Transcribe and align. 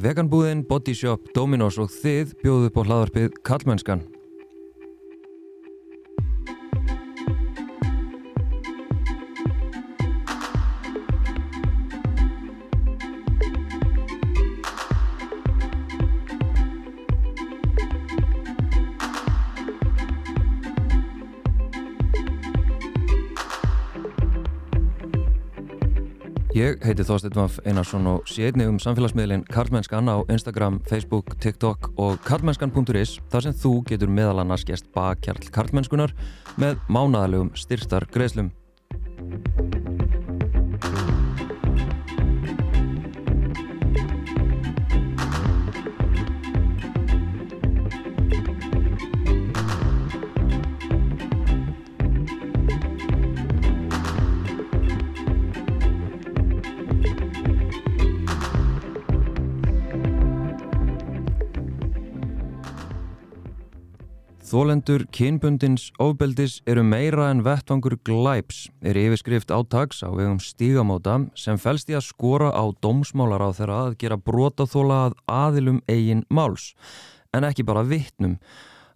Veganbúðin, 0.00 0.62
Bodyshop, 0.64 1.28
Dominos 1.36 1.76
og 1.76 1.90
þið 1.92 2.32
bjóðu 2.40 2.70
upp 2.70 2.78
á 2.80 2.82
hlaðarpið 2.86 3.34
Kallmennskan. 3.44 4.00
Ég 26.82 26.88
heiti 26.96 27.04
Þorstein 27.06 27.36
Vaff 27.38 27.60
Einarsson 27.62 28.08
og 28.10 28.24
sé 28.26 28.48
einnig 28.48 28.66
um 28.66 28.78
samfélagsmiðlinn 28.82 29.44
Karlmennskan 29.46 30.08
á 30.10 30.18
Instagram, 30.34 30.80
Facebook, 30.88 31.36
TikTok 31.38 31.92
og 31.94 32.16
karlmennskan.is 32.26 33.20
þar 33.30 33.46
sem 33.46 33.54
þú 33.54 33.72
getur 33.86 34.10
meðal 34.10 34.42
annars 34.42 34.64
gæst 34.66 34.88
bakkjarl 34.90 35.46
karlmennskunar 35.54 36.10
með 36.58 36.82
mánadalegum 36.90 37.52
styrtar 37.54 38.08
greiðslum. 38.10 38.50
Þólendur 64.72 65.02
kynbundins 65.12 65.90
ofbeldis 66.00 66.54
eru 66.64 66.80
meira 66.80 67.26
en 67.28 67.42
vettvangur 67.44 67.98
glæps 68.08 68.70
er 68.80 68.96
yfirskrift 68.96 69.50
átags 69.52 69.98
á 70.00 70.08
vegum 70.08 70.38
stígamóta 70.40 71.18
sem 71.36 71.58
fælst 71.60 71.90
í 71.92 71.96
að 71.98 72.06
skora 72.06 72.48
á 72.56 72.64
dómsmálar 72.80 73.44
á 73.44 73.52
þeirra 73.52 73.80
að 73.90 73.98
gera 74.00 74.16
brotaþóla 74.16 75.00
að 75.10 75.16
aðilum 75.28 75.82
eigin 75.92 76.22
máls 76.32 76.70
en 77.36 77.44
ekki 77.44 77.66
bara 77.68 77.82
vittnum. 77.84 78.38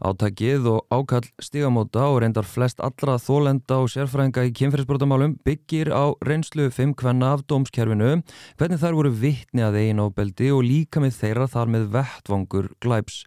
Átakið 0.00 0.70
og 0.72 0.96
ákall 0.96 1.28
stígamóta 1.44 2.06
og 2.08 2.22
reyndar 2.24 2.48
flest 2.48 2.80
allra 2.80 3.18
þólenda 3.20 3.82
og 3.84 3.92
sérfræðinga 3.92 4.46
í 4.48 4.54
kynferðisbrotamálum 4.56 5.36
byggir 5.44 5.92
á 5.92 6.16
reynslu 6.24 6.70
5 6.72 6.96
kvenna 6.96 7.34
af 7.36 7.44
dómskerfinu, 7.52 8.24
hvernig 8.56 8.80
þær 8.80 8.96
voru 9.02 9.12
vittni 9.12 9.68
að 9.68 9.82
eigin 9.82 10.00
ofbeldi 10.08 10.48
og 10.56 10.64
líka 10.64 11.04
með 11.04 11.20
þeirra 11.20 11.52
þar 11.52 11.76
með 11.76 11.88
vettvangur 12.00 12.72
glæps. 12.80 13.26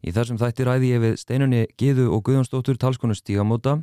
Í 0.00 0.12
þessum 0.16 0.38
þætti 0.40 0.64
ræði 0.64 0.90
ég 0.94 1.02
við 1.02 1.16
steinunni 1.20 1.64
Gíðu 1.80 2.06
og 2.14 2.22
Guðjónsdóttur 2.24 2.78
talskonu 2.80 3.16
Stígamóta, 3.16 3.82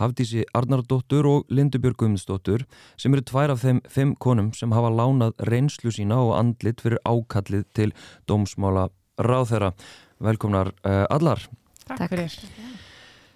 Hafdísi 0.00 0.46
Arnardóttur 0.56 1.26
og 1.28 1.50
Lindubjörg 1.52 1.98
Guðmundsdóttur 2.00 2.64
sem 2.96 3.12
eru 3.12 3.24
tvær 3.28 3.52
af 3.52 3.60
þeim 3.60 3.82
fimm 3.92 4.14
konum 4.16 4.48
sem 4.56 4.72
hafa 4.72 4.88
lánað 4.94 5.34
reynslu 5.50 5.92
sína 5.92 6.22
og 6.24 6.32
andlit 6.38 6.80
fyrir 6.80 7.02
ákallið 7.04 7.66
til 7.76 7.90
dómsmála 8.30 8.88
ráþeira. 9.20 9.74
Velkomnar 10.20 10.72
uh, 10.80 11.04
allar. 11.12 11.44
Takk, 11.84 11.98
Takk 11.98 12.14
fyrir. 12.14 12.38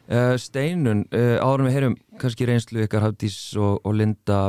Uh, 0.05 0.34
Steinun, 0.41 1.05
uh, 1.12 1.36
árum 1.45 1.69
við 1.69 1.77
heyrum 1.77 1.98
kannski 2.20 2.48
reynslu 2.48 2.86
ykkar 2.86 3.05
Hafdís 3.05 3.36
og, 3.61 3.83
og 3.84 3.98
Linda 4.00 4.47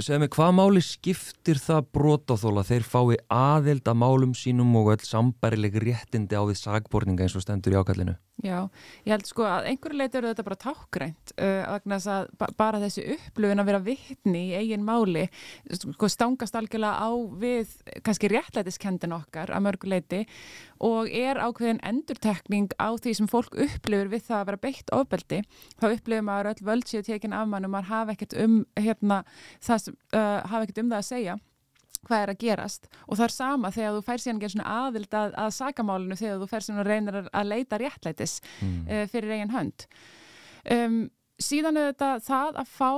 segja 0.00 0.18
mig, 0.22 0.30
hvað 0.34 0.54
máli 0.56 0.82
skiptir 0.84 1.60
það 1.60 1.90
brotáþóla 1.96 2.64
þeir 2.66 2.86
fái 2.86 3.18
aðeld 3.34 3.88
að 3.90 4.00
málum 4.02 4.34
sínum 4.36 4.72
og 4.80 4.92
öll 4.94 5.04
sambærileg 5.06 5.76
réttindi 5.82 6.38
á 6.38 6.42
því 6.42 6.56
sagborninga 6.60 7.26
eins 7.26 7.36
og 7.38 7.44
stendur 7.44 7.76
í 7.76 7.80
ákallinu? 7.80 8.16
Já, 8.40 8.70
ég 9.04 9.12
held 9.12 9.26
sko 9.28 9.44
að 9.44 9.66
einhverju 9.68 9.98
leiti 10.00 10.16
eru 10.16 10.30
þetta 10.30 10.44
bara 10.46 10.58
tákgrænt 10.62 11.32
uh, 11.44 11.74
að 11.76 12.52
bara 12.56 12.80
þessi 12.80 13.04
upplöfun 13.16 13.60
að 13.60 13.68
vera 13.68 13.80
vittni 13.84 14.44
í 14.48 14.54
eigin 14.56 14.86
máli 14.86 15.26
sko, 15.68 16.08
stangast 16.08 16.56
algjörlega 16.56 17.04
á 17.04 17.10
við 17.42 17.74
kannski 18.06 18.30
réttlætiskendin 18.32 19.12
okkar 19.18 19.52
að 19.52 19.64
mörgu 19.66 19.90
leiti 19.92 20.22
og 20.80 21.10
er 21.12 21.36
ákveðin 21.36 21.82
endurtekning 21.84 22.72
á 22.80 22.96
því 22.96 23.14
sem 23.18 23.28
fólk 23.28 23.58
upplifur 23.60 24.08
við 24.14 24.24
það 24.30 24.38
að 24.38 24.48
vera 24.48 24.62
beitt 24.64 24.94
ofbeldi 24.96 25.42
þá 25.76 25.86
upplifur 25.90 26.26
maður 26.30 26.52
öll 26.54 26.66
völd 26.70 26.88
síðan 26.88 27.08
tekin 27.10 27.36
af 27.36 27.50
mann 27.50 27.68
og 27.68 27.74
maður 27.74 27.90
hafa 27.92 28.16
ekkert 28.16 28.38
um 28.40 28.56
hérna 28.80 29.20
það 29.58 29.84
sem, 29.84 29.96
uh, 30.14 30.40
hafa 30.50 30.66
ekkert 30.66 30.82
um 30.84 30.92
það 30.92 31.02
að 31.02 31.08
segja 31.10 31.38
hvað 32.08 32.22
er 32.24 32.32
að 32.32 32.40
gerast. 32.40 32.90
Og 33.06 33.18
það 33.18 33.26
er 33.26 33.34
sama 33.34 33.70
þegar 33.74 33.96
þú 33.96 34.02
fær 34.06 34.22
síðan 34.22 34.40
ekki 34.40 34.52
svona 34.54 34.74
aðvild 34.86 35.16
að, 35.20 35.38
að 35.44 35.54
sakamálinu 35.58 36.16
þegar 36.16 36.38
þú 36.40 36.50
fær 36.50 36.66
síðan 36.66 36.82
að 36.82 36.90
reyna 36.90 37.24
að 37.28 37.50
leita 37.50 37.80
réttlætis 37.80 38.36
mm. 38.60 38.76
uh, 38.86 39.06
fyrir 39.12 39.34
eigin 39.36 39.54
hönd. 39.54 39.86
Um, 40.70 41.00
síðan 41.40 41.78
er 41.80 41.90
þetta 41.90 42.10
það 42.24 42.58
að 42.60 42.72
fá 42.74 42.90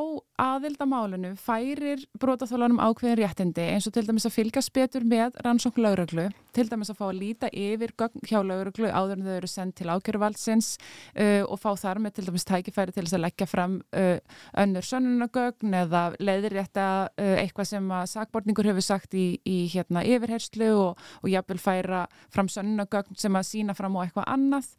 aðildamálinu 0.42 1.32
færir 1.40 2.02
brotaþólanum 2.20 2.80
ákveðin 2.82 3.20
réttindi 3.22 3.66
eins 3.74 3.86
og 3.88 3.94
til 3.94 4.04
dæmis 4.08 4.26
að 4.26 4.36
fylgast 4.38 4.72
betur 4.74 5.06
með 5.06 5.38
rannsókn 5.44 5.84
lauruglu, 5.84 6.28
til 6.56 6.68
dæmis 6.70 6.92
að 6.92 6.98
fá 7.00 7.04
að 7.08 7.20
líta 7.20 7.50
yfir 7.52 7.94
hjá 8.28 8.38
lauruglu 8.44 8.90
áður 8.90 9.18
en 9.18 9.26
þau 9.26 9.34
eru 9.36 9.50
sendt 9.50 9.76
til 9.80 9.90
ákjörvaldsins 9.92 10.74
uh, 11.16 11.42
og 11.46 11.60
fá 11.62 11.70
þar 11.80 12.02
með 12.04 12.16
til 12.18 12.26
dæmis 12.28 12.46
tækifæri 12.48 12.94
til 12.94 13.06
þess 13.06 13.16
að 13.18 13.24
leggja 13.26 13.48
fram 13.50 13.78
uh, 13.96 14.18
önnur 14.62 14.86
sönnunagögn 14.86 15.78
eða 15.82 16.04
leiðir 16.20 16.58
rétta 16.58 16.86
uh, 17.08 17.34
eitthvað 17.40 17.70
sem 17.72 17.90
að 17.98 18.06
sakbortningur 18.14 18.70
hefur 18.72 18.86
sagt 18.86 19.16
í, 19.18 19.26
í 19.48 19.58
hérna 19.72 20.04
yfirherslu 20.06 20.70
og, 20.76 21.02
og 21.22 21.32
jafnvel 21.32 21.60
færa 21.62 22.04
fram 22.32 22.50
sönnunagögn 22.52 23.18
sem 23.18 23.36
að 23.38 23.48
sína 23.48 23.76
fram 23.78 23.96
á 23.98 24.04
eitthvað 24.04 24.30
annað. 24.32 24.70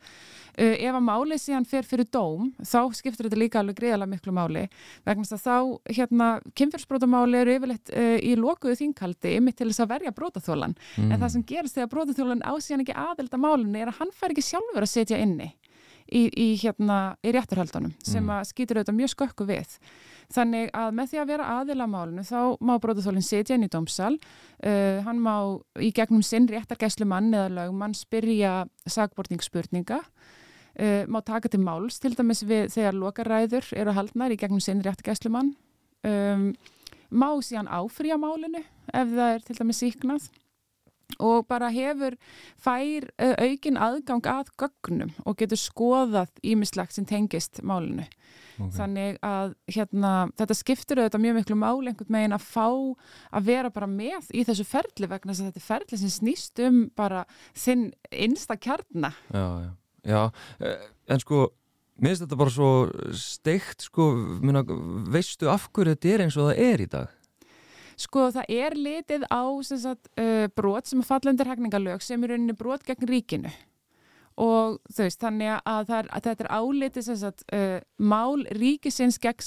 Uh, 0.54 0.76
ef 0.78 0.94
að 0.94 1.02
málið 1.02 1.40
síðan 1.42 1.66
fer 1.66 1.88
fyrir 1.90 2.06
dóm 2.14 2.52
þá 2.62 2.94
skiptur 2.94 3.26
þetta 3.26 3.40
líka 3.42 3.58
alveg 3.58 3.80
greiðalega 3.80 4.12
miklu 4.12 4.34
máli 4.38 4.68
vegna 5.02 5.26
þess 5.26 5.40
að 5.40 5.48
þá 5.48 5.96
hérna 5.98 6.28
kynfjörnsbrótamáli 6.60 7.40
eru 7.40 7.56
yfirleitt 7.58 7.90
uh, 7.90 8.18
í 8.22 8.36
lokuðu 8.38 8.78
þínkaldi 8.84 9.32
yfir 9.40 9.56
til 9.58 9.70
þess 9.72 9.82
að 9.82 9.94
verja 9.96 10.14
brótaþólan 10.14 10.76
mm. 10.78 11.10
en 11.10 11.24
það 11.24 11.34
sem 11.34 11.46
gerist 11.64 11.78
þegar 11.80 11.92
brótaþólan 11.94 12.44
ásíðan 12.44 12.84
ekki 12.84 12.96
aðelda 13.00 13.40
málunni 13.40 13.80
er 13.80 13.92
að 13.92 14.02
hann 14.02 14.12
fær 14.16 14.34
ekki 14.34 14.44
sjálfur 14.44 14.84
að 14.84 14.92
setja 14.92 15.20
inni 15.24 15.54
í, 16.12 16.28
í 16.28 16.48
hérna 16.60 17.16
í 17.24 17.32
rétturhaldunum 17.32 17.94
sem 18.04 18.24
mm. 18.24 18.34
að 18.36 18.50
skýtur 18.52 18.80
auðvitað 18.82 18.98
mjög 18.98 19.14
skökku 19.14 19.48
við. 19.48 19.78
Þannig 20.34 20.72
að 20.76 20.94
með 20.98 21.10
því 21.12 21.22
að 21.22 21.32
vera 21.32 21.50
aðila 21.60 21.88
málunum 21.88 22.28
þá 22.28 22.40
má 22.60 22.74
brótaþólinn 22.84 23.26
setja 23.26 23.56
inn 23.56 23.68
í 23.68 23.72
dómsal. 23.72 24.16
Uh, 24.60 25.00
hann 25.08 25.24
má 25.24 25.36
í 25.80 25.94
gegnum 25.96 26.24
sinn 26.26 26.50
réttargæslu 26.52 27.08
mann 27.08 27.32
eða 27.32 27.52
lögum 27.62 27.96
spyrja 27.96 28.54
sagbortningsspurninga 28.84 30.02
uh, 30.04 31.04
má 31.08 31.20
taka 31.24 31.52
til 31.52 31.64
máls 31.64 32.00
til 32.04 32.16
dæmis 32.18 32.44
við 32.44 32.74
þegar 32.76 33.00
lokaræður 33.00 33.74
eru 33.78 33.96
haldnar 33.96 34.36
í 34.36 34.40
gegnum 34.42 34.64
sinn 34.64 34.84
réttgæslumann 34.84 35.54
um, 36.04 36.48
má 37.14 37.30
síðan 37.46 37.70
áfrýja 37.70 38.18
málinu 38.18 38.64
ef 38.90 39.12
það 39.14 39.28
er 39.30 39.46
til 39.46 39.60
dæmis 39.60 39.84
síknað 39.84 40.32
og 41.20 41.48
bara 41.50 41.70
hefur 41.74 42.16
fær 42.62 43.10
aukin 43.20 43.78
aðgang 43.78 44.26
að 44.30 44.54
gögnum 44.60 45.14
og 45.26 45.38
getur 45.40 45.60
skoðað 45.60 46.32
ímislegt 46.42 46.96
sem 46.96 47.06
tengist 47.10 47.62
málinu 47.62 48.06
okay. 48.58 48.72
þannig 48.78 49.20
að 49.26 49.54
hérna, 49.76 50.14
þetta 50.40 50.58
skiptur 50.58 51.04
auðvitað 51.04 51.26
mjög 51.28 51.40
miklu 51.40 51.60
mál 51.60 51.78
einhvern 51.84 52.18
veginn 52.18 52.38
að 52.38 52.48
fá 52.48 52.68
að 52.70 53.48
vera 53.52 53.74
bara 53.74 53.90
með 53.92 54.32
í 54.34 54.46
þessu 54.48 54.66
ferli 54.68 55.10
vegna 55.12 55.34
þess 55.34 55.46
að 55.46 55.52
þetta 55.52 55.68
ferli 55.68 56.02
sem 56.02 56.14
snýst 56.18 56.66
um 56.66 56.84
bara 56.98 57.24
þinn 57.54 57.90
einsta 58.10 58.58
kjarna 58.58 59.14
Já, 59.30 59.48
já 59.68 59.72
Já, 60.04 60.32
eh, 60.60 60.88
en 61.08 61.22
sko 61.24 61.46
mér 62.02 62.12
finnst 62.12 62.26
þetta 62.26 62.40
bara 62.40 62.52
svo 62.52 62.70
steikt 63.16 63.86
sko, 63.88 64.10
minna, 64.44 64.64
veistu 65.14 65.48
af 65.52 65.70
hverju 65.72 65.94
þetta 65.94 66.10
er 66.12 66.24
eins 66.26 66.38
og 66.38 66.50
það 66.50 66.64
er 66.66 66.84
í 66.84 66.88
dag? 66.92 67.14
Sko 68.00 68.30
það 68.34 68.56
er 68.56 68.78
litið 68.78 69.28
á 69.30 69.44
sagt, 69.64 70.10
uh, 70.20 70.48
brot 70.56 70.90
sem 70.90 71.04
er 71.04 71.08
fallendur 71.08 71.52
hegningalög 71.52 72.04
sem 72.04 72.24
er 72.24 72.34
rauninni 72.34 72.58
brot 72.58 72.86
gegn 72.88 73.08
ríkinu. 73.10 73.54
Og 74.42 74.80
veist, 74.90 75.20
þannig 75.22 75.52
að, 75.60 75.92
er, 75.94 76.08
að 76.10 76.24
þetta 76.26 76.44
er 76.44 76.50
álitið 76.58 77.06
sem 77.06 77.18
sagt 77.22 77.44
uh, 77.54 77.78
mál 78.02 78.42
ríkisins 78.58 79.20
gegn 79.22 79.46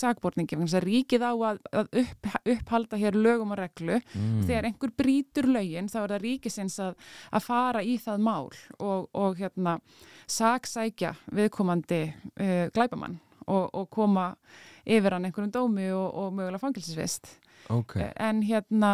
að 0.78 0.87
ríkið 0.87 1.25
á 1.26 1.32
að, 1.34 1.58
að 1.81 1.90
upp, 2.04 2.28
upphalda 2.54 3.00
hér 3.00 3.19
lögum 3.19 3.56
og 3.56 3.58
reglu. 3.58 3.98
Mm. 4.14 4.44
þegar 4.46 4.69
einhver 4.70 4.92
brítur 5.02 5.50
lögin 5.50 5.90
þá 5.90 5.99
er 6.04 6.14
það 6.14 6.22
ríkisins 6.22 6.78
að, 6.84 6.94
að 7.34 7.46
fara 7.49 7.82
í 7.82 7.96
það 8.02 8.22
mál 8.28 8.52
og, 8.78 9.08
og 9.10 9.40
hérna 9.40 9.78
sagsækja 10.31 11.16
viðkomandi 11.34 12.02
uh, 12.12 12.69
glæbamann 12.75 13.19
og, 13.46 13.66
og 13.75 13.90
koma 13.90 14.31
yfir 14.87 15.16
hann 15.16 15.26
einhverjum 15.26 15.54
dómi 15.54 15.90
og, 15.94 16.06
og 16.14 16.32
mögulega 16.34 16.62
fangilsisvist 16.62 17.34
okay. 17.72 18.10
en 18.16 18.42
hérna 18.46 18.92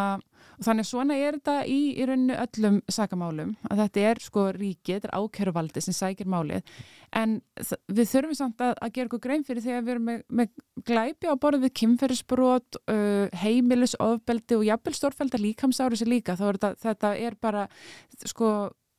þannig 0.62 0.86
svona 0.86 1.16
er 1.18 1.36
þetta 1.38 1.54
í, 1.68 1.78
í 1.98 2.06
rauninu 2.06 2.36
öllum 2.38 2.78
sakamálum, 2.90 3.54
að 3.70 3.82
þetta 3.82 4.04
er 4.10 4.20
sko 4.22 4.44
ríkið, 4.56 4.98
þetta 4.98 5.10
er 5.10 5.14
ákjöruvaldi 5.18 5.82
sem 5.84 5.96
sækir 5.96 6.30
málið 6.30 6.74
en 7.18 7.38
við 7.92 8.10
þurfum 8.12 8.38
samt 8.38 8.62
að, 8.64 8.74
að 8.78 8.92
gera 8.94 9.08
eitthvað 9.08 9.24
grein 9.26 9.46
fyrir 9.48 9.64
því 9.64 9.74
að 9.76 9.82
við 9.82 9.94
erum 9.94 10.06
með, 10.10 10.20
með 10.40 10.52
glæpi 10.88 11.32
á 11.32 11.34
borðið 11.42 11.66
við 11.66 11.74
kynferðisbrot 11.82 12.80
uh, 12.82 13.40
heimilis, 13.42 13.96
ofbeldi 14.02 14.58
og 14.58 14.68
jafnvel 14.68 14.94
stórfælda 14.98 15.42
líkamsáru 15.42 15.98
sér 15.98 16.12
líka, 16.12 16.38
þá 16.38 16.46
er 16.48 16.60
þetta, 16.60 16.72
þetta 16.86 17.14
er 17.28 17.38
bara 17.42 17.66
sko 18.22 18.52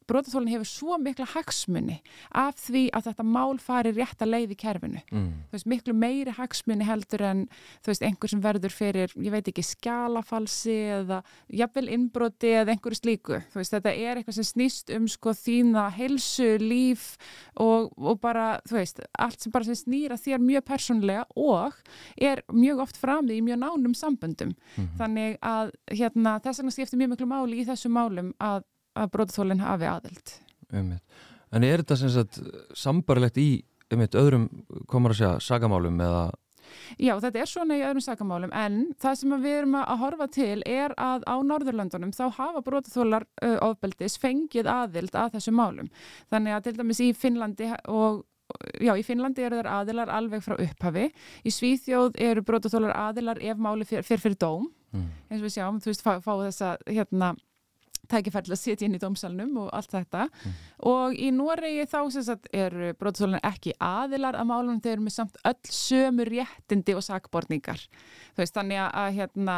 brotaþólinn 0.09 0.51
hefur 0.53 0.69
svo 0.69 0.97
mikla 1.01 1.27
hagsmunni 1.33 1.99
af 2.39 2.57
því 2.61 2.83
að 2.95 3.09
þetta 3.09 3.25
mál 3.27 3.57
fari 3.61 3.93
rétt 3.95 4.23
að 4.23 4.33
leið 4.33 4.53
í 4.55 4.57
kerfinu. 4.59 5.01
Mm. 5.11 5.29
Þú 5.49 5.57
veist, 5.57 5.69
miklu 5.73 5.95
meiri 5.97 6.35
hagsmunni 6.37 6.87
heldur 6.87 7.23
en 7.27 7.45
þú 7.83 7.91
veist, 7.91 8.05
einhver 8.05 8.33
sem 8.33 8.43
verður 8.43 8.75
fyrir, 8.75 9.13
ég 9.19 9.33
veit 9.33 9.49
ekki, 9.51 9.65
skjálafalsi 9.67 10.77
eða 10.99 11.21
jafnvel 11.53 11.85
innbroti 11.95 12.53
eða 12.61 12.75
einhverju 12.75 12.99
slíku. 12.99 13.39
Þú 13.53 13.61
veist, 13.61 13.75
þetta 13.75 13.93
er 13.93 14.19
eitthvað 14.21 14.39
sem 14.39 14.49
snýst 14.49 14.93
um 14.97 15.07
sko 15.11 15.35
þína 15.37 15.87
helsu, 15.95 16.49
líf 16.61 17.07
og, 17.61 17.91
og 17.97 18.19
bara, 18.23 18.57
þú 18.69 18.79
veist, 18.79 19.03
allt 19.19 19.43
sem 19.43 19.53
bara 19.53 19.69
sem 19.69 19.79
snýra 19.79 20.19
þér 20.19 20.43
mjög 20.43 20.67
persónlega 20.69 21.25
og 21.39 21.79
er 22.17 22.43
mjög 22.53 22.83
oft 22.87 22.99
framið 23.01 23.39
í 23.39 23.45
mjög 23.45 23.63
nánum 23.63 23.97
samböndum. 23.97 24.53
Mm. 24.77 24.91
Þannig 24.99 25.39
að 25.43 25.73
hérna, 25.93 26.37
þess 26.43 26.61
vegna 26.61 26.75
skiptir 26.75 27.01
mjög 27.01 27.15
miklu 27.15 27.29
máli 27.29 27.61
í 27.61 27.67
þessu 27.67 27.91
málum 27.93 28.33
að 28.43 28.63
að 28.97 29.11
brótaþólinn 29.15 29.63
hafi 29.63 29.89
aðild. 29.89 30.33
En 30.73 31.65
er 31.65 31.83
þetta 31.83 31.99
sem 32.01 32.11
sagt 32.13 32.39
sambarlegt 32.77 33.37
í 33.41 33.49
einmitt, 33.93 34.15
öðrum, 34.17 34.47
komur 34.89 35.13
að 35.13 35.19
segja, 35.19 35.35
sagamálum 35.43 36.01
eða? 36.01 36.23
Já, 36.97 37.13
þetta 37.21 37.41
er 37.41 37.49
svona 37.49 37.77
í 37.77 37.83
öðrum 37.85 38.03
sagamálum 38.03 38.53
en 38.57 38.77
það 39.01 39.17
sem 39.19 39.33
við 39.43 39.57
erum 39.59 39.77
að 39.77 39.99
horfa 40.01 40.27
til 40.33 40.59
er 40.69 40.93
að 40.97 41.25
á 41.29 41.35
Norðurlandunum 41.45 42.13
þá 42.15 42.23
hafa 42.39 42.63
brótaþólar 42.65 43.25
uh, 43.45 43.57
ofbeldis 43.67 44.17
fengið 44.21 44.69
aðild 44.71 45.13
að 45.13 45.35
þessu 45.37 45.53
málum. 45.53 45.91
Þannig 46.33 46.55
að 46.55 46.67
til 46.67 46.75
dæmis 46.79 47.03
í 47.03 47.09
Finnlandi 47.17 47.73
og 47.91 48.23
Já, 48.83 48.91
í 48.99 49.03
Finnlandi 49.07 49.41
eru 49.47 49.57
þær 49.61 49.69
aðilar 49.71 50.09
alveg 50.13 50.43
frá 50.43 50.57
upphafi. 50.59 51.07
Í 51.47 51.51
Svíþjóð 51.53 52.19
eru 52.21 52.43
brótaþólar 52.45 52.91
aðilar 52.99 53.39
ef 53.41 53.57
máli 53.57 53.87
fyrir 53.87 54.05
fyrir, 54.05 54.21
fyrir 54.21 54.37
dóm. 54.43 54.67
Mm. 54.93 55.07
eins 55.29 55.39
og 55.39 55.47
við 55.47 55.53
sjáum, 55.55 55.79
þú 55.81 55.89
veist, 55.89 56.03
fá, 56.05 56.11
fá 56.21 56.33
þessa 56.43 56.67
hérna 56.85 57.31
tækifærlega 58.11 58.55
að 58.55 58.61
setja 58.61 58.87
inn 58.87 58.97
í 58.97 59.01
dómsalunum 59.01 59.59
og 59.63 59.73
allt 59.75 59.93
þetta. 59.93 60.27
Mm. 60.27 60.55
og 60.91 61.17
í 61.17 61.29
Noregi 61.33 61.85
þá 61.89 61.99
sagt, 62.15 62.49
er 62.53 62.93
brotasólun 62.99 63.41
ekki 63.43 63.75
aðilar 63.79 64.37
að 64.39 64.49
málunum 64.49 64.81
þeir 64.83 64.97
eru 64.97 65.05
með 65.07 65.17
samt 65.17 65.37
öll 65.43 65.59
sömu 65.69 66.27
réttindi 66.27 66.95
og 66.97 67.05
sakborningar. 67.05 67.85
Veist, 68.37 68.55
þannig 68.55 68.81
að 68.83 69.09
hérna, 69.17 69.57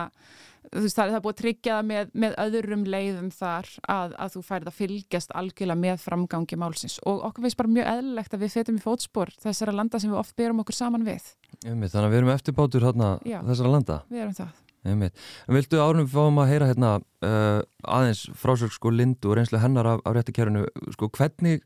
veist, 0.71 0.97
það 0.97 1.15
er 1.17 1.23
búið 1.23 1.35
að 1.35 1.41
tryggja 1.41 1.77
það 1.77 1.87
með, 1.91 2.11
með 2.25 2.35
öðrum 2.45 2.83
leiðum 2.95 3.31
þar 3.33 3.71
að, 3.95 4.17
að 4.25 4.35
þú 4.35 4.43
færð 4.49 4.71
að 4.71 4.77
fylgjast 4.81 5.33
algjörlega 5.41 5.83
með 5.85 6.03
framgangi 6.03 6.59
málsins. 6.61 6.99
Og 7.09 7.23
okkur 7.29 7.47
veist 7.47 7.59
bara 7.61 7.73
mjög 7.77 7.89
eðlilegt 7.95 8.37
að 8.37 8.45
við 8.45 8.59
fetum 8.59 8.77
í 8.77 8.83
fótspor 8.83 9.33
þessara 9.41 9.75
landa 9.75 10.01
sem 10.01 10.13
við 10.13 10.21
oft 10.21 10.37
berum 10.37 10.61
okkur 10.65 10.77
saman 10.77 11.07
við. 11.07 11.33
Þannig 11.65 11.97
að 11.97 12.11
við 12.11 12.21
erum 12.21 12.35
eftirbátur 12.35 12.85
þessara 12.85 13.73
landa. 13.77 14.03
Við 14.11 14.27
erum 14.27 14.37
það 14.37 14.61
En 14.85 15.57
viltu 15.57 15.79
árunum 15.81 16.09
fáum 16.09 16.41
að 16.43 16.51
heyra 16.53 16.69
hérna 16.69 16.91
uh, 17.25 17.61
aðeins 17.81 18.25
frásög 18.37 18.73
sko 18.75 18.91
Lindu 18.93 19.31
og 19.31 19.39
reynslu 19.39 19.61
hennar 19.61 19.89
af, 19.95 20.03
af 20.05 20.17
réttikærunu 20.17 20.65
sko 20.93 21.09
hvernig 21.15 21.63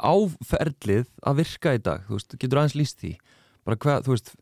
áferðlið 0.00 1.06
að 1.26 1.42
virka 1.42 1.74
í 1.76 1.82
dag, 1.82 2.06
þú 2.08 2.16
veist, 2.18 2.36
getur 2.40 2.62
aðeins 2.62 2.78
líst 2.78 3.02
því? 3.02 3.12
Bara 3.66 3.80
hvað, 3.82 4.06
þú 4.06 4.14
veist 4.14 4.32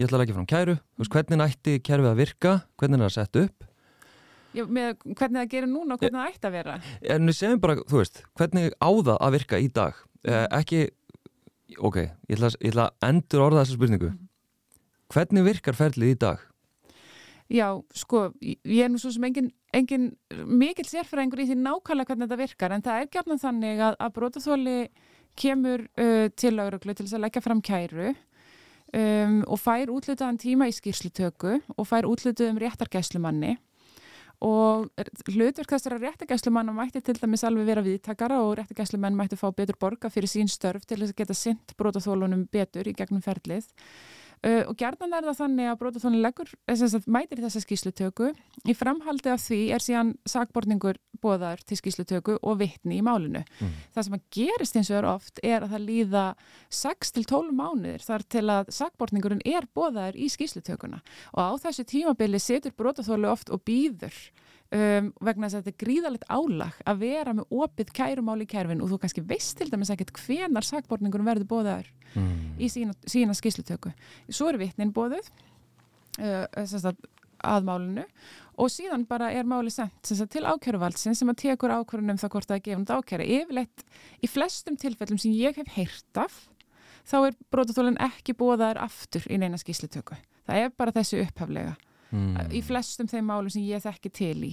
ég 0.00 0.06
ætla 0.06 0.18
að 0.18 0.22
leggja 0.22 0.38
fram 0.38 0.48
kæru, 0.50 0.78
þú 0.80 1.04
veist, 1.04 1.12
hvernig 1.16 1.44
ætti 1.46 1.76
kærfið 1.84 2.10
að 2.10 2.22
virka, 2.22 2.54
hvernig 2.80 2.98
er 2.98 3.04
það 3.04 3.10
að 3.10 3.14
setja 3.18 3.44
upp? 3.46 3.68
Já, 4.52 4.64
með 4.68 4.88
hvernig 5.06 5.38
það 5.38 5.52
gerir 5.54 5.70
núna 5.70 5.96
og 5.96 6.02
hvernig 6.02 6.18
það 6.20 6.32
ætti 6.32 6.48
að 6.48 6.56
vera? 6.58 6.74
En 7.14 7.30
við 7.30 7.38
segjum 7.38 7.62
bara, 7.62 7.76
þú 7.88 8.00
veist, 8.00 8.24
hvernig 8.40 8.74
á 8.76 8.90
það 8.90 9.14
að 9.16 9.36
virka 9.36 9.60
í 9.60 9.68
dag, 9.72 10.02
eh, 10.28 10.44
ekki 10.58 10.82
ok, 11.78 11.98
ég 12.28 12.36
ætla, 12.36 12.52
ég 12.58 12.74
ætla 12.74 12.88
að 12.88 13.08
endur 13.08 13.46
orða 13.46 13.62
þessa 13.62 13.78
spurningu. 13.78 14.12
Mm. 14.12 14.28
hvernig 15.12 15.44
virkar 15.44 15.76
ferlið 15.76 16.14
í 16.14 16.18
dag 16.18 16.40
Já, 17.52 17.66
sko, 17.92 18.30
ég 18.40 18.86
er 18.86 18.88
nú 18.88 18.98
svo 19.00 19.10
sem 19.12 19.24
engin, 19.28 19.50
engin 19.76 20.12
mikil 20.48 20.86
sérfræðingur 20.88 21.42
í 21.42 21.48
því 21.50 21.56
nákvæmlega 21.60 22.08
hvernig 22.08 22.28
þetta 22.30 22.38
virkar 22.40 22.72
en 22.72 22.84
það 22.84 23.00
er 23.00 23.10
gefnum 23.12 23.40
þannig 23.42 23.82
að, 23.88 23.96
að 24.00 24.14
brótaþóli 24.16 24.76
kemur 25.36 25.84
uh, 26.00 26.28
til 26.32 26.54
lauruglu 26.56 26.94
til 26.94 27.04
þess 27.04 27.18
að 27.18 27.24
leggja 27.26 27.42
fram 27.44 27.60
kæru 27.64 28.14
um, 28.96 29.42
og 29.44 29.60
fær 29.60 29.92
útlutaðan 29.92 30.40
tíma 30.40 30.70
í 30.70 30.72
skýrslutöku 30.76 31.58
og 31.76 31.88
fær 31.88 32.08
útlutaðum 32.08 32.60
réttargæslumanni. 32.62 33.58
Og 34.42 34.88
hlutverk 35.30 35.76
þessara 35.76 36.00
réttargæslumanna 36.02 36.72
mætti 36.74 37.04
til 37.04 37.20
dæmis 37.20 37.44
alveg 37.46 37.68
vera 37.68 37.84
viðtakara 37.84 38.40
og 38.42 38.56
réttargæslumenn 38.58 39.18
mætti 39.18 39.38
fá 39.38 39.50
betur 39.52 39.76
borga 39.78 40.10
fyrir 40.10 40.32
sín 40.32 40.50
störf 40.50 40.88
til 40.88 41.02
þess 41.02 41.12
að 41.12 41.20
geta 41.20 41.36
synt 41.36 41.76
brótaþólunum 41.76 42.48
betur 42.52 42.88
í 42.88 42.96
gegnum 42.96 43.22
ferlið 43.22 43.68
Uh, 44.42 44.64
og 44.66 44.74
gerðan 44.74 45.12
er 45.14 45.26
það 45.28 45.36
þannig 45.38 45.68
að 45.70 45.76
brótaþónin 45.78 46.22
leggur, 46.24 46.48
sagt, 46.74 47.04
mætir 47.06 47.38
þessa 47.44 47.60
skýslutöku 47.62 48.32
í 48.66 48.74
framhaldi 48.74 49.30
af 49.30 49.44
því 49.44 49.58
er 49.76 49.84
síðan 49.84 50.16
sagborningur 50.26 50.98
bóðar 51.22 51.62
til 51.62 51.78
skýslutöku 51.78 52.40
og 52.42 52.58
vittni 52.58 52.98
í 52.98 53.04
málinu. 53.06 53.44
Mm. 53.60 53.76
Það 53.94 54.08
sem 54.08 54.16
að 54.18 54.24
gerist 54.34 54.78
eins 54.80 54.90
og 54.90 54.98
er 54.98 55.08
oft 55.12 55.38
er 55.46 55.62
að 55.62 55.76
það 55.76 55.86
líða 55.86 56.24
6-12 56.74 57.54
mánuðir 57.60 58.02
þar 58.02 58.26
til 58.34 58.44
að 58.56 58.72
sagborningurinn 58.80 59.46
er 59.46 59.68
bóðar 59.70 60.18
í 60.18 60.26
skýslutökuna 60.32 60.98
og 61.36 61.38
á 61.38 61.50
þessu 61.68 61.86
tímabili 61.94 62.42
setur 62.42 62.74
brótaþóli 62.74 63.30
oft 63.30 63.54
og 63.54 63.62
býður 63.62 64.16
um, 64.72 65.08
vegna 65.20 65.48
þess 65.48 65.58
að 65.58 65.62
þetta 65.62 65.72
er 65.72 65.80
gríðalegt 65.82 66.28
álag 66.32 66.78
að 66.88 67.00
vera 67.02 67.34
með 67.36 67.56
opið 67.62 67.92
kærumál 67.96 68.38
í 68.42 68.48
kærfin 68.48 68.82
og 68.84 68.92
þú 68.92 69.00
kannski 69.02 69.24
veist 69.28 69.56
til 69.58 69.68
dæmis 69.72 69.92
ekkert 69.92 70.14
hvenar 70.22 70.66
sakborningur 70.66 71.24
verður 71.26 71.48
bóðaður 71.50 71.90
mm. 72.14 72.36
í 72.62 72.70
sína, 72.72 72.96
sína 73.08 73.36
skýslutöku. 73.36 73.92
Svo 74.28 74.50
er 74.50 74.60
vittnin 74.62 74.94
bóðuð 74.94 75.28
uh, 76.22 76.94
að 77.42 77.66
málinu 77.66 78.06
og 78.60 78.70
síðan 78.70 79.04
bara 79.08 79.32
er 79.34 79.48
máli 79.48 79.72
sendt 79.72 80.12
til 80.30 80.44
ákjöruvaldsin 80.46 81.16
sem 81.18 81.30
að 81.32 81.40
tekur 81.46 81.72
ákjörunum 81.74 82.20
það 82.20 82.34
hvort 82.34 82.50
það 82.50 82.58
er 82.58 82.66
gefund 82.68 82.92
ákjæra. 82.92 83.28
Yfirleitt 83.38 83.86
í 84.22 84.30
flestum 84.30 84.76
tilfellum 84.78 85.20
sem 85.20 85.34
ég 85.36 85.56
hef 85.58 85.72
heyrt 85.76 86.20
af 86.20 86.42
þá 87.08 87.16
er 87.26 87.38
brótaþólinn 87.50 87.98
ekki 88.04 88.36
bóðaður 88.38 88.84
aftur 88.84 89.24
í 89.26 89.40
neina 89.40 89.58
skýslutöku. 89.58 90.18
Það 90.46 90.66
er 90.66 90.76
bara 90.76 90.94
þessi 90.94 91.22
upphaflega 91.24 91.74
mm. 92.12 92.52
í 92.52 92.62
flestum 92.62 93.10
þeim 93.10 93.26
málum 93.32 93.50
sem 93.50 93.64
ég 93.66 93.82
þekki 93.82 94.12
til 94.12 94.38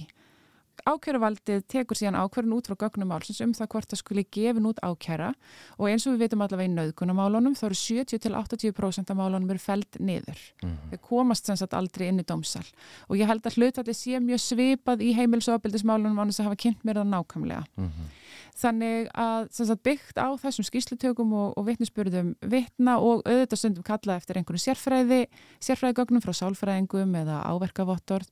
ákjöruvaldið 0.88 1.64
tekur 1.70 1.98
síðan 1.98 2.18
ákjörun 2.20 2.54
út 2.56 2.68
frá 2.68 2.76
gögnum 2.84 3.10
málsins 3.10 3.40
um 3.44 3.52
það 3.56 3.70
hvort 3.74 3.90
það 3.90 4.00
skuli 4.00 4.24
gefin 4.32 4.68
út 4.70 4.80
ákjæra 4.84 5.30
og 5.76 5.88
eins 5.90 6.06
og 6.06 6.14
við 6.14 6.24
veitum 6.24 6.44
allavega 6.44 6.70
í 6.70 6.74
nauðgunamálunum 6.74 7.56
þá 7.58 7.64
eru 7.68 7.78
70-80% 7.80 9.12
af 9.12 9.18
málunum 9.18 9.52
eru 9.52 9.62
feld 9.62 10.00
niður. 10.00 10.40
Mm. 10.64 10.76
Við 10.92 11.02
komast 11.10 11.48
sem 11.48 11.58
sagt 11.60 11.76
aldrei 11.76 12.08
inn 12.08 12.22
í 12.22 12.26
dómsal 12.26 12.64
og 13.08 13.20
ég 13.20 13.30
held 13.30 13.44
að 13.44 13.58
hlut 13.58 13.74
að 13.74 13.82
þetta 13.82 13.98
sé 13.98 14.22
mjög 14.24 14.44
svipað 14.46 15.04
í 15.04 15.12
heimilsofabildismálunum 15.18 16.20
á 16.20 16.24
þess 16.30 16.42
að 16.42 16.50
hafa 16.50 16.62
kynnt 16.64 16.84
mér 16.86 17.02
það 17.02 17.12
nákvæmlega. 17.14 17.64
Mm 17.76 17.90
-hmm. 17.90 18.16
Þannig 18.60 19.08
að 19.16 19.46
sagt, 19.56 19.82
byggt 19.86 20.18
á 20.20 20.28
þessum 20.40 20.66
skýslutökum 20.66 21.30
og, 21.32 21.52
og 21.56 21.66
vittnisspurðum 21.68 22.34
vittna 22.52 22.98
og 23.00 23.22
auðvitað 23.24 23.60
stundum 23.60 23.86
kalla 23.86 24.16
eftir 24.20 24.40
einhvern 24.40 24.60
sérfræði, 24.60 25.20
sérfræðigögnum 25.64 26.24
frá 26.24 26.34
sálfræðingum 26.36 27.14
eða 27.22 27.38
áverkavottor, 27.48 28.26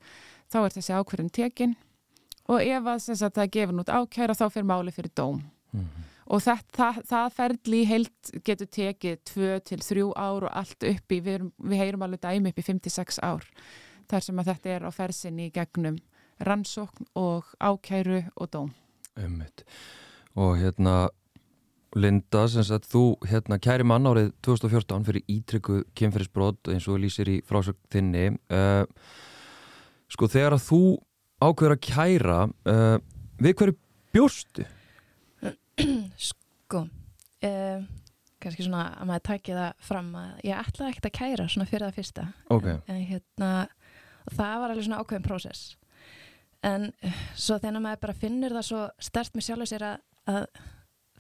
þá 0.53 0.59
er 0.65 0.75
þessi 0.75 0.97
ákverðin 0.99 1.33
tekin 1.33 1.77
og 2.49 2.61
ef 2.65 2.91
að 2.93 3.01
sagt, 3.07 3.39
það 3.39 3.45
er 3.45 3.55
gefin 3.57 3.81
út 3.83 3.93
ákæra 3.93 4.37
þá 4.37 4.45
fyrir 4.53 4.69
máli 4.69 4.93
fyrir 4.93 5.13
dóm. 5.17 5.41
Mm 5.73 5.85
-hmm. 5.85 6.05
Og 6.29 6.43
það, 6.45 6.65
það, 6.77 6.99
það 7.09 7.29
ferli 7.37 7.85
heilt 7.89 8.31
getur 8.45 8.69
tekið 8.69 9.17
2-3 9.31 10.11
ár 10.13 10.45
og 10.45 10.51
allt 10.53 10.85
upp 10.85 11.13
í, 11.13 11.21
við, 11.25 11.47
við 11.57 11.81
heyrum 11.81 12.03
alveg 12.05 12.21
dæmi 12.21 12.53
upp 12.53 12.59
í 12.59 12.67
5-6 12.67 13.21
ár. 13.25 13.47
Þar 14.09 14.23
sem 14.23 14.39
að 14.39 14.51
þetta 14.51 14.69
er 14.69 14.85
á 14.85 14.91
fersinni 14.93 15.49
gegnum 15.51 15.97
rannsókn 16.39 17.09
og 17.15 17.45
ákæru 17.61 18.29
og 18.37 18.51
dóm. 18.53 18.75
Ummitt 19.17 19.65
og 20.39 20.59
hérna 20.61 21.09
Linda, 21.97 22.45
sem 22.53 22.65
sagt, 22.67 22.85
þú 22.91 23.17
hérna 23.27 23.57
kæri 23.65 23.87
mann 23.87 24.07
árið 24.07 24.31
2014 24.45 25.07
fyrir 25.07 25.25
ítrykku 25.33 25.81
kemferðisbrot 25.97 26.69
eins 26.75 26.87
og 26.91 27.01
lýsir 27.01 27.31
í 27.33 27.39
frásökt 27.49 27.81
þinni 27.93 28.27
uh, 28.53 28.85
sko 30.13 30.29
þegar 30.29 30.59
að 30.59 30.67
þú 30.67 30.81
ákveður 31.41 31.77
að 31.77 31.87
kæra 31.89 32.41
uh, 32.45 32.99
við 33.41 33.57
hverju 33.61 33.79
bjórstu? 34.15 34.67
Sko 36.29 36.85
uh, 36.85 37.89
kannski 38.43 38.67
svona 38.67 38.85
að 38.99 39.09
maður 39.09 39.27
tækja 39.31 39.59
það 39.59 39.89
fram 39.89 40.09
að 40.19 40.31
ég 40.47 40.63
ætlaði 40.63 40.93
ekkert 40.93 41.09
að 41.09 41.17
kæra 41.19 41.49
svona 41.49 41.69
fyrir 41.71 41.87
það 41.87 41.99
fyrsta 41.99 42.27
okay. 42.55 42.79
en 42.87 43.03
hérna 43.09 43.51
það 44.29 44.61
var 44.63 44.73
alveg 44.73 44.87
svona 44.87 45.01
ákveðin 45.03 45.27
prósess 45.27 45.65
en 46.67 46.91
svo 47.39 47.59
þegar 47.63 47.83
maður 47.83 48.03
bara 48.05 48.19
finnur 48.19 48.55
það 48.59 48.69
svo 48.69 48.85
stert 49.09 49.39
með 49.39 49.47
sjálf 49.49 49.65
og 49.65 49.71
sér 49.71 49.87
að 49.89 50.05
að 50.29 50.45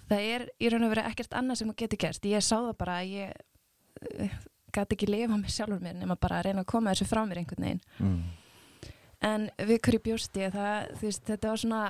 það 0.08 0.28
er 0.34 0.46
í 0.60 0.70
raun 0.72 0.86
og 0.86 0.94
verið 0.94 1.10
ekkert 1.10 1.34
annað 1.36 1.60
sem 1.60 1.74
getur 1.76 2.00
gerst. 2.04 2.28
Ég 2.28 2.44
sá 2.44 2.56
það 2.56 2.74
bara 2.80 3.00
að 3.02 3.14
ég 3.16 4.22
uh, 4.22 4.38
gæti 4.74 4.98
ekki 4.98 5.08
lifa 5.08 5.36
með 5.36 5.54
sjálfur 5.54 5.80
mér 5.82 5.96
nema 5.98 6.18
bara 6.20 6.40
að 6.40 6.48
reyna 6.48 6.64
að 6.64 6.70
koma 6.72 6.92
þessu 6.92 7.08
frá 7.08 7.22
mér 7.26 7.42
einhvern 7.42 7.66
veginn. 7.66 7.82
Mm. 8.02 8.20
en 9.28 9.48
við 9.66 9.80
hverju 9.82 10.02
bjósti 10.04 10.44
ég 10.44 10.52
það, 10.54 10.92
þú 10.98 11.08
veist, 11.08 11.24
þetta 11.26 11.50
var 11.50 11.60
svona 11.62 11.80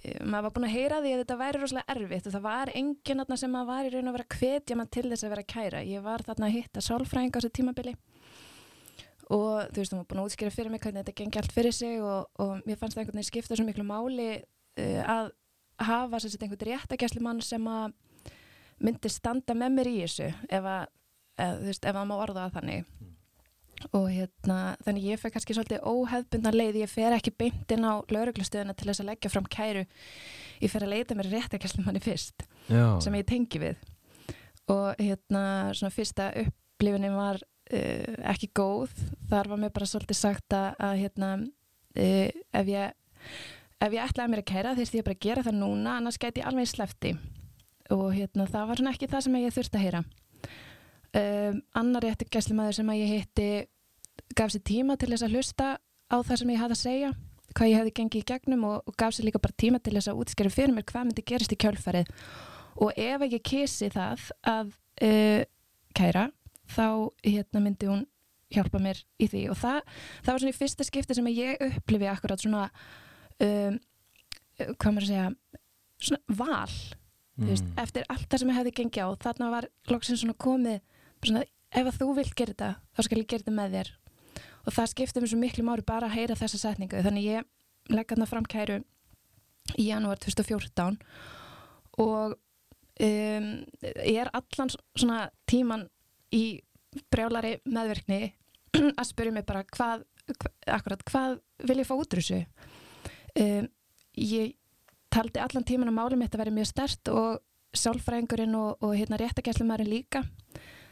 eh, 0.00 0.16
maður 0.24 0.46
var 0.46 0.54
búin 0.56 0.66
að 0.66 0.74
heyra 0.74 1.02
því 1.04 1.12
að 1.14 1.20
þetta 1.22 1.36
væri 1.42 1.60
rosalega 1.60 1.94
erfitt 1.94 2.26
og 2.26 2.34
það 2.34 2.46
var 2.48 2.72
enginn 2.80 3.22
þarna 3.22 3.38
sem 3.42 3.54
maður 3.54 3.70
var 3.70 3.86
í 3.86 3.92
raun 3.94 4.10
og 4.10 4.16
vera 4.16 4.26
að 4.26 4.38
hvetja 4.40 4.78
maður 4.80 4.94
til 4.96 5.04
þess 5.12 5.26
að 5.26 5.34
vera 5.34 5.46
kæra 5.54 5.84
ég 5.86 6.06
var 6.08 6.26
þarna 6.26 6.48
að 6.48 6.56
hitta 6.56 6.84
sálfræðing 6.88 7.30
á 7.30 7.38
þessu 7.38 7.52
tímabili 7.60 7.94
og 9.30 9.70
þú 9.70 9.78
veist, 9.78 9.94
hún 9.94 10.00
var 10.00 10.08
búin 10.10 10.22
að 10.24 10.30
útskýra 10.30 10.54
fyrir 10.56 10.74
mig 10.74 10.82
hvernig 10.82 11.04
þetta 11.04 11.18
gengi 11.20 11.38
allt 11.38 11.54
fyrir 11.54 11.76
sig 11.76 12.02
og, 12.02 12.26
og 12.42 12.64
mér 12.66 12.80
fannst 12.80 12.96
það 12.96 13.04
einhvern 13.04 13.20
veginn 13.20 13.30
skipta 13.30 13.58
svo 13.60 13.66
miklu 13.68 13.86
máli 13.86 14.30
uh, 14.40 15.02
að 15.06 15.30
hafa 15.80 16.20
sér 16.22 16.44
einhvern 16.44 16.66
réttakæslu 16.70 17.22
mann 17.24 17.42
sem 17.44 17.66
að 17.70 17.94
myndi 18.80 19.12
standa 19.12 19.56
með 19.56 19.76
mér 19.76 19.90
í 19.90 19.98
þessu 20.02 20.28
ef 20.48 20.66
að, 20.66 20.88
eð, 21.36 21.54
þú 21.60 21.70
veist, 21.70 21.86
ef 21.90 22.00
að 22.00 22.08
má 22.08 22.16
orða 22.16 22.46
það 22.46 22.58
þannig. 22.58 22.96
Og 23.96 24.10
hérna, 24.12 24.56
þannig 24.84 25.06
ég 25.08 25.20
fer 25.20 25.32
kannski 25.32 25.56
svolítið 25.56 25.86
óhefbundan 25.88 26.56
leið, 26.56 26.82
ég 26.82 26.90
fer 26.92 27.14
ekki 27.16 27.32
beint 27.32 27.72
inn 27.72 27.86
á 27.88 28.04
lauruglustöðuna 28.12 28.74
til 28.76 28.90
þess 28.90 29.00
að 29.00 29.08
leggja 29.08 29.30
fram 29.32 29.46
kæru. 29.48 29.86
Ég 30.60 30.72
fer 30.72 30.84
að 30.84 30.92
leita 30.92 31.16
mér 31.16 31.30
réttakæslu 31.32 31.84
manni 31.86 32.02
fyrst 32.04 32.44
Já. 32.68 33.00
sem 33.00 33.16
ég 33.16 33.28
tengi 33.28 33.62
við. 33.62 33.80
Og 34.70 35.00
hérna 35.00 35.44
svona 35.72 35.94
fyrsta 35.94 36.28
upplifunin 36.42 37.16
var 37.16 37.40
uh, 37.40 38.18
ekki 38.34 38.50
góð. 38.60 38.92
Þar 39.32 39.54
var 39.54 39.62
mér 39.64 39.72
bara 39.72 39.88
svolítið 39.88 40.20
sagt 40.20 40.56
að, 40.56 40.68
að 40.76 41.00
hérna 41.00 41.32
uh, 41.40 42.28
ef 42.60 42.70
ég 42.74 42.92
ef 43.80 43.94
ég 43.94 44.04
ætlaði 44.04 44.32
mér 44.32 44.42
að 44.42 44.50
kæra 44.50 44.76
þýrst 44.76 44.96
ég 44.98 45.06
bara 45.06 45.16
að 45.16 45.26
gera 45.26 45.44
það 45.46 45.60
núna 45.60 45.96
annars 45.98 46.20
gæti 46.20 46.42
ég 46.42 46.48
alveg 46.50 46.68
slefti 46.68 47.14
og 47.90 48.10
hérna 48.14 48.46
það 48.46 48.68
var 48.68 48.80
svona 48.80 48.92
ekki 48.94 49.08
það 49.10 49.24
sem 49.26 49.38
ég 49.40 49.54
þurfti 49.56 49.78
að 49.78 49.84
heyra. 49.86 50.02
Um, 51.10 51.56
annar 51.74 52.04
réttu 52.06 52.28
gæslimæður 52.30 52.76
sem 52.76 52.92
ég 52.94 53.12
hitti 53.16 53.48
gaf 54.38 54.52
sér 54.54 54.62
tíma 54.68 54.94
til 55.00 55.10
þess 55.10 55.26
að 55.26 55.34
hlusta 55.34 55.70
á 56.06 56.16
það 56.22 56.42
sem 56.42 56.52
ég 56.52 56.60
hafði 56.60 56.76
að 56.76 56.82
segja 56.84 57.10
hvað 57.50 57.70
ég 57.70 57.80
hefði 57.80 57.94
gengið 57.96 58.20
í 58.20 58.28
gegnum 58.28 58.66
og, 58.68 58.76
og 58.86 58.96
gaf 59.00 59.16
sér 59.16 59.26
líka 59.26 59.42
bara 59.42 59.58
tíma 59.58 59.80
til 59.82 59.96
þess 59.96 60.12
að 60.12 60.22
útskjara 60.22 60.54
fyrir 60.54 60.76
mér 60.76 60.86
hvað 60.86 61.08
myndi 61.08 61.26
gerist 61.26 61.54
í 61.54 61.58
kjölfarið. 61.58 62.12
Og 62.80 62.94
ef 62.94 63.26
ég 63.26 63.42
kísi 63.42 63.90
það 63.90 64.28
að 64.46 64.70
uh, 65.02 65.42
kæra 65.98 66.28
þá 66.70 66.86
hérna 67.26 67.64
myndi 67.64 67.90
hún 67.90 68.06
hjálpa 68.54 68.78
mér 68.82 69.02
í 69.18 69.26
því. 69.30 69.48
Og 69.50 69.58
það, 69.58 69.82
það 70.22 70.32
var 70.32 70.42
svona 70.44 70.54
í 70.54 70.58
fyrsta 70.60 70.86
skipti 70.86 71.18
sem 71.18 71.30
ég 71.34 71.66
upplifi 71.66 72.10
akkurat 72.10 72.42
svona 72.42 72.68
um, 73.46 73.78
hvað 74.76 74.90
maður 74.90 75.06
að 75.06 75.10
segja 75.10 75.28
svona 76.00 76.38
val 76.40 76.74
mm. 77.40 77.48
veist, 77.48 77.70
eftir 77.80 78.06
allt 78.12 78.28
það 78.28 78.42
sem 78.42 78.52
ég 78.52 78.60
hefði 78.60 78.74
gengið 78.80 79.06
á. 79.06 79.08
Þarna 79.26 79.50
var 79.54 79.68
loksins 79.92 80.22
svona 80.24 80.36
komið 80.40 80.78
svona, 81.24 81.44
ef 81.70 81.90
að 81.90 81.98
þú 82.00 82.12
vilt 82.18 82.36
gera 82.36 82.54
þetta 82.54 82.70
þá 82.96 83.02
skal 83.06 83.20
ég 83.20 83.30
gera 83.30 83.44
þetta 83.44 83.56
með 83.56 83.76
þér. 83.76 83.92
Og 84.60 84.76
það 84.76 84.92
skipti 84.92 85.22
mér 85.22 85.32
svo 85.32 85.40
miklu 85.40 85.66
mári 85.66 85.86
bara 85.86 86.08
að 86.08 86.16
heyra 86.18 86.38
þessa 86.38 86.60
setningu. 86.60 87.00
Þannig 87.04 87.28
ég 87.28 87.94
legg 87.94 88.12
þarna 88.12 88.28
fram 88.28 88.48
kæru 88.48 88.80
í 89.78 89.86
janúar 89.88 90.20
2014 90.20 90.98
og 92.00 92.34
um, 92.34 93.48
ég 93.84 94.20
er 94.22 94.30
allan 94.34 94.72
svona 94.72 95.22
tíman 95.50 95.86
í 96.34 96.60
brjálari 97.12 97.58
meðverkni 97.70 98.32
að 98.98 99.08
spyrja 99.08 99.34
mig 99.34 99.46
bara 99.46 99.62
hvað, 99.66 100.04
hva, 100.32 100.52
akkurat, 100.78 101.04
hvað 101.06 101.38
vil 101.68 101.78
ég 101.82 101.88
fá 101.88 101.94
út 101.96 102.16
úr 102.16 102.22
þessu 102.22 102.40
um, 103.36 103.68
ég 104.16 104.56
taldi 105.10 105.40
allan 105.42 105.64
tíman 105.66 105.88
að 105.90 105.98
málum 105.98 106.18
mitt 106.22 106.34
að 106.34 106.38
vera 106.44 106.54
mjög 106.54 106.66
stert 106.70 107.08
og 107.08 107.40
sálfræðingurinn 107.76 108.54
og, 108.58 108.82
og 108.82 108.96
hérna 108.98 109.18
réttakæslumærin 109.20 109.90
líka 109.90 110.24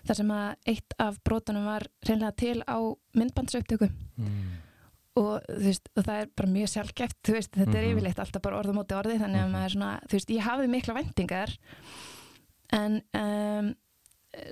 þar 0.07 0.15
sem 0.21 0.31
að 0.31 0.71
eitt 0.73 0.95
af 1.03 1.19
brotunum 1.27 1.67
var 1.67 1.87
reynlega 2.07 2.33
til 2.39 2.63
á 2.65 2.79
myndbandsaupptöku 3.19 3.89
mm. 3.91 4.53
og, 5.19 5.43
veist, 5.59 5.91
og 5.97 6.05
það 6.07 6.21
er 6.23 6.31
bara 6.39 6.53
mjög 6.55 6.71
sjálfgeft 6.75 7.33
veist, 7.35 7.51
þetta 7.53 7.67
mm 7.67 7.75
-hmm. 7.75 7.79
er 7.79 7.89
Mhm. 7.89 7.99
yfirleitt 7.99 8.19
alltaf 8.19 8.43
bara 8.43 8.59
orð 8.59 8.71
á 8.71 8.79
móti 8.79 8.95
orði 8.95 9.19
þannig 9.19 9.41
að 9.43 9.49
Mhm. 9.49 9.53
maður 9.57 9.73
svona, 9.75 10.01
þú 10.09 10.13
veist, 10.13 10.31
ég 10.31 10.47
hafði 10.47 10.69
mikla 10.69 10.95
vendingar 10.95 11.59
en 12.73 13.03
um, 13.15 13.75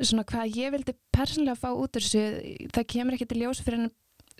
svona 0.03 0.25
hvað 0.25 0.57
ég 0.57 0.71
vildi 0.73 0.95
persónulega 1.13 1.61
fá 1.61 1.69
út 1.71 1.97
úr 1.97 2.03
þessu 2.03 2.69
það 2.73 2.87
kemur 2.87 3.15
ekki 3.15 3.29
til 3.29 3.41
ljós 3.43 3.63
fyrir 3.63 3.79
en, 3.85 3.91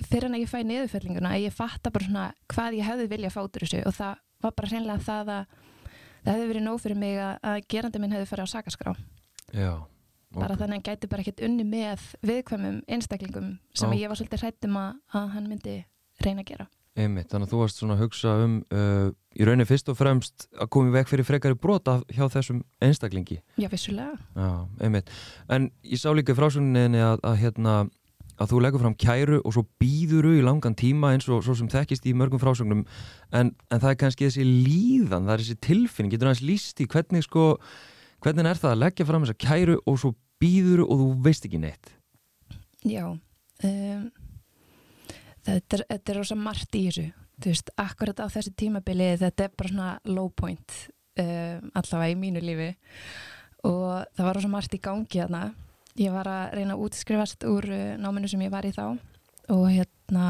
fyrir 0.05 0.29
en 0.29 0.37
að 0.37 0.43
ég 0.45 0.51
fæ 0.51 0.59
niðurfellinguna 0.67 1.33
að 1.33 1.47
ég 1.47 1.57
fatta 1.57 1.93
bara 1.93 2.07
svona 2.07 2.25
hvað 2.53 2.79
ég 2.79 2.89
hefði 2.91 3.09
vilja 3.13 3.33
fá 3.33 3.41
út 3.43 3.57
úr 3.57 3.65
þessu 3.65 3.83
og 3.89 3.97
það 3.97 4.23
var 4.45 4.57
bara 4.59 4.71
hreinlega 4.73 5.07
það 5.07 5.35
að 5.35 5.59
það 6.27 6.33
hefði 6.33 6.49
verið 6.53 6.67
nóg 6.67 6.81
fyrir 6.83 7.01
mig 7.01 7.21
að, 7.23 7.35
að 7.51 7.61
gerandi 7.73 8.03
minn 8.03 8.17
hefði 8.17 8.31
farið 8.31 8.49
á 8.51 8.55
sakaskrá 8.55 8.95
Já. 9.57 9.73
bara 10.37 10.53
ok. 10.53 10.61
þannig 10.61 10.67
að 10.67 10.75
hann 10.77 10.87
gæti 10.91 11.11
bara 11.13 11.25
ekkert 11.25 11.45
unni 11.49 11.69
með 11.69 12.09
viðkvæmum 12.27 12.81
einstaklingum 12.87 13.53
sem 13.73 13.93
Já. 13.95 14.01
ég 14.03 14.13
var 14.13 14.21
svolítið 14.21 14.45
hrættum 14.45 14.81
að, 14.81 14.99
að 15.17 15.31
hann 15.37 15.53
myndi 15.53 15.77
reyna 16.25 16.45
að 16.45 16.51
gera 16.53 16.69
Einmitt, 16.97 17.29
þannig 17.29 17.51
að 17.51 17.53
þú 17.53 17.59
varst 17.61 17.81
svona 17.81 17.95
að 17.97 18.03
hugsa 18.07 18.31
um 18.41 18.53
uh, 18.73 19.09
í 19.37 19.45
rauninni 19.45 19.67
fyrst 19.69 19.91
og 19.93 19.99
fremst 19.99 20.47
að 20.57 20.71
koma 20.73 20.89
í 20.89 20.95
veg 20.95 21.11
fyrir 21.11 21.29
frekari 21.29 21.59
brota 21.61 21.99
hjá 22.09 22.25
þessum 22.33 22.63
einstaklingi. 22.81 23.37
Já, 23.61 23.69
vissulega. 23.69 24.15
Já. 24.33 25.03
En 25.53 25.69
ég 25.85 26.01
sá 26.01 26.09
líka 26.17 26.33
í 26.33 26.39
frásögninni 26.39 27.03
að, 27.05 27.21
að, 27.21 27.37
hérna, 27.43 27.75
að 28.37 28.53
þú 28.53 28.61
leggur 28.63 28.83
fram 28.83 28.97
kæru 29.01 29.41
og 29.43 29.55
svo 29.57 29.65
býðuru 29.81 30.35
í 30.37 30.45
langan 30.45 30.77
tíma 30.77 31.15
eins 31.15 31.29
og 31.31 31.43
svo 31.45 31.57
sem 31.57 31.71
þekkist 31.73 32.07
í 32.09 32.15
mörgum 32.17 32.43
frásögnum 32.43 32.85
en, 33.33 33.53
en 33.53 33.81
það 33.81 33.91
er 33.93 33.99
kannski 34.03 34.29
þessi 34.29 34.47
líðan, 34.47 35.27
það 35.27 35.35
er 35.35 35.45
þessi 35.45 35.59
tilfinning, 35.67 36.13
getur 36.13 36.31
hans 36.31 36.45
líst 36.45 36.83
í 36.85 36.89
hvernig 36.91 37.25
sko, 37.27 37.49
hvernig 38.25 38.51
er 38.51 38.61
það 38.61 38.75
að 38.75 38.83
leggja 38.85 39.09
fram 39.09 39.25
þessa 39.25 39.41
kæru 39.47 39.79
og 39.85 40.01
svo 40.03 40.13
býðuru 40.43 40.87
og 40.87 41.03
þú 41.03 41.09
veist 41.25 41.47
ekki 41.49 41.61
neitt? 41.63 41.93
Já, 42.87 43.07
um, 43.09 44.03
þetta, 45.47 45.79
er, 45.79 45.87
er 45.97 46.19
rosa 46.19 46.37
margt 46.39 46.77
í 46.77 46.87
þessu. 46.89 47.07
Þú 47.37 47.53
veist, 47.53 47.73
akkurat 47.81 48.21
á 48.21 48.27
þessi 48.33 48.53
tímabili 48.57 49.11
þetta 49.21 49.45
er 49.45 49.57
bara 49.57 49.73
svona 49.73 49.89
low 50.09 50.31
point 50.33 50.77
um, 51.21 51.71
allavega 51.77 52.13
í 52.13 52.19
mínu 52.21 52.43
lífi 52.45 52.71
og 53.67 54.07
það 54.17 54.29
var 54.29 54.39
rosa 54.39 54.53
margt 54.53 54.77
í 54.77 54.83
gangi 54.83 55.23
þarna. 55.23 55.43
Ég 55.97 56.13
var 56.13 56.29
að 56.29 56.57
reyna 56.59 56.77
að 56.77 56.87
útskrifast 56.87 57.47
úr 57.49 57.69
uh, 57.73 57.85
náminu 58.01 58.29
sem 58.29 58.43
ég 58.45 58.53
var 58.53 58.69
í 58.69 58.75
þá 58.77 58.97
og 59.53 59.69
hérna 59.71 60.27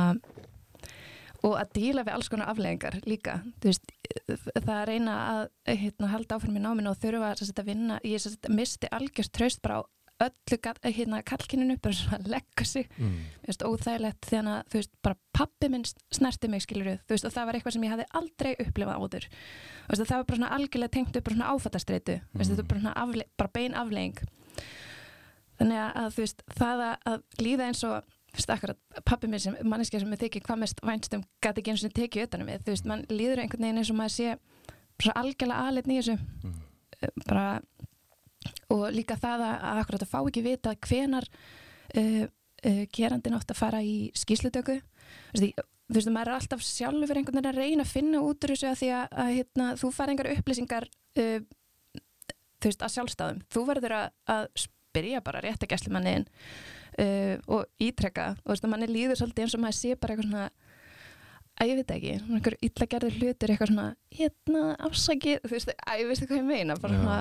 og 1.47 1.57
að 1.61 1.75
díla 1.77 2.05
við 2.07 2.17
alls 2.17 2.31
konar 2.33 2.51
afleggingar 2.51 2.97
líka, 3.07 3.41
veist, 3.63 3.93
það 4.27 4.73
að 4.77 4.87
reyna 4.91 5.17
að 5.33 5.43
hérna, 5.83 6.11
halda 6.13 6.39
áfram 6.39 6.57
í 6.59 6.63
náminu 6.65 6.91
og 6.91 6.99
þurfa 7.03 7.35
að 7.37 7.69
vinna, 7.69 8.01
ég 8.07 8.23
sagt, 8.23 8.49
misti 8.53 8.91
algjörst 8.91 9.35
traust 9.37 9.63
bara 9.65 9.83
á 9.83 9.83
öllu 10.27 10.59
hérna, 10.97 11.21
kallkininu, 11.29 11.77
bara 11.83 11.95
svona 11.95 12.19
leggja 12.25 12.65
sig. 12.65 12.87
Mm. 12.97 13.19
veist, 13.45 13.65
óþægilegt 13.69 14.29
þegar 14.31 14.47
að, 14.53 14.71
þú 14.73 14.79
veist, 14.81 14.93
bara 15.05 15.19
pappi 15.37 15.69
minn 15.69 15.85
snerti 15.87 16.49
mig, 16.49 16.65
skilur 16.65 16.95
þú 17.05 17.13
veist, 17.13 17.29
og 17.29 17.35
það 17.35 17.47
var 17.49 17.59
eitthvað 17.59 17.77
sem 17.77 17.85
ég 17.85 17.93
hafði 17.93 18.07
aldrei 18.21 18.53
upplifað 18.65 19.03
áður. 19.05 19.29
Veist, 19.91 20.07
það 20.07 20.17
var 20.17 20.29
bara 20.31 20.41
svona 20.41 20.55
algjörlega 20.57 20.95
tengt 20.97 21.21
upp 21.21 21.29
bara 21.29 21.37
svona 21.37 21.53
áfattastreitu, 21.53 22.17
mm. 22.33 22.65
bara 22.65 22.85
bara 23.37 23.55
bein 23.59 23.77
aflegging 23.77 24.25
þannig 25.61 25.83
að, 25.87 26.13
þú 26.15 26.25
veist, 26.25 26.45
það 26.59 26.85
að, 26.87 27.25
líða 27.41 27.71
eins 27.71 27.83
og, 27.89 28.15
pappi 29.09 29.31
minn 29.33 29.41
sem 29.41 29.57
manneskja 29.65 30.03
sem 30.03 30.13
er 30.13 30.21
þykir 30.21 30.45
hvað 30.45 30.63
mest 30.63 30.83
vænstum 30.85 31.25
gæti 31.41 31.63
ekki 31.63 31.73
eins 31.73 31.85
og 31.87 31.95
tekið 31.97 32.27
utanum 32.27 32.51
við, 32.51 32.65
þú 32.67 32.75
veist, 32.75 32.89
mann 32.91 33.05
líður 33.09 33.43
einhvern 33.43 33.65
veginn 33.65 33.81
eins 33.81 33.93
og 33.93 34.01
maður 34.01 34.17
sé 34.17 34.35
bara 35.01 35.15
algjörlega 35.23 35.69
í 35.93 36.01
þessu. 36.01 36.17
Mm. 36.45 36.57
bara 37.27 37.47
og 38.73 38.85
líka 38.95 39.17
það 39.21 39.45
að, 39.47 39.55
að 39.69 39.81
akkurat 39.83 40.05
að 40.05 40.13
fá 40.13 40.19
ekki 40.21 40.45
vita 40.45 40.75
hvenar 40.87 41.27
uh, 41.27 42.27
uh, 42.27 42.83
gerandin 42.95 43.37
átt 43.39 43.53
að 43.53 43.61
fara 43.61 43.83
í 43.85 43.97
skýslutöku 44.17 44.79
þú 44.79 45.43
veist, 45.43 45.65
þú 45.87 45.99
veist, 45.99 46.13
maður 46.15 46.33
er 46.33 46.39
alltaf 46.39 46.65
sjálfur 46.67 47.21
einhvern 47.21 47.41
veginn 47.41 47.53
að 47.53 47.61
reyna 47.61 47.87
að 47.87 47.93
finna 47.93 48.23
út 48.27 48.47
úr 48.47 48.55
þessu 48.55 48.71
að 48.71 48.81
því 48.83 48.91
að, 48.99 49.05
að 49.25 49.33
hérna, 49.37 49.69
þú 49.83 49.93
fær 49.97 50.13
engar 50.13 50.33
upplýsingar 50.35 50.89
uh, 51.23 51.39
þú 52.57 52.71
veist, 52.71 52.83
að 52.83 52.95
sjálfstæðum. 52.97 53.45
Þú 53.53 53.65
verður 53.71 53.97
að, 54.01 54.09
að 54.37 54.49
spyrja 54.97 55.25
bara 55.25 55.45
réttagæslumanniðin 55.45 56.27
uh, 56.27 57.35
og 57.47 57.67
ítrekka, 57.83 58.35
og 58.41 58.45
þú 58.45 58.55
veist, 58.55 58.69
að 58.69 58.75
manni 58.75 58.91
líður 58.91 59.21
svolítið 59.21 59.47
eins 59.47 59.59
og 59.59 59.65
maður 59.65 59.81
sé 59.81 59.97
bara 60.01 60.17
eitthvað 60.17 60.31
svona 60.31 60.47
að 61.57 61.71
ég 61.71 61.81
veit 61.81 61.93
ekki, 61.95 62.15
einhver 62.21 62.59
illa 62.69 62.87
gerður 62.93 63.17
hlutur 63.17 63.53
eitthvað 63.53 63.73
svona, 63.73 63.89
hérna, 64.13 64.63
afsakið 64.89 65.43
þú 65.45 65.55
veist, 65.55 65.75
að 65.77 66.03
ég 66.03 66.11
veistu 66.11 66.29
hvað 66.29 66.41
ég 66.43 66.49
meina? 66.51 66.77
Bara 66.81 66.99
svona 67.01 67.19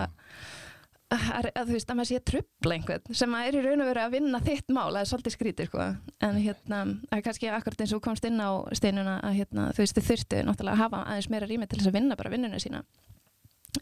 að, 1.16 1.48
að 1.54 1.70
þú 1.70 1.76
veist, 1.76 1.92
að 1.92 2.00
maður 2.00 2.10
sé 2.10 2.20
að 2.20 2.26
trubla 2.32 2.76
einhvern 2.76 3.18
sem 3.22 3.36
að 3.38 3.48
er 3.48 3.58
í 3.58 3.64
raun 3.64 3.84
og 3.84 3.90
veru 3.92 4.04
að 4.04 4.16
vinna 4.18 4.42
þitt 4.44 4.74
mál 4.76 4.90
það 4.90 5.00
er 5.02 5.10
svolítið 5.12 5.36
skrítið, 5.36 5.70
sko. 5.70 5.86
En 6.28 6.40
hérna, 6.42 6.80
að 7.16 7.24
kannski 7.28 7.52
akkurat 7.54 7.84
eins 7.86 7.94
og 7.96 8.04
komst 8.04 8.28
inn 8.28 8.42
á 8.42 8.50
steinuna 8.76 9.20
að 9.22 9.38
hérna, 9.40 9.68
þú 9.76 9.84
veist, 9.86 10.00
þið 10.00 10.10
þurftu 10.10 10.42
náttúrulega 10.50 10.76
að 10.76 10.84
hafa 10.84 11.04
aðeins 11.06 11.30
meira 11.32 11.50
rými 11.50 11.70
til 11.70 11.80
þess 11.80 11.92
að 11.92 11.98
vinna 12.00 12.20
bara 12.20 12.34
vinnuna 12.34 12.62
sína. 12.64 12.82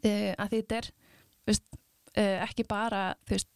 Uh, 0.04 0.32
að 0.42 0.58
þetta 0.58 0.80
er 0.82 0.92
þú 0.92 1.54
veist, 1.54 1.66
uh, 2.18 2.38
ekki 2.46 2.68
bara 2.70 3.04
þú 3.24 3.38
veist, 3.38 3.50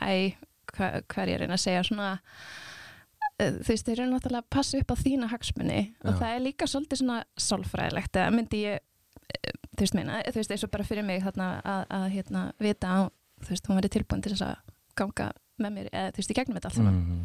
æ, 0.00 0.36
hva, 0.74 0.90
hvað 1.10 1.22
er 1.22 1.32
ég 1.32 1.38
að 1.38 1.42
reyna 1.44 1.56
að 1.58 1.64
segja 1.64 1.82
svona 1.86 2.10
uh, 2.14 3.58
þú 3.60 3.68
veist, 3.72 3.88
þeir 3.88 3.96
eru 3.98 4.10
náttúrulega 4.12 4.44
að 4.44 4.52
passa 4.56 4.80
upp 4.80 4.94
á 4.94 4.96
þína 5.02 5.30
hagsmunni 5.32 5.82
og 6.04 6.14
Já. 6.14 6.18
það 6.22 6.34
er 6.36 6.46
líka 6.46 6.70
svolítið 6.70 7.02
svona 7.02 7.20
sálfræðilegt 7.48 8.20
að 8.20 8.32
myndi 8.36 8.64
ég 8.64 8.80
eh, 8.80 9.54
þú 9.74 9.84
veist 9.84 9.98
meina, 9.98 10.22
þú 10.28 10.40
veist 10.40 10.56
eins 10.56 10.66
og 10.66 10.74
bara 10.74 10.88
fyrir 10.88 11.06
mig 11.06 11.22
þarna 11.26 11.52
að, 11.60 11.84
að 11.98 12.08
hérna 12.16 12.46
vita 12.62 12.96
á, 12.96 12.98
þú 13.44 13.54
veist, 13.54 13.70
hún 13.70 13.80
verið 13.80 13.96
tilbúin 13.98 14.24
til 14.24 14.34
þess 14.34 14.48
að 14.48 14.74
ganga 15.00 15.30
með 15.60 15.76
mér 15.76 15.92
eða 15.92 16.10
þú 16.14 16.22
veist, 16.22 16.32
í 16.32 16.38
gegnum 16.38 16.58
þetta 16.58 16.70
allt 16.70 16.80
saman 16.80 16.98
mm. 17.00 17.22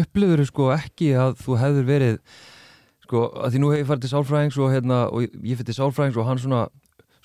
Upplifur 0.00 0.46
sko 0.48 0.70
ekki 0.74 1.12
að 1.18 1.36
þú 1.42 1.56
hefur 1.60 1.88
verið 1.88 2.18
sko, 3.10 3.24
að 3.42 3.54
því 3.54 3.62
nú 3.62 3.72
hefur 3.72 3.82
ég 3.82 3.88
farið 3.88 4.04
til 4.04 4.12
sálfræðings 4.12 4.58
og, 4.60 4.70
hérna, 4.74 5.00
og 5.10 5.24
ég 5.26 5.58
fyrir 5.58 5.68
til 5.70 5.78
sálfræðings 5.80 6.18
og 6.20 6.28
hann 6.28 6.40
svona, 6.42 6.62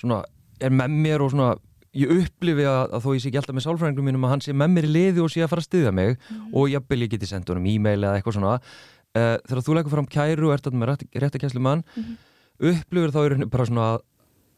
svona 0.01 0.21
er 0.63 0.73
með 0.73 0.97
mér 1.05 1.23
og 1.25 1.33
svona 1.33 1.51
ég 1.95 2.11
upplifi 2.11 2.65
að, 2.67 2.93
að 2.97 3.03
þó 3.05 3.09
ég 3.15 3.21
sé 3.23 3.29
ekki 3.31 3.39
alltaf 3.41 3.55
með 3.55 3.65
sálfræðingum 3.67 4.07
mínum 4.09 4.25
að 4.27 4.33
hann 4.35 4.43
sé 4.45 4.53
með 4.53 4.73
mér 4.75 4.87
í 4.87 4.91
liði 4.91 5.23
og 5.23 5.31
sé 5.31 5.43
að 5.45 5.51
fara 5.53 5.63
að 5.63 5.69
styðja 5.69 5.93
mig 5.95 6.17
Mhm. 6.29 6.49
og 6.53 6.69
jafnvel 6.73 7.01
ég 7.05 7.11
geti 7.15 7.29
sendt 7.29 7.49
honum 7.49 7.65
e-mail 7.71 8.01
eða 8.03 8.17
eitthvað 8.19 8.37
svona. 8.39 8.55
Uh, 9.15 9.37
þegar 9.47 9.63
þú 9.63 9.75
leggur 9.77 9.93
fram 9.95 10.07
kæru 10.11 10.49
og 10.49 10.53
ert 10.57 10.65
að 10.67 10.73
með 10.75 10.89
rétt, 10.91 11.05
réttakæslu 11.23 11.61
mann 11.63 11.83
Mhm. 11.95 12.17
upplifur 12.59 13.11
þá 13.15 13.19
er 13.25 13.45
bara 13.47 13.65
svona 13.65 13.87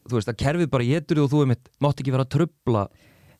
þú 0.08 0.16
veist 0.18 0.28
að 0.32 0.38
kerfið 0.42 0.70
bara 0.72 0.84
getur 0.88 1.22
og 1.24 1.30
þú 1.30 1.42
er 1.42 1.46
mitt 1.52 1.68
mátt 1.80 2.00
ekki 2.02 2.10
vera 2.14 2.24
að 2.24 2.32
trubla 2.34 2.88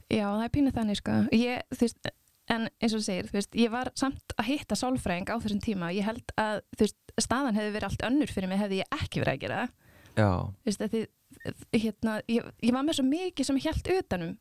Já, 0.09 0.25
það 0.25 0.45
er 0.45 0.53
pínuð 0.55 0.73
þannig 0.79 0.97
sko. 0.97 1.15
Ég, 1.37 1.63
veist, 1.77 2.09
en 2.49 2.63
eins 2.81 2.95
og 2.95 3.01
þú 3.01 3.05
segir 3.05 3.27
þú 3.29 3.33
veist, 3.37 3.51
ég 3.61 3.71
var 3.71 3.91
samt 3.95 4.33
að 4.39 4.47
hitta 4.49 4.75
sálfræðing 4.79 5.29
á 5.29 5.37
þessum 5.37 5.61
tíma 5.61 5.91
ég 5.93 6.07
held 6.07 6.33
að 6.39 6.63
þú 6.79 6.87
veist, 6.87 6.97
staðan 7.21 7.59
hefði 7.59 7.75
verið 7.75 7.89
allt 7.91 8.07
önnur 8.09 8.33
fyrir 8.33 8.49
mig 8.49 8.59
hefði 8.63 8.79
ég 8.81 8.89
ekki 9.03 9.21
verið 9.21 9.35
að 9.35 9.43
gera 9.45 9.69
Já, 10.19 10.31
Þú 10.49 10.65
veist, 10.71 10.81
að 10.83 10.91
því, 10.95 11.03
hérna, 11.75 12.19
ég, 12.31 12.47
ég 12.63 12.75
var 12.75 12.87
með 12.87 13.01
svo 13.01 13.07
mikið 13.09 13.49
sem 13.49 13.61
held 13.65 13.93
utanum 13.99 14.37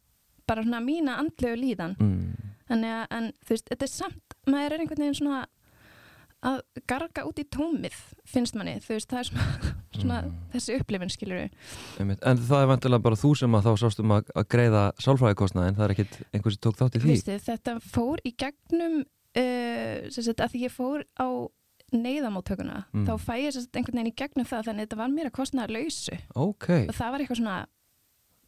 bara 0.47 0.63
svona 0.63 0.81
mína 0.83 1.17
andlegu 1.21 1.59
líðan 1.59 1.97
mm. 1.99 2.49
að, 2.71 3.05
en 3.11 3.31
þú 3.43 3.55
veist, 3.55 3.69
þetta 3.73 3.87
er 3.87 3.93
samt 3.93 4.37
maður 4.47 4.77
er 4.77 4.83
einhvern 4.83 5.03
veginn 5.03 5.19
svona 5.21 5.43
að 6.47 6.61
garga 6.87 7.25
út 7.25 7.39
í 7.41 7.45
tómið 7.49 7.97
finnst 8.29 8.55
manni, 8.57 8.77
þú 8.83 8.93
veist, 8.93 9.09
það 9.09 9.19
er 9.19 9.29
svona, 9.31 9.73
svona 9.97 10.19
Mm. 10.27 10.33
þessi 10.53 10.77
upplifin 10.77 11.11
skilur 11.11 11.39
við. 11.41 11.55
En 11.99 12.41
það 12.45 12.61
er 12.61 12.71
vantilega 12.71 13.03
bara 13.07 13.19
þú 13.19 13.33
sem 13.39 13.57
að 13.57 13.67
þá 13.67 13.71
sástum 13.81 14.13
að, 14.15 14.31
að 14.37 14.47
greiða 14.53 14.83
sálfræðikostnaðin, 15.03 15.77
það 15.77 15.85
er 15.85 15.93
ekkit 15.95 16.17
einhver 16.31 16.55
sem 16.55 16.63
tók 16.63 16.79
þátt 16.79 16.97
í 16.97 17.01
því. 17.01 17.13
Vistu, 17.15 17.37
þetta 17.47 17.75
fór 17.83 18.21
í 18.21 18.33
gegnum 18.43 18.99
uh, 19.01 20.09
sagt, 20.13 20.43
að 20.43 20.53
því 20.53 20.63
ég 20.67 20.75
fór 20.75 21.05
á 21.17 21.27
neyðamóttökuna 21.93 22.83
Mm. 22.93 23.05
þá 23.07 23.13
fæ 23.21 23.33
ég 23.45 23.53
sagt, 23.55 23.75
einhvern 23.75 23.97
veginn 24.01 24.11
í 24.11 24.15
gegnum 24.15 24.45
það 24.45 24.65
þannig 24.67 24.81
að 24.81 24.87
þetta 24.87 24.97
var 25.01 25.09
mér 25.13 25.29
að 25.29 25.35
kostnaða 25.37 25.73
lausu. 25.77 26.17
Ok, 26.35 26.69
og 26.89 26.95
það 26.95 27.11
var 27.11 27.19
eitthvað 27.23 27.37
svona 27.41 27.57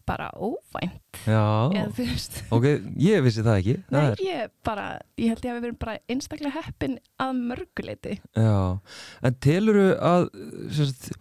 bara 0.09 0.31
óvænt. 0.41 1.19
Já, 1.29 1.69
eða 1.69 1.91
þú 1.93 2.05
veist. 2.09 2.37
Ok, 2.51 2.63
ég 2.97 3.21
vissi 3.23 3.43
það 3.45 3.59
ekki. 3.61 3.75
Það 3.91 3.93
Nei, 3.93 4.07
er, 4.09 4.23
ég 4.25 4.51
bara, 4.65 4.85
ég 5.21 5.29
held 5.29 5.43
ég 5.45 5.51
að 5.51 5.57
við 5.59 5.65
verum 5.67 5.77
bara 5.83 5.97
einstaklega 6.09 6.53
heppin 6.65 6.95
að 7.21 7.35
mörguleiti 7.51 8.15
já, 8.33 8.79
en 9.21 9.35
teluru 9.45 9.85
að, 10.01 10.25
sérst, 10.73 11.11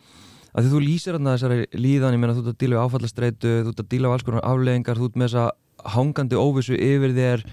að 0.54 0.64
því 0.64 0.72
þú 0.72 0.80
lýsir 0.87 1.12
hérna 1.18 1.34
þessari 1.37 1.66
líðan, 1.76 2.16
ég 2.16 2.22
meina 2.22 2.34
þú 2.34 2.46
ert 2.46 2.54
að 2.54 2.60
díla 2.64 2.78
við 2.78 2.84
áfallastreitu, 2.88 3.52
þú 3.66 3.75
ert 3.75 3.82
að 3.84 3.90
díla 3.92 4.08
við 4.08 4.16
alls 4.16 4.26
konar 4.30 4.46
afleggingar, 4.48 4.96
þú 5.02 5.10
ert 5.10 5.18
með 5.20 5.28
þessa 5.28 5.92
hangandi 5.94 6.40
óvissu 6.40 6.75
yfir 6.88 7.12
þér, 7.20 7.44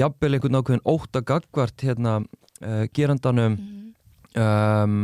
jafnvel 0.00 0.32
einhvern 0.38 0.58
ákveðin 0.62 0.86
óta 0.88 1.20
gagvart 1.20 1.84
hérna 1.84 2.16
uh, 2.24 2.86
gerandanum, 2.96 3.58
mm. 3.60 3.77
Um, 4.36 5.02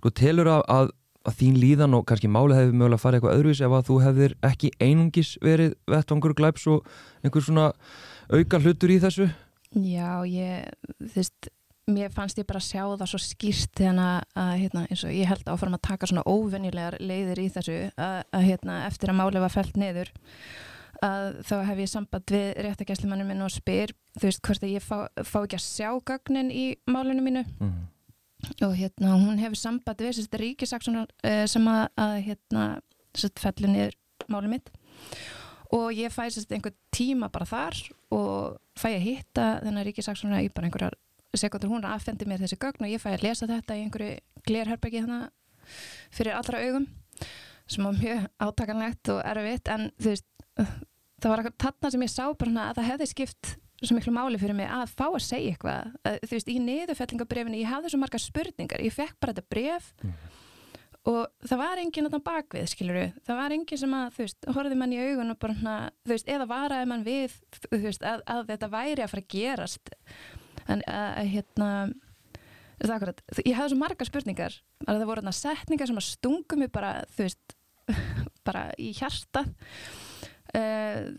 sko 0.00 0.12
telur 0.16 0.50
að, 0.50 0.64
að, 0.70 0.90
að 1.28 1.38
þín 1.42 1.60
líðan 1.60 1.96
og 1.98 2.06
kannski 2.08 2.30
máli 2.32 2.56
hefði 2.56 2.76
mögulega 2.76 3.02
farið 3.02 3.20
eitthvað 3.20 3.38
öðruvis 3.38 3.62
ef 3.66 3.76
að 3.76 3.86
þú 3.90 4.00
hefðir 4.06 4.36
ekki 4.50 4.72
einungis 4.80 5.36
verið 5.44 5.76
vettvangur 5.90 6.36
glæps 6.38 6.66
og 6.70 6.90
einhver 7.24 7.46
svona 7.46 7.70
auka 8.30 8.60
hlutur 8.62 8.94
í 8.94 9.00
þessu 9.02 9.30
Já, 9.70 10.26
ég, 10.26 10.66
þú 10.98 11.14
veist 11.14 11.50
mér 11.90 12.12
fannst 12.14 12.38
ég 12.38 12.48
bara 12.48 12.62
sjá 12.62 12.82
það 12.84 13.06
svo 13.12 13.20
skýrt 13.22 13.72
þegar 13.78 14.24
að, 14.38 14.50
hérna, 14.60 14.82
eins 14.86 15.04
og 15.06 15.14
ég 15.14 15.28
held 15.30 15.48
áfram 15.50 15.76
að 15.76 15.86
taka 15.88 16.08
svona 16.10 16.24
óvenjulegar 16.28 16.98
leiðir 17.02 17.40
í 17.42 17.46
þessu 17.54 17.78
að, 17.94 18.18
að 18.36 18.46
hérna, 18.46 18.82
eftir 18.88 19.12
að 19.12 19.18
málið 19.20 19.44
var 19.44 19.54
fælt 19.54 19.80
niður 19.80 20.12
að 21.04 21.38
þá 21.48 21.54
hef 21.70 21.80
ég 21.80 21.90
samband 21.90 22.34
við 22.34 22.48
réttakæslimannum 22.66 23.30
minn 23.32 23.46
og 23.46 23.52
spyr 23.54 23.94
þú 24.18 24.26
veist 24.26 24.42
hvort 24.46 24.66
að 24.66 24.74
ég 24.74 24.84
fá, 24.84 24.98
fá 25.24 25.38
ekki 25.40 25.58
að 25.58 25.64
sjá 25.64 25.88
gögnin 26.10 26.52
í 26.52 26.66
málinu 26.90 27.24
mínu 27.24 27.44
mm. 27.46 27.78
Og 28.64 28.72
hérna 28.76 29.16
hún 29.18 29.40
hefur 29.40 29.58
samband 29.58 30.02
við 30.02 30.16
sérst 30.18 30.38
ríkisaksunar 30.40 31.10
uh, 31.26 31.44
sem 31.50 31.68
að, 31.70 31.82
að 32.00 32.14
hérna 32.28 32.64
fellir 33.40 33.72
niður 33.72 33.98
málið 34.30 34.54
mitt. 34.54 34.72
Og 35.76 35.90
ég 35.94 36.12
fæ 36.12 36.24
sérst 36.28 36.52
einhver 36.54 36.74
tíma 36.94 37.30
bara 37.32 37.46
þar 37.46 37.78
og 38.14 38.58
fæ 38.78 38.90
að 38.92 39.06
hitta 39.06 39.46
þennan 39.64 39.86
ríkisaksunar 39.86 40.44
í 40.44 40.50
bara 40.54 40.70
einhverjar 40.70 40.98
sekundur 41.38 41.70
hún 41.70 41.86
aðfendi 41.86 42.26
mér 42.26 42.42
þessi 42.42 42.58
gögn 42.58 42.86
og 42.86 42.90
ég 42.90 43.02
fæ 43.02 43.12
að 43.12 43.28
lesa 43.28 43.46
þetta 43.46 43.76
í 43.78 43.84
einhverju 43.84 44.42
glerherbergi 44.48 45.04
þannig 45.04 45.76
fyrir 46.10 46.34
allra 46.34 46.62
augum 46.64 46.88
sem 47.70 47.86
var 47.86 47.98
mjög 48.00 48.24
átakanlegt 48.42 49.12
og 49.14 49.20
erfitt. 49.22 49.70
En 49.70 49.90
þú 50.00 50.10
veist 50.10 50.26
það 51.20 51.32
var 51.32 51.44
þarna 51.60 51.92
sem 51.92 52.04
ég 52.06 52.12
sá 52.12 52.24
bara 52.34 52.64
að 52.68 52.80
það 52.80 52.88
hefði 52.90 53.10
skipt 53.12 53.52
svo 53.80 53.96
miklu 53.96 54.12
máli 54.14 54.40
fyrir 54.40 54.56
mig 54.58 54.68
að 54.70 54.92
fá 54.92 55.06
að 55.08 55.22
segja 55.24 55.54
eitthvað. 55.54 55.94
Að, 56.04 56.18
þú 56.26 56.36
veist, 56.36 56.50
í 56.50 56.58
niðurfellingabrefinu 56.66 57.62
ég 57.62 57.70
hafði 57.70 57.92
svo 57.92 58.00
margar 58.02 58.22
spurningar, 58.22 58.84
ég 58.84 58.94
fekk 58.94 59.16
bara 59.22 59.36
þetta 59.36 59.52
bref 59.54 59.90
og 61.08 61.48
það 61.48 61.62
var 61.62 61.80
enginn 61.80 62.10
að 62.10 62.18
bakvið, 62.26 62.66
skilur 62.68 62.98
við, 62.98 63.14
það 63.24 63.38
var 63.40 63.54
enginn 63.56 63.80
sem 63.80 63.94
að, 63.96 64.10
þú 64.16 64.24
veist, 64.26 64.48
horfði 64.56 64.76
mann 64.82 64.92
í 64.92 65.00
augun 65.00 65.32
og 65.32 65.40
bara 65.40 65.56
hana, 65.56 65.76
þú 66.04 66.12
veist, 66.12 66.28
eða 66.28 66.48
varaði 66.50 66.90
mann 66.90 67.06
við 67.06 67.38
þú 67.56 67.80
veist, 67.86 68.04
að, 68.04 68.24
að 68.34 68.44
þetta 68.52 68.70
væri 68.74 69.04
að 69.04 69.12
fara 69.14 69.24
að 69.24 69.32
gerast. 69.32 69.94
En 70.70 70.84
að, 70.84 71.22
hérna 71.32 71.70
það 72.80 72.90
er 72.90 72.94
akkurat, 72.98 73.24
ég 73.44 73.56
hafði 73.56 73.72
svo 73.72 73.80
margar 73.80 74.08
spurningar. 74.08 74.60
Að 74.86 75.00
það 75.00 75.08
voru 75.08 75.24
þarna 75.24 75.36
setningar 75.40 75.90
sem 75.90 76.00
að 76.00 76.08
stungum 76.10 76.62
mig 76.62 76.72
bara, 76.74 76.92
þú 77.16 77.26
veist 77.26 77.56
bara 78.46 78.68
í 78.80 78.92
hjarta 78.96 79.46
uh, 79.48 80.09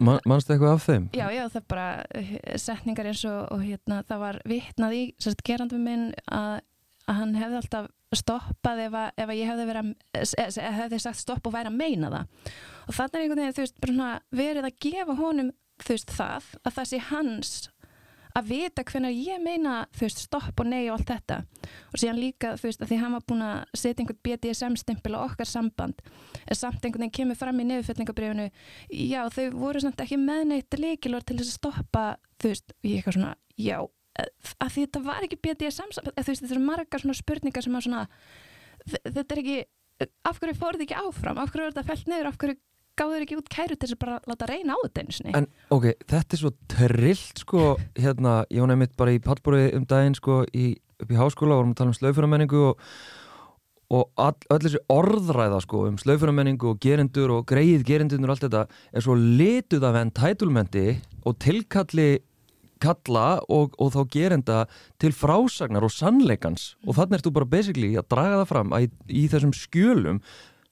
Man, 0.01 0.19
Manstu 0.27 0.53
eitthvað 0.55 0.75
af 0.75 0.85
þeim? 0.87 1.07
Já, 1.15 1.25
já, 1.31 1.43
það 1.53 1.61
er 1.61 1.67
bara 1.71 1.87
eh, 2.17 2.35
setningar 2.59 3.09
eins 3.11 3.23
og, 3.29 3.39
og 3.53 3.63
hérna, 3.63 4.01
það 4.09 4.23
var 4.25 4.39
vitnað 4.49 4.97
í, 4.97 5.01
sérst, 5.21 5.43
gerandum 5.47 5.85
minn 5.87 6.05
að, 6.27 6.61
að 7.07 7.19
hann 7.21 7.35
hefði 7.39 7.59
alltaf 7.61 7.89
stoppað 8.21 8.83
ef, 8.87 8.97
að, 8.99 9.11
ef 9.23 9.29
að 9.31 9.39
ég 9.39 9.51
hefði 9.51 9.67
verið 9.69 9.91
að, 9.91 10.35
eh, 10.43 10.71
hefði 10.81 11.01
sagt 11.05 11.21
stopp 11.21 11.47
og 11.47 11.55
væri 11.55 11.71
að 11.71 11.77
meina 11.79 12.11
það. 12.11 12.55
Og 12.87 12.97
þannig 12.97 13.17
er 13.17 13.25
einhvern 13.25 13.43
veginn, 13.43 13.57
þú 13.57 13.65
veist, 13.65 13.77
svona 13.85 14.09
verið 14.41 14.67
að 14.67 14.79
gefa 14.87 15.17
honum, 15.21 15.53
þú 15.81 15.95
veist, 15.95 16.15
það, 16.17 16.49
að 16.61 16.75
það 16.79 16.89
sé 16.91 17.03
hans 17.11 17.53
að 18.37 18.49
vita 18.51 18.83
hvernig 18.87 19.17
ég 19.25 19.41
meina, 19.43 19.85
þú 19.95 20.05
veist, 20.05 20.21
stopp 20.25 20.61
og 20.61 20.69
nei 20.69 20.83
og 20.89 20.97
allt 20.97 21.11
þetta. 21.11 21.37
Og 21.91 22.01
síðan 22.01 22.21
líka, 22.21 22.53
þú 22.59 22.67
veist, 22.69 22.83
að 22.83 22.91
því 22.91 22.99
hann 23.01 23.15
var 23.17 23.25
búin 23.27 23.45
að 23.45 23.79
setja 23.81 24.03
einhvern 24.03 24.21
BDSM-stimpil 24.27 25.15
á 25.17 25.19
okkar 25.23 25.49
samband, 25.49 26.03
er 26.45 26.59
samt 26.59 26.85
einhvern 26.85 27.05
veginn 27.05 27.15
kemur 27.19 27.39
fram 27.39 27.61
í 27.61 27.67
niðurfellningabrifinu, 27.69 28.47
já, 28.89 29.21
þau 29.35 29.47
voru 29.57 29.83
samt 29.83 30.03
ekki 30.05 30.19
með 30.21 30.45
neitt 30.53 30.79
líkilor 30.79 31.25
til 31.25 31.39
þess 31.41 31.55
að 31.55 31.59
stoppa, 31.59 32.05
þú 32.41 32.53
veist, 32.53 32.75
ég 32.87 33.01
eitthvað 33.01 33.17
svona, 33.19 33.35
já, 33.59 33.77
að 34.21 34.73
því 34.73 34.87
þetta 34.87 35.03
var 35.09 35.27
ekki 35.27 35.41
BDSM, 35.43 35.93
þú 35.99 36.15
veist, 36.15 36.43
þetta 36.45 36.55
eru 36.55 36.65
margar 36.65 37.03
svona 37.03 37.19
spurningar 37.19 37.67
sem 37.67 37.77
að 37.77 37.87
svona, 37.87 38.07
þetta 38.87 39.27
er 39.27 39.43
ekki, 39.43 39.61
af 40.25 40.41
hverju 40.41 40.57
fóruð 40.57 40.85
ekki 40.87 40.99
áfram, 40.99 41.39
af 41.41 41.51
hverju 41.53 41.67
er 41.67 41.73
þetta 41.75 41.87
fælt 41.89 42.09
niður, 42.09 42.31
af 42.31 42.39
hverju 42.41 42.59
gáður 43.01 43.25
ekki 43.25 43.39
út 43.39 43.49
kæru 43.51 43.75
til 43.75 43.87
þess 43.87 43.97
að 43.97 44.01
bara 44.03 44.19
láta 44.29 44.49
reyna 44.49 44.77
á 44.77 44.79
þetta 44.85 45.03
einu 45.03 45.15
sinni. 45.17 45.33
En 45.37 45.47
ok, 45.73 45.87
þetta 46.11 46.37
er 46.37 46.41
svo 46.43 46.51
trillt 46.71 47.41
sko, 47.43 47.63
hérna, 47.97 48.35
ég 48.53 48.63
var 48.63 48.71
nefnitt 48.73 48.97
bara 48.99 49.15
í 49.15 49.23
pallbúri 49.23 49.71
um 49.77 49.87
daginn 49.89 50.17
sko 50.17 50.43
í, 50.53 50.75
upp 51.01 51.11
í 51.11 51.19
háskóla, 51.19 51.57
vorum 51.59 51.73
að 51.73 51.81
tala 51.81 51.93
um 51.93 51.97
slaufunamenningu 51.97 52.63
og, 52.69 52.87
og 53.91 54.25
öll 54.25 54.63
þessi 54.63 54.83
orðræða 54.93 55.61
sko 55.65 55.85
um 55.89 56.01
slaufunamenningu 56.01 56.73
og 56.73 56.81
gerendur 56.83 57.35
og 57.37 57.47
greið 57.49 57.85
gerendunur 57.87 58.31
og 58.31 58.37
allt 58.37 58.47
þetta 58.47 58.65
er 58.93 59.07
svo 59.07 59.17
lituð 59.19 59.87
af 59.89 60.01
entitlementi 60.05 60.85
og 61.25 61.39
tilkalli 61.41 62.11
kalla 62.81 63.41
og, 63.51 63.75
og 63.77 63.91
þá 63.93 64.01
gerenda 64.09 64.61
til 65.01 65.13
frásagnar 65.15 65.85
og 65.85 65.93
sannleikans 65.93 66.71
og 66.85 66.97
þannig 66.97 67.19
ertu 67.19 67.33
bara 67.35 67.49
basically 67.49 67.91
að 67.99 68.09
draga 68.13 68.39
það 68.41 68.47
fram 68.49 68.73
að 68.73 68.87
í, 68.87 68.91
í 69.21 69.25
þessum 69.31 69.53
skjölum 69.53 70.21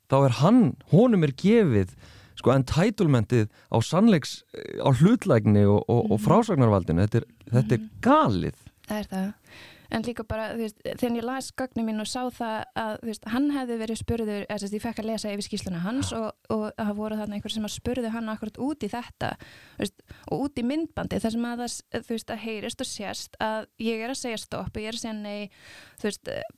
þá 0.10 0.18
er 0.24 0.38
hann, 0.40 0.64
honum 0.94 1.28
er 1.28 1.36
gefið 1.38 1.94
sko 2.40 2.54
entitlementið 2.56 3.50
á 3.70 3.78
sannleiks 3.84 4.40
á 4.80 4.90
hlutlægni 4.90 5.66
og, 5.68 5.84
og, 5.92 6.14
og 6.16 6.24
frásagnarvaldinu 6.24 7.06
þetta 7.06 7.22
er, 7.22 7.28
þetta 7.52 7.78
er 7.78 7.86
galið. 8.06 8.64
Það 8.90 9.02
er 9.04 9.12
það. 9.14 9.30
En 9.90 10.04
líka 10.06 10.24
bara, 10.30 10.52
veist, 10.58 10.78
þegar 10.86 11.16
ég 11.18 11.26
las 11.26 11.50
gögnum 11.58 11.88
mín 11.90 12.02
og 12.04 12.08
sá 12.10 12.22
það 12.34 12.58
að, 12.78 12.92
veist, 13.08 13.24
hann 13.34 13.48
hefði 13.56 13.78
verið 13.80 14.00
spurður, 14.04 14.44
eða 14.46 14.58
þess 14.62 14.76
ég 14.76 14.84
fekk 14.84 15.02
að 15.02 15.10
lesa 15.10 15.32
yfir 15.34 15.48
skýsluna 15.48 15.82
hans 15.82 16.12
og, 16.14 16.28
og 16.54 16.66
það 16.78 16.92
voru 17.00 17.18
þarna 17.18 17.40
einhver 17.40 17.56
sem 17.56 17.66
að 17.66 17.74
spurðu 17.74 18.12
hann 18.14 18.30
akkurat 18.30 18.60
út 18.62 18.86
í 18.86 18.92
þetta, 18.94 19.32
veist, 19.80 20.06
og 20.30 20.46
út 20.46 20.62
í 20.62 20.66
myndbandi 20.70 21.22
þar 21.24 21.36
sem 21.36 21.50
að 21.50 21.64
það, 21.66 22.36
heyrist 22.44 22.86
og 22.86 22.90
sést 22.92 23.40
að 23.42 23.66
ég 23.82 24.06
er 24.06 24.14
að 24.14 24.22
segja 24.22 24.42
stopp 24.44 24.78
og 24.78 24.84
ég 24.84 24.92
er 24.92 25.00
að 25.00 25.04
segja 25.04 25.18
nei, 25.18 25.50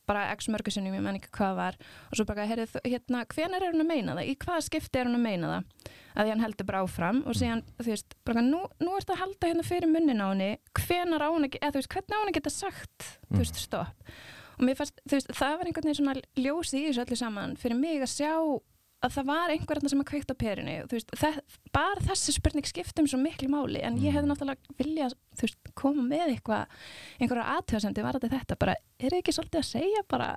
bara 0.09 0.27
x 0.35 0.51
mörgusunum, 0.51 0.99
ég 0.99 1.05
menn 1.05 1.21
ekki 1.21 1.31
hvað 1.39 1.57
var 1.61 1.79
og 2.09 2.19
svo 2.19 2.27
bara, 2.27 2.49
heyrðu, 2.51 2.67
hérna, 2.83 3.23
hvenar 3.31 3.63
er 3.63 3.71
hann 3.71 3.85
að 3.85 3.91
meina 3.93 4.17
það? 4.19 4.27
Í 4.27 4.37
hvaða 4.43 4.67
skipti 4.67 4.99
er 4.99 5.07
hann 5.07 5.19
að 5.19 5.27
meina 5.29 5.55
það? 5.55 5.91
Að 6.15 6.25
því 6.27 6.33
hann 6.33 6.43
heldur 6.45 6.67
bara 6.69 6.81
áfram 6.85 7.21
og 7.27 7.37
síðan, 7.37 7.63
þú 7.79 7.87
veist, 7.91 8.15
bara 8.27 8.41
nú, 8.45 8.63
nú 8.83 8.95
ertu 8.97 9.13
að 9.15 9.21
halda 9.23 9.51
hérna 9.51 9.63
fyrir 9.67 9.91
munnin 9.91 10.21
á 10.23 10.27
henni, 10.31 10.49
hvenar 10.81 11.23
á 11.23 11.29
henni 11.31 11.51
eða 11.59 11.71
þú 11.75 11.79
veist, 11.81 11.93
hvernig 11.95 12.17
á 12.17 12.21
henni 12.21 12.35
geta 12.39 12.53
sagt 12.53 13.07
þú 13.29 13.39
veist, 13.43 13.61
stopp? 13.63 14.11
Og 14.59 14.65
mér 14.67 14.77
fannst, 14.77 14.99
þú 15.07 15.15
veist, 15.17 15.31
það 15.33 15.55
var 15.57 15.69
einhvern 15.71 15.87
veginn 15.89 16.01
svona 16.01 16.17
ljósi 16.37 16.81
í 16.81 16.89
þessu 16.91 17.05
öllu 17.05 17.17
saman 17.17 17.55
fyrir 17.57 17.79
mig 17.79 18.01
að 18.03 18.11
sjá 18.13 18.33
að 19.01 19.15
það 19.15 19.25
var 19.31 19.49
einhverjarna 19.49 19.89
sem 19.89 20.01
að 20.03 20.09
kveikt 20.11 20.29
á 20.29 20.35
perinu 20.37 20.73
þú 20.85 20.93
veist, 20.99 21.13
það, 21.17 21.39
bara 21.73 22.03
þessi 22.05 22.35
spurning 22.35 22.67
skiptum 22.69 23.07
svo 23.09 23.17
miklu 23.17 23.47
máli, 23.49 23.79
en 23.81 23.95
ég 23.97 24.13
hefði 24.13 24.27
Mm. 24.27 24.33
náttúrulega 24.35 24.75
viljað, 24.77 25.15
þú 25.39 25.47
veist, 25.47 25.71
koma 25.73 26.03
með 26.05 26.35
eitthvað 26.35 26.67
einhverja 27.17 27.47
aðtöðasendi 27.55 28.03
var 28.05 28.19
þetta 28.19 28.29
þetta 28.35 28.59
bara, 28.61 28.75
er 29.01 29.15
ekki 29.17 29.33
svolítið 29.33 29.63
að 29.63 29.69
segja 29.71 30.03
bara 30.13 30.27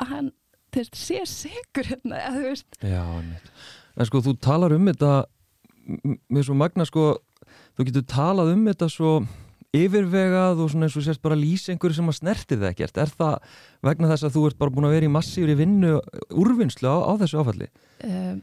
að 0.00 0.08
hann, 0.14 0.30
þú 0.72 0.80
veist, 0.80 0.96
sé 0.96 1.20
sigur 1.28 1.90
hérna, 1.92 2.22
eða 2.24 2.38
þú 2.38 2.46
veist, 2.48 2.80
Já, 2.80 3.02
einmitt. 3.04 3.52
En 3.94 4.08
sko, 4.08 4.20
þú 4.24 4.34
talar 4.42 4.74
um 4.74 4.86
þetta 4.90 5.12
með 6.32 6.46
svo 6.48 6.54
magna, 6.58 6.86
sko, 6.88 7.08
þú 7.76 7.86
getur 7.90 8.06
talað 8.10 8.54
um 8.54 8.64
þetta 8.70 8.88
svo 8.90 9.14
yfirvegað 9.74 10.60
og 10.62 10.70
svona 10.70 10.86
eins 10.86 10.96
og 10.98 11.04
sérst 11.06 11.22
bara 11.24 11.36
lýsa 11.38 11.72
einhverju 11.74 11.96
sem 11.98 12.10
að 12.10 12.18
snertir 12.20 12.60
það 12.60 12.70
ekkert. 12.72 12.98
Er 13.02 13.10
það 13.10 13.36
vegna 13.88 14.10
þess 14.12 14.26
að 14.28 14.34
þú 14.36 14.42
ert 14.48 14.58
bara 14.60 14.74
búin 14.74 14.86
að 14.88 14.94
vera 14.96 15.08
í 15.08 15.14
massífri 15.14 15.56
vinnu 15.58 15.94
úrvinnslu 16.30 16.90
á, 16.90 16.96
á 17.10 17.12
þessu 17.24 17.40
áfalli? 17.42 17.68
um, 18.06 18.38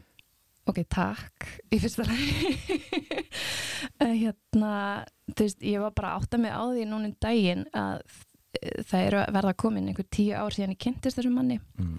ok, 0.68 0.82
takk 0.92 1.48
í 1.72 1.78
fyrsta 1.82 2.04
lagi 2.06 2.58
uh, 4.02 4.12
hérna, 4.22 4.74
þú 5.32 5.46
veist, 5.46 5.64
ég 5.64 5.80
var 5.82 5.94
bara 5.96 6.12
að 6.12 6.20
átta 6.26 6.42
mig 6.44 6.52
á 6.52 6.62
því 6.68 6.84
núna 6.90 7.08
um 7.10 7.16
daginn 7.24 7.64
að 7.72 8.04
eh, 8.60 8.82
það 8.86 9.06
eru 9.08 9.22
að 9.24 9.32
verða 9.38 9.54
komin 9.64 9.88
einhver 9.90 10.08
tíu 10.12 10.36
ár 10.36 10.54
síðan 10.54 10.76
ég 10.76 10.82
kynntist 10.84 11.18
þessum 11.18 11.36
manni 11.40 11.58
Mm. 11.80 11.96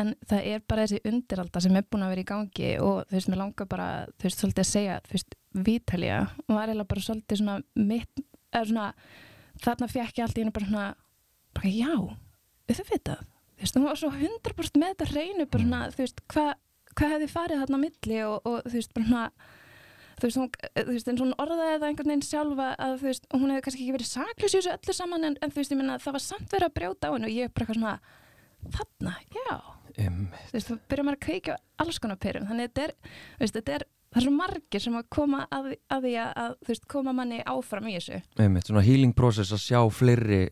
En 0.00 0.14
það 0.26 0.48
er 0.50 0.64
bara 0.68 0.84
þessi 0.84 1.10
undiralda 1.10 1.62
sem 1.62 1.76
er 1.78 1.86
búin 1.86 2.04
að 2.06 2.14
vera 2.14 2.24
í 2.24 2.28
gangi 2.28 2.70
og 2.82 3.04
þú 3.08 3.16
veist, 3.16 3.30
mér 3.30 3.40
langar 3.40 3.70
bara 3.70 3.88
þú 4.14 4.26
veist, 4.26 4.40
svolítið 4.42 4.64
að 4.64 4.70
segja, 4.70 4.98
þú 5.06 5.16
veist, 5.16 5.38
Vítalía 5.54 6.18
var 6.50 6.68
eiginlega 6.72 6.90
bara 6.90 7.04
svolítið 7.06 7.40
svona 7.40 7.56
mitt, 7.78 8.24
eða 8.50 8.64
svona, 8.70 8.88
þarna 9.62 9.90
fekk 9.92 10.18
ég 10.18 10.26
allt 10.26 10.38
í 10.38 10.42
hennu 10.42 10.54
bara 10.56 10.70
svona, 10.70 10.86
bara 11.54 11.74
já 11.74 11.92
auðvitað, 11.94 13.26
þú 13.54 13.66
veist, 13.66 13.78
hún 13.78 13.86
var 13.86 14.00
svo 14.00 14.10
100% 14.10 14.80
með 14.82 14.94
þetta 14.94 15.10
hreinu, 15.12 15.46
bara 15.46 15.68
svona, 15.68 15.82
þú 15.94 16.02
veist 16.02 16.24
hvað 16.34 16.54
hva 16.94 17.10
hefði 17.10 17.28
farið 17.30 17.62
þarna 17.62 17.78
á 17.78 17.84
milli 17.84 18.18
og, 18.22 18.34
og 18.46 18.66
þú 18.68 18.78
veist, 18.78 18.92
bara 18.94 19.08
svona 19.08 19.24
þú 20.14 20.28
veist, 20.28 20.38
hún, 20.38 20.50
þú 20.78 20.92
veist, 20.92 21.08
og 21.10 21.22
hún 21.22 21.36
orðaði 21.42 21.78
það 21.78 21.86
einhvern 21.88 22.12
veginn 22.12 22.26
sjálfa 22.26 22.68
að 22.86 22.98
þú 23.00 23.08
veist, 23.10 23.24
hún 23.34 23.50
hefði 23.50 23.64
kannski 23.66 23.82
ekki 23.84 23.96
verið 23.96 24.10
saklaus 24.10 24.52
í 24.52 24.58
þessu 24.58 24.74
öllu 24.74 24.96
saman 24.98 25.28
en, 25.28 25.38
en 25.42 25.54
þú 25.54 25.60
veist, 25.60 25.74
ég 25.74 25.80
minna, 25.80 25.96
það 26.02 26.16
var 26.18 26.24
samt 26.24 26.54
verið 26.54 26.68
að 26.68 26.76
brjóta 26.78 27.10
á 27.10 27.14
hennu 27.14 27.30
og 27.30 27.34
ég 27.34 27.54
bara 27.54 27.66
eitthvað 27.66 27.80
svona 27.80 27.96
þarna, 28.74 29.16
já. 29.34 29.56
Þú 29.98 30.54
veist, 30.54 30.70
þá 30.70 30.78
byrjar 30.90 31.06
maður 31.06 31.18
að 31.18 31.24
kveikja 31.26 31.56
á 31.58 31.82
alls 31.84 32.00
konar 32.02 32.20
perum, 32.22 32.48
þannig 32.48 32.70
þetta 32.70 32.86
er, 32.88 32.94
þú 33.36 33.44
veist, 33.44 33.58
þetta 33.58 33.76
er 33.78 33.86
það 34.14 34.20
er 34.20 34.26
svo 34.28 34.34
margir 34.38 34.84
sem 34.84 34.98
að 34.98 35.06
koma 35.16 35.40
að, 35.50 35.70
að 35.90 36.06
því 36.06 36.14
að, 36.22 36.52
þú 36.60 36.70
veist, 36.70 36.84
koma 36.94 37.14
manni 37.16 37.40
áfram 37.50 37.88
í 37.90 37.96
þessu 37.96 38.20
Einmitt, 38.44 38.68
svona 38.70 38.84
healing 38.86 39.14
process 39.16 39.54
að 39.54 39.64
sjá 39.64 39.80
fleiri 39.90 40.42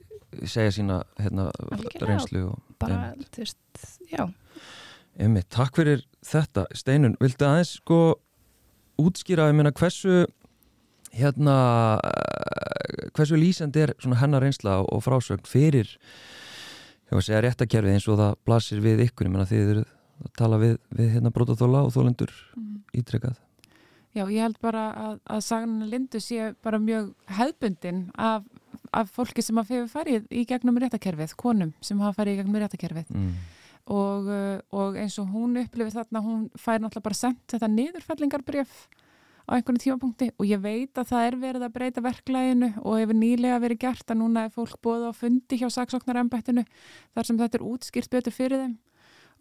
segja 0.49 0.73
sína 0.79 0.99
hérna, 1.21 1.49
Algjörlega. 1.69 2.09
reynslu 2.09 2.45
og, 2.51 2.61
bara, 2.83 3.13
Einmitt. 3.13 3.31
þú 3.37 3.45
veist, 3.45 3.87
já 4.11 4.25
Einmitt, 5.23 5.49
takk 5.53 5.79
fyrir 5.79 6.05
þetta 6.27 6.67
Steinun, 6.75 7.19
viltu 7.21 7.47
aðeins 7.47 7.77
sko 7.79 8.01
útskýra, 9.03 9.51
ég 9.51 9.59
meina 9.59 9.75
hversu 9.77 10.25
hérna 11.13 11.57
hversu 13.13 13.37
lýsandi 13.39 13.85
er 13.85 13.95
svona 14.01 14.21
hennar 14.23 14.43
reynsla 14.45 14.81
og 14.83 15.03
frásögn 15.05 15.47
fyrir 15.49 15.91
ég 17.13 17.19
var 17.19 17.23
að 17.23 17.29
segja 17.29 17.43
réttakerfið 17.45 17.93
eins 17.93 18.09
og 18.09 18.17
það 18.21 18.37
blasir 18.47 18.79
við 18.81 19.03
ykkur, 19.05 19.29
ég 19.29 19.33
meina 19.35 19.49
þið 19.49 19.71
eru 19.75 19.83
að 20.23 20.31
tala 20.39 20.59
við, 20.63 20.77
við 20.97 21.11
hérna 21.13 21.33
brótaþóla 21.35 21.83
og 21.85 21.93
þólendur 21.93 22.33
ítrekkað 22.97 23.41
Já, 24.13 24.27
ég 24.29 24.45
held 24.45 24.59
bara 24.61 24.87
að, 24.93 25.19
að 25.33 25.43
sagan 25.45 25.87
Lindu 25.89 26.21
sé 26.21 26.51
bara 26.65 26.81
mjög 26.81 27.13
hefðbundin 27.33 28.03
af, 28.21 28.45
af 28.93 29.13
fólki 29.13 29.45
sem 29.45 29.61
hefur 29.61 29.89
farið 29.93 30.27
í 30.29 30.45
gegnum 30.49 30.81
réttakerfið, 30.81 31.37
konum 31.41 31.73
sem 31.85 32.01
hafa 32.01 32.21
farið 32.21 32.37
í 32.37 32.41
gegnum 32.43 32.59
réttakerfið 32.61 33.13
mm. 33.13 33.31
og, 33.97 34.33
og 34.73 34.99
eins 35.01 35.17
og 35.21 35.33
hún 35.33 35.63
upplifið 35.63 35.97
þarna, 36.01 36.25
hún 36.25 36.43
fær 36.57 36.81
náttúrulega 36.81 37.09
bara 37.09 37.21
sendt 37.23 37.45
þetta 37.55 37.73
niðurfellingarbref 37.73 38.77
á 39.49 39.51
einhvern 39.57 39.81
tímapunkti 39.83 40.31
og 40.37 40.47
ég 40.47 40.63
veit 40.63 40.99
að 40.99 41.11
það 41.11 41.27
er 41.27 41.37
verið 41.43 41.67
að 41.67 41.75
breyta 41.75 42.05
verklæginu 42.05 42.71
og 42.83 43.01
hefur 43.01 43.19
nýlega 43.19 43.59
verið 43.63 43.83
gert 43.83 44.13
að 44.13 44.21
núna 44.23 44.47
er 44.47 44.55
fólk 44.55 44.79
búið 44.85 45.09
á 45.11 45.13
fundi 45.17 45.59
hjá 45.61 45.69
saksóknarembættinu 45.73 46.65
þar 47.15 47.29
sem 47.29 47.39
þetta 47.43 47.59
er 47.59 47.69
útskýrt 47.69 48.11
betur 48.13 48.35
fyrir 48.37 48.65
þeim. 48.65 48.81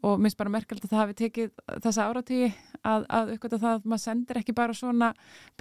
Og 0.02 0.18
minnst 0.18 0.38
bara 0.40 0.50
merkjöld 0.50 0.82
að 0.82 0.90
það 0.90 1.00
hafi 1.04 1.16
tekið 1.20 1.50
þessa 1.84 2.06
áratígi 2.10 2.48
að, 2.82 3.04
að 3.06 3.28
uppgöta 3.36 3.60
það 3.62 3.76
að 3.76 3.84
maður 3.86 4.02
sendir 4.02 4.40
ekki 4.40 4.56
bara 4.58 4.74
svona 4.74 5.12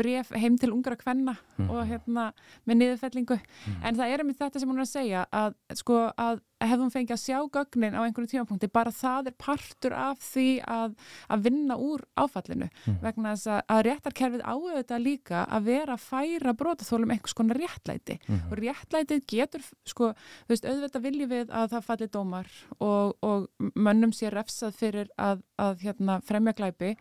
bref 0.01 0.31
heim 0.33 0.57
til 0.57 0.71
ungra 0.73 0.97
kvenna 0.97 1.35
og 1.67 1.83
hérna 1.85 2.31
með 2.65 2.79
niðurfellingu. 2.81 3.37
En 3.85 3.99
það 3.99 4.15
er 4.15 4.25
einmitt 4.25 4.41
þetta 4.41 4.63
sem 4.63 4.73
hún 4.73 4.81
er 4.81 4.87
að 4.87 4.95
segja 4.95 5.27
að 5.29 5.59
sko 5.77 6.07
að 6.17 6.41
hefði 6.61 6.83
hún 6.83 6.93
fengið 6.95 7.15
að 7.17 7.23
sjá 7.23 7.39
gögnin 7.55 7.97
á 7.97 8.01
einhverju 8.05 8.31
tímapunkti, 8.35 8.71
bara 8.73 8.93
það 8.95 9.31
er 9.31 9.37
partur 9.41 9.97
af 9.97 10.21
því 10.25 10.47
að, 10.69 10.95
að 11.33 11.45
vinna 11.49 11.77
úr 11.81 12.05
áfallinu. 12.21 12.69
Vegna 13.03 13.35
þess 13.35 13.51
að, 13.55 13.61
að 13.75 13.83
réttarkerfið 13.89 14.45
áauðvitað 14.45 15.05
líka 15.05 15.45
að 15.47 15.69
vera 15.71 15.97
að 15.97 16.07
færa 16.07 16.55
brotaþólum 16.63 17.15
einhvers 17.17 17.37
konar 17.39 17.61
réttlæti. 17.61 18.19
Og 18.51 18.57
réttlætið 18.61 19.27
getur 19.35 19.67
sko, 19.89 20.13
þú 20.47 20.55
veist, 20.55 20.69
auðvitað 20.69 21.07
viljum 21.09 21.31
við 21.31 21.51
að 21.51 21.71
það 21.75 21.87
falli 21.91 22.11
dómar 22.13 22.51
og, 22.79 23.15
og 23.21 23.49
mönnum 23.75 24.13
sé 24.13 24.31
refsað 24.33 24.77
fyrir 24.77 25.13
að, 25.17 25.45
að 25.61 25.87
hérna, 25.87 26.21
fremja 26.27 26.57
glæpi 26.57 26.97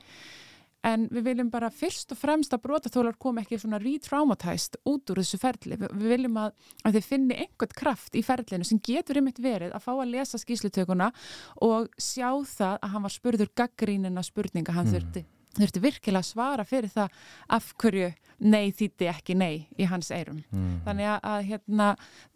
en 0.88 1.08
við 1.12 1.26
viljum 1.32 1.50
bara 1.52 1.72
fyrst 1.74 2.14
og 2.14 2.20
fremst 2.20 2.54
að 2.56 2.64
brotaþólar 2.68 3.18
kom 3.20 3.42
ekki 3.42 3.60
svona 3.60 3.82
re-traumatized 3.82 4.80
út 4.88 5.12
úr 5.12 5.22
þessu 5.22 5.40
ferli. 5.42 5.80
Vi, 5.80 5.90
við 5.92 6.14
viljum 6.16 6.38
að, 6.40 6.54
að 6.86 7.00
þið 7.00 7.10
finni 7.10 7.40
einhvern 7.46 7.76
kraft 7.82 8.16
í 8.16 8.24
ferlinu 8.26 8.68
sem 8.68 8.80
getur 8.84 9.20
einmitt 9.20 9.42
verið 9.44 9.76
að 9.76 9.84
fá 9.88 9.92
að 9.98 10.14
lesa 10.14 10.40
skýslutökuna 10.40 11.12
og 11.66 11.92
sjá 12.00 12.32
það 12.48 12.80
að 12.80 12.96
hann 12.96 13.06
var 13.08 13.16
spurður 13.18 13.54
gaggrínina 13.60 14.24
spurninga, 14.26 14.76
hann 14.76 14.90
þurfti 14.94 15.26
þurfti 15.60 15.84
virkilega 15.84 16.24
að 16.24 16.30
svara 16.30 16.66
fyrir 16.68 16.92
það 16.94 17.16
af 17.58 17.72
hverju 17.82 18.10
nei 18.40 18.72
þýtti 18.76 19.10
ekki 19.12 19.36
nei 19.36 19.68
í 19.76 19.88
hans 19.90 20.12
eirum. 20.16 20.40
Mm. 20.54 20.78
Þannig 20.86 21.10
að, 21.12 21.20
að 21.32 21.42
hérna, 21.50 21.90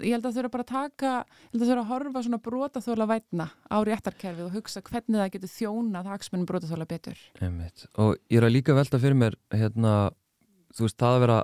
ég 0.03 0.17
held 0.17 0.27
að 0.27 0.37
þurfa 0.39 0.53
bara 0.55 0.65
að 0.65 0.73
taka, 0.73 1.13
ég 1.23 1.53
held 1.53 1.63
að 1.63 1.71
þurfa 1.71 1.83
að 1.83 1.91
horfa 1.93 2.23
svona 2.25 2.41
brotaþóla 2.47 3.07
vætna 3.13 3.47
á 3.71 3.77
réttarkerfið 3.87 4.49
og 4.49 4.57
hugsa 4.57 4.83
hvernig 4.83 5.21
það 5.21 5.31
getur 5.37 5.53
þjónað 5.53 6.11
hagsmunum 6.11 6.49
brotaþóla 6.49 6.89
betur. 6.89 7.23
Einmitt. 7.39 7.87
og 7.95 8.17
ég 8.27 8.41
er 8.41 8.47
að 8.49 8.55
líka 8.57 8.75
velta 8.75 8.99
fyrir 8.99 9.19
mér 9.19 9.39
hérna, 9.53 10.11
þú 10.75 10.87
veist, 10.87 10.99
það 10.99 11.17
að 11.17 11.25
vera 11.27 11.39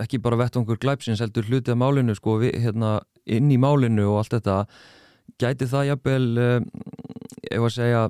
ekki 0.00 0.20
bara 0.22 0.38
vettvangur 0.40 0.78
glæpsins 0.80 1.22
heldur 1.22 1.46
hluti 1.48 1.72
af 1.72 1.78
málinu 1.80 2.14
sko, 2.18 2.38
við, 2.42 2.56
hérna, 2.62 2.98
inn 3.26 3.50
í 3.50 3.58
málinu 3.60 4.06
og 4.12 4.20
allt 4.22 4.36
þetta 4.38 4.60
gæti 5.40 5.68
það 5.70 5.88
jafnvel 5.92 6.26
ef 7.50 7.64
að 7.64 7.74
segja 7.74 8.04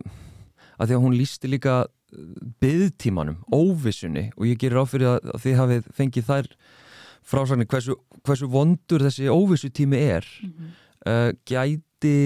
að 0.80 0.90
því 0.90 0.96
að 0.96 1.02
hún 1.04 1.16
lísti 1.16 1.50
líka 1.50 1.74
byðtímanum, 2.62 3.40
óvissunni 3.54 4.30
og 4.36 4.46
ég 4.48 4.60
gerir 4.60 4.82
áfyrir 4.82 5.12
að, 5.14 5.32
þið 5.44 5.58
hafið 5.60 5.90
fengið 5.96 6.28
þær 6.30 6.48
frásagnir 7.30 7.68
hversu, 7.70 7.96
hversu 8.26 8.48
vondur 8.50 9.04
þessi 9.06 9.30
óvissutími 9.30 10.00
er 10.16 10.26
Mm 10.40 10.52
-hmm. 10.52 10.70
uh, 11.06 11.30
gæti 11.44 12.16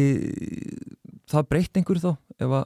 það 1.30 1.48
breytt 1.48 1.76
einhverju 1.76 2.02
þá 2.04 2.16
ef 2.38 2.50
að, 2.60 2.64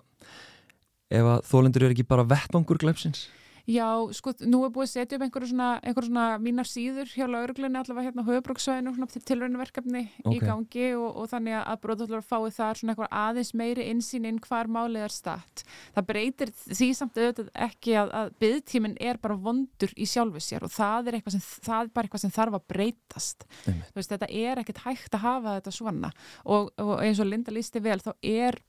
ef 1.10 1.24
að 1.24 1.42
þólendur 1.50 1.84
eru 1.84 1.96
ekki 1.96 2.08
bara 2.08 2.26
vettvangur 2.28 2.78
glæpsins 2.78 3.28
Já, 3.68 3.84
sko, 4.16 4.32
nú 4.48 4.62
er 4.64 4.70
búið 4.72 4.86
að 4.86 4.92
setja 4.94 5.16
upp 5.18 5.22
einhverju 5.26 5.50
svona, 5.50 5.68
einhverju 5.84 6.08
svona 6.08 6.26
mínar 6.40 6.68
síður 6.68 7.10
hjá 7.12 7.26
lauruglunni 7.28 7.76
allavega 7.76 8.06
hérna 8.06 8.22
á 8.24 8.28
höfubróksvæðinu 8.30 8.94
svona 8.96 9.24
tilraunverkefni 9.28 10.00
í 10.32 10.38
gangi 10.40 10.86
og, 10.96 11.08
og 11.20 11.28
þannig 11.28 11.58
að 11.58 11.82
brotaþólar 11.82 12.24
fái 12.24 12.54
þar 12.56 12.80
svona 12.80 12.94
einhver 12.94 13.10
aðeins 13.12 13.50
meiri 13.60 13.84
insýn 13.92 14.24
inn 14.30 14.38
hvar 14.40 14.70
málið 14.72 15.04
er 15.04 15.12
statt. 15.12 15.64
Það 15.98 16.08
breytir 16.08 16.54
því 16.62 16.88
samt 16.96 17.20
auðvitað 17.20 17.50
ekki 17.68 17.98
að, 18.00 18.14
að 18.22 18.32
byggtíminn 18.46 18.96
er 19.10 19.20
bara 19.20 19.36
vondur 19.36 19.92
í 19.92 20.08
sjálfu 20.08 20.40
sér 20.48 20.64
og 20.64 20.72
það 20.72 21.12
er, 21.12 21.20
sem, 21.28 21.44
það 21.68 21.82
er 21.82 21.92
bara 21.92 22.08
eitthvað 22.08 22.24
sem 22.24 22.34
þarf 22.38 22.56
að 22.56 22.66
breytast. 22.72 23.48
Veist, 23.92 24.14
þetta 24.14 24.30
er 24.32 24.64
ekkert 24.64 24.80
hægt 24.86 25.20
að 25.20 25.26
hafa 25.26 25.58
þetta 25.58 25.76
svona 25.76 26.14
og, 26.48 26.72
og 26.80 26.96
eins 27.04 27.20
og 27.20 27.28
Linda 27.28 27.52
lísti 27.52 27.84
vel 27.84 28.00
þá 28.00 28.14
er 28.24 28.62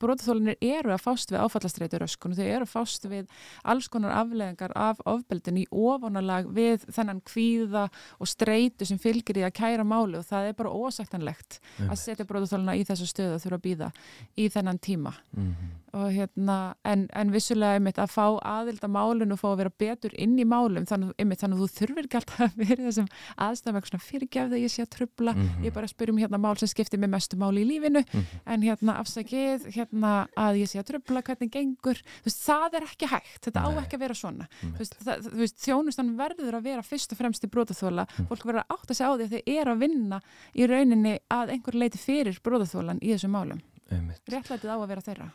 brotaþólinir 0.00 0.56
eru 0.64 0.92
að 0.94 1.02
fást 1.04 1.30
við 1.32 1.42
áfallastreitur 1.44 2.04
öskun 2.06 2.32
og 2.32 2.38
þau 2.38 2.44
eru 2.46 2.64
að 2.66 2.72
fást 2.72 3.04
við 3.10 3.26
alls 3.64 3.88
konar 3.92 4.14
afleðingar 4.16 4.72
af 4.76 5.00
ofbeldin 5.04 5.58
í 5.60 5.66
ofonalag 5.70 6.48
við 6.56 6.86
þennan 6.94 7.20
kvíða 7.28 7.86
og 8.18 8.26
streitu 8.30 8.86
sem 8.88 8.98
fylgir 8.98 9.42
í 9.42 9.44
að 9.44 9.52
kæra 9.60 9.84
máli 9.84 10.18
og 10.18 10.24
það 10.24 10.48
er 10.50 10.58
bara 10.58 10.72
ósættanlegt 10.72 11.60
að 11.88 11.96
setja 12.00 12.24
brotaþólina 12.24 12.76
í 12.76 12.84
þessu 12.84 13.06
stöðu 13.10 13.34
að 13.36 13.42
þurfa 13.44 13.60
að 13.60 13.64
býða 13.68 13.90
í 14.36 14.48
þennan 14.48 14.78
tíma. 14.78 15.12
Mm 15.36 15.54
-hmm. 15.54 15.72
og 15.94 16.10
hérna, 16.10 16.74
en, 16.84 17.08
en 17.14 17.30
vissulega 17.30 17.74
einmitt 17.78 17.98
að 17.98 18.10
fá 18.10 18.26
aðild 18.42 18.82
að 18.82 18.90
málun 18.90 19.32
og 19.32 19.38
fá 19.38 19.48
að 19.52 19.56
vera 19.62 19.70
betur 19.78 20.10
inn 20.18 20.38
í 20.38 20.44
málum, 20.44 20.84
þannig, 20.86 21.12
einmitt, 21.18 21.38
þannig 21.40 21.60
að 21.60 21.62
þú 21.62 21.68
þurfir 21.78 22.04
ekki 22.04 22.16
alltaf 22.18 22.40
að 22.40 22.56
vera 22.56 22.82
þessum 22.88 23.06
aðstæðum 23.36 23.76
eitthvað 23.78 23.90
svona 23.92 24.08
fyrirgefðu 24.08 24.58
ég 24.64 24.70
sé 24.72 24.82
að 24.82 24.90
trubla 24.96 25.32
Mhm. 25.34 25.62
ég 25.62 25.66
er 25.66 25.74
bara 25.74 25.86
að 25.86 25.94
spyrja 25.94 26.12
um 26.12 26.18
hérna 26.18 26.38
mál 26.38 26.58
sem 26.58 26.68
skiptir 26.68 26.98
mig 26.98 27.10
mestu 27.10 27.36
máli 27.36 27.62
í 27.62 27.68
lífinu. 27.68 28.04
En 28.46 28.62
hérna 28.62 28.98
afsakið 28.98 29.66
hérna 29.74 30.12
að 30.40 30.60
ég 30.62 30.70
sé 30.70 30.80
að 30.80 30.88
trubla 30.92 31.22
hvernig 31.26 31.50
gengur, 31.52 32.00
þú 32.00 32.28
veist, 32.28 32.40
það 32.44 32.78
er 32.78 32.86
ekki 32.88 33.10
hægt. 33.10 33.40
Þetta 33.46 33.64
á 33.64 33.68
Nei. 33.68 33.80
ekki 33.82 33.98
að 33.98 34.04
vera 34.04 34.16
svona. 34.18 34.48
Þú 34.62 34.72
veist, 34.80 34.96
það, 35.04 35.28
veist, 35.42 35.60
þjónustan 35.64 36.14
verður 36.18 36.58
að 36.58 36.66
vera 36.70 36.86
fyrst 36.86 37.14
og 37.14 37.20
fremst 37.20 37.46
í 37.46 37.52
brotaþóla, 37.52 38.06
fólk 38.30 38.48
verður 38.48 38.62
að 38.64 38.74
átta 38.78 38.96
sig 38.98 39.06
á 39.06 39.12
því 39.14 39.28
að 39.28 39.36
þau 39.36 39.54
eru 39.58 39.74
að 39.74 39.84
vinna 39.84 40.20
í 40.54 40.68
rauninni 40.70 41.14
að 41.34 41.54
einhver 41.56 41.78
leiti 41.84 42.00
fyrir 42.00 42.40
brotaþólan 42.44 43.02
í 43.02 43.12
þessum 43.14 43.34
málum. 43.36 43.62
Einmitt. 43.92 44.22
réttlætið 44.32 44.72
á 44.72 44.76
að 44.78 44.88
vera 44.88 45.04
þeirra. 45.04 45.30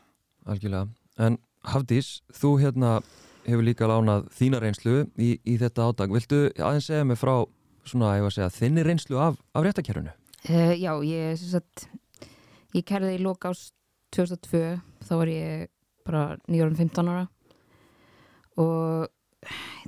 Algjörlega. 0.49 0.87
En 1.19 1.37
Hafdís, 1.69 2.21
þú 2.33 2.55
hérna 2.61 2.99
hefur 3.45 3.65
líka 3.65 3.87
lánað 3.89 4.27
þína 4.35 4.61
reynslu 4.63 4.95
í, 5.19 5.33
í 5.43 5.57
þetta 5.59 5.89
átak. 5.89 6.13
Viltu 6.13 6.47
aðeins 6.57 6.87
segja 6.89 7.07
mig 7.07 7.19
frá 7.19 7.35
svona, 7.87 8.15
ég 8.17 8.25
var 8.25 8.31
að 8.31 8.37
segja, 8.37 8.53
þinni 8.55 8.85
reynslu 8.85 9.19
af, 9.21 9.39
af 9.53 9.65
réttakerfinu? 9.65 10.13
Uh, 10.47 10.73
já, 10.79 10.93
ég 11.03 11.39
sem 11.41 11.51
sagt 11.57 11.89
ég 12.75 12.85
kærði 12.87 13.17
í 13.17 13.23
lók 13.23 13.49
ás 13.49 13.69
2002 14.15 14.61
þá 15.05 15.11
var 15.19 15.27
ég 15.31 15.69
bara 16.05 16.23
9-15 16.49 17.09
ára 17.11 17.27
og 18.59 19.07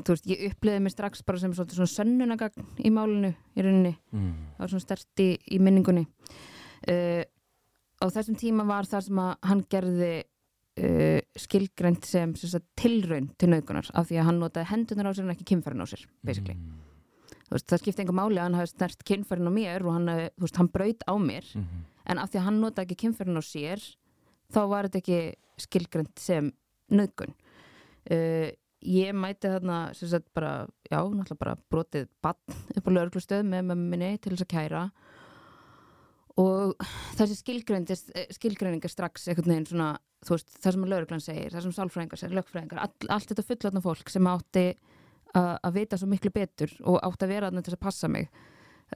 þú 0.01 0.13
veist, 0.13 0.27
ég 0.31 0.43
uppliði 0.51 0.79
mig 0.86 0.93
strax 0.93 1.23
bara 1.27 1.39
sem 1.41 1.51
svona, 1.55 1.73
svona 1.75 1.91
sönnunagagn 1.91 2.67
í 2.88 2.91
málinu 2.93 3.34
í 3.57 3.65
rauninni, 3.65 3.95
Mm. 4.13 4.34
það 4.55 4.60
var 4.63 4.71
svona 4.71 4.86
stert 4.86 5.19
í, 5.23 5.29
í 5.51 5.60
minningunni 5.60 6.05
uh, 6.88 7.23
á 8.01 8.05
þessum 8.07 8.38
tíma 8.39 8.65
var 8.65 8.88
það 8.88 9.03
sem 9.10 9.19
að 9.19 9.34
hann 9.49 9.63
gerði 9.69 10.13
uh, 10.23 11.19
skilgrænt 11.36 12.05
sem, 12.07 12.36
sem 12.39 12.49
sagt, 12.53 12.69
tilraun 12.79 13.27
til 13.38 13.49
nauðgunar 13.51 13.91
af 13.93 14.07
því 14.07 14.21
að 14.21 14.29
hann 14.29 14.39
notaði 14.39 14.71
hendunar 14.71 15.12
á 15.12 15.13
sér 15.13 15.27
en 15.27 15.36
ekki 15.36 15.49
kynfærin 15.51 15.84
á 15.84 15.88
sér, 15.91 16.05
basically 16.23 16.55
Mm. 16.55 16.77
veist, 17.51 17.67
það 17.67 17.81
skipti 17.84 18.01
enga 18.05 18.15
máli 18.15 18.39
að 18.39 18.45
hann 18.47 18.53
hafi 18.62 18.71
snert 18.71 19.01
kynfærin 19.03 19.49
á 19.49 19.51
mér 19.51 19.84
og 19.84 19.91
hann, 19.97 20.07
þú 20.39 20.45
veist, 20.47 20.55
hann 20.62 20.71
braut 20.71 21.03
á 21.03 21.13
mér 21.19 21.43
Mm. 21.60 21.84
en 22.07 22.17
af 22.23 22.31
því 22.31 22.39
að 22.39 22.45
hann 22.47 22.62
notaði 22.63 22.86
ekki 22.88 23.01
kynfærin 23.03 23.36
á 23.36 23.43
sér 23.43 23.84
þá 24.53 24.61
var 24.71 24.87
þetta 24.87 25.01
ekki 25.01 25.21
skilgrænt 25.61 26.21
sem 26.21 26.51
nauðgun. 26.91 27.33
Uh, 28.09 28.49
ég 28.81 29.13
mæti 29.13 29.49
þarna 29.51 29.79
sem 29.97 30.09
sagt 30.09 30.29
bara, 30.35 30.65
já, 30.89 30.97
náttúrulega 30.99 31.41
bara 31.43 31.57
brotið 31.71 32.07
bann 32.23 32.55
upp 32.77 32.87
á 32.89 32.91
lauruglustöð 32.91 33.43
með 33.47 33.67
mömmu 33.69 33.89
minni 33.93 34.13
til 34.21 34.33
þess 34.33 34.47
að 34.47 34.53
kæra. 34.55 34.85
Og 36.41 36.73
þessi 37.19 37.35
skilgreining 37.37 38.81
er 38.81 38.91
strax 38.91 39.27
einhvern 39.27 39.51
veginn 39.51 39.67
svona, 39.69 39.89
veist, 40.25 40.53
það 40.63 40.77
sem 40.77 40.87
lauruglan 40.87 41.23
segir, 41.23 41.51
það 41.51 41.65
sem 41.67 41.75
sálfræðingar 41.75 42.21
segir, 42.21 42.37
lögfræðingar 42.39 42.81
all, 42.85 43.09
allt 43.11 43.33
þetta 43.33 43.45
fullotna 43.49 43.83
fólk 43.83 44.09
sem 44.09 44.29
átti 44.31 44.65
að 45.37 45.75
vita 45.77 45.99
svo 45.99 46.09
miklu 46.11 46.31
betur 46.33 46.71
og 46.87 46.97
átti 47.05 47.27
að 47.27 47.31
vera 47.31 47.49
þarna 47.49 47.63
til 47.63 47.71
þess 47.71 47.79
að 47.79 47.85
passa 47.85 48.09
mig 48.11 48.27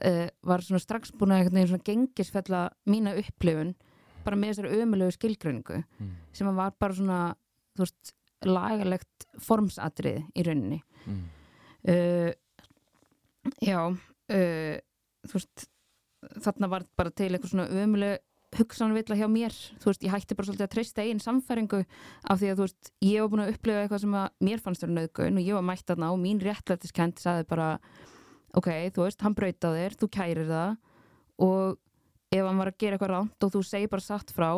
uh, 0.04 0.26
var 0.44 0.64
svona 0.64 0.82
strax 0.82 1.12
búin 1.16 1.32
að 1.32 1.42
einhvern 1.42 1.58
veginn 1.58 1.70
svona 1.70 1.86
gengisfella 1.86 2.62
mína 2.88 3.14
upplifun 3.20 3.74
bara 4.26 4.36
með 4.40 4.52
þessari 4.54 4.80
ömulegu 4.82 5.14
skilgreiningu 5.16 5.82
Mm. 6.00 6.12
sem 6.36 6.50
var 6.56 6.74
bara 6.80 6.94
svona 6.98 7.20
veist, 7.78 8.12
lagalegt 8.44 9.26
formsatrið 9.40 10.24
í 10.36 10.44
rauninni 10.46 10.82
Mm. 11.06 11.24
uh, 11.88 12.32
já 13.62 13.80
uh, 13.86 14.76
þú 15.26 15.38
veist 15.38 15.66
þarna 16.42 16.68
var 16.72 16.84
bara 16.98 17.12
til 17.14 17.30
eitthvað 17.30 17.52
svona 17.52 17.68
ömuleg 17.70 18.22
hugsanvilla 18.56 19.16
hjá 19.18 19.26
mér 19.28 19.52
þú 19.82 19.90
veist, 19.90 20.02
ég 20.06 20.12
hætti 20.14 20.36
bara 20.38 20.46
svolítið 20.48 20.64
að 20.66 20.72
treysta 20.74 21.04
einn 21.04 21.20
samfæringu 21.20 21.80
af 22.30 22.38
því 22.40 22.48
að 22.50 22.56
þú 22.60 22.64
veist, 22.66 22.90
ég 23.04 23.20
var 23.20 23.30
búin 23.32 23.42
að 23.44 23.50
upplifa 23.54 23.82
eitthvað 23.84 24.02
sem 24.04 24.14
að 24.16 24.28
mér 24.48 24.62
fannst 24.64 24.84
vera 24.86 24.94
nöðgun 24.96 25.40
og 25.40 25.44
ég 25.50 25.58
var 25.58 25.66
mætt 25.66 25.86
þarna 25.90 26.10
og 26.14 26.20
mín 26.22 26.40
réttlætiskend 26.42 27.20
sagði 27.20 27.46
bara 27.50 27.68
ok, 28.56 28.68
þú 28.96 29.04
veist, 29.04 29.20
hann 29.26 29.34
braut 29.36 29.66
á 29.66 29.70
þér, 29.76 29.96
þú 30.00 30.08
kærir 30.16 30.48
það 30.48 30.76
og 31.44 31.76
ef 32.40 32.48
hann 32.48 32.60
var 32.60 32.70
að 32.72 32.78
gera 32.82 32.96
eitthvað 32.96 33.12
ránt 33.12 33.46
og 33.46 33.54
þú 33.54 33.62
segir 33.66 33.92
bara 33.92 34.04
satt 34.04 34.32
frá 34.34 34.50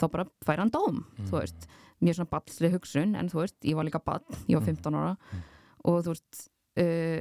þá 0.00 0.06
bara 0.12 0.26
fær 0.46 0.62
hann 0.62 0.72
dóm, 0.72 1.02
þú 1.28 1.36
veist. 1.38 1.66
Mjög 2.00 2.16
svona 2.16 2.32
ballsli 2.32 2.70
hugsun, 2.72 3.16
en 3.18 3.28
þú 3.28 3.42
veist, 3.42 3.58
ég 3.68 3.76
var 3.76 3.86
líka 3.86 4.00
ball, 4.00 4.24
ég 4.48 4.56
var 4.56 4.64
15 4.64 4.96
ára. 4.96 5.42
Og 5.84 6.00
þú 6.06 6.14
veist 6.14 6.40
uh, 6.80 7.20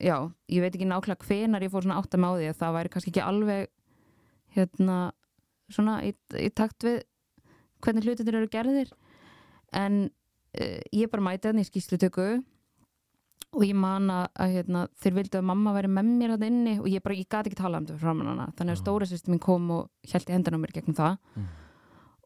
já, 0.00 0.16
ég 0.48 0.64
veit 0.64 0.72
ekki 0.72 0.88
nákvæmlega 0.88 1.28
hvenar 1.28 1.64
ég 1.66 1.72
fór 1.72 1.84
svona 1.84 1.98
átt 2.00 2.16
að 2.16 2.40
því 2.40 2.48
að 2.48 2.60
það 2.62 2.76
væri 2.78 2.92
kannski 2.94 3.12
ekki 3.12 3.24
alveg 3.24 3.70
hérna 4.56 4.98
svona 5.68 5.98
í, 6.06 6.14
í 6.40 6.48
takt 6.56 6.86
við 6.86 7.02
hvernig 7.84 8.06
hlutinir 8.06 8.38
eru 8.40 8.50
gerðir. 8.52 8.94
En 9.76 10.06
uh, 10.08 10.80
ég 10.94 11.10
bara 11.12 11.26
mæti 11.28 11.50
hann 11.50 11.60
í 11.60 11.66
skýslutöku 11.68 12.38
og 13.56 13.64
ég 13.64 13.76
man 13.78 14.10
að, 14.12 14.26
að 14.44 14.54
hérna, 14.56 14.82
þeir 15.00 15.14
vildu 15.18 15.38
að 15.40 15.46
mamma 15.48 15.72
væri 15.76 15.90
með 15.92 16.10
mér 16.18 16.34
hann 16.34 16.46
inni 16.48 16.74
og 16.82 16.88
ég 16.92 17.04
bara, 17.04 17.16
ég 17.16 17.30
gati 17.30 17.50
ekki 17.50 17.60
tala 17.62 17.80
um 17.80 17.86
þetta 17.88 18.02
frá 18.02 18.10
hana. 18.12 18.48
Þannig 18.58 18.74
að 18.74 18.82
stóra 18.82 19.08
sýstum 19.08 19.34
mín 19.34 19.42
kom 19.44 19.70
og 19.72 20.12
held 20.12 20.28
í 20.28 20.34
hendan 20.36 20.58
á 20.58 20.62
mér 20.62 20.74
gegnum 20.76 20.98
það. 20.98 21.16
Mm. 21.38 21.48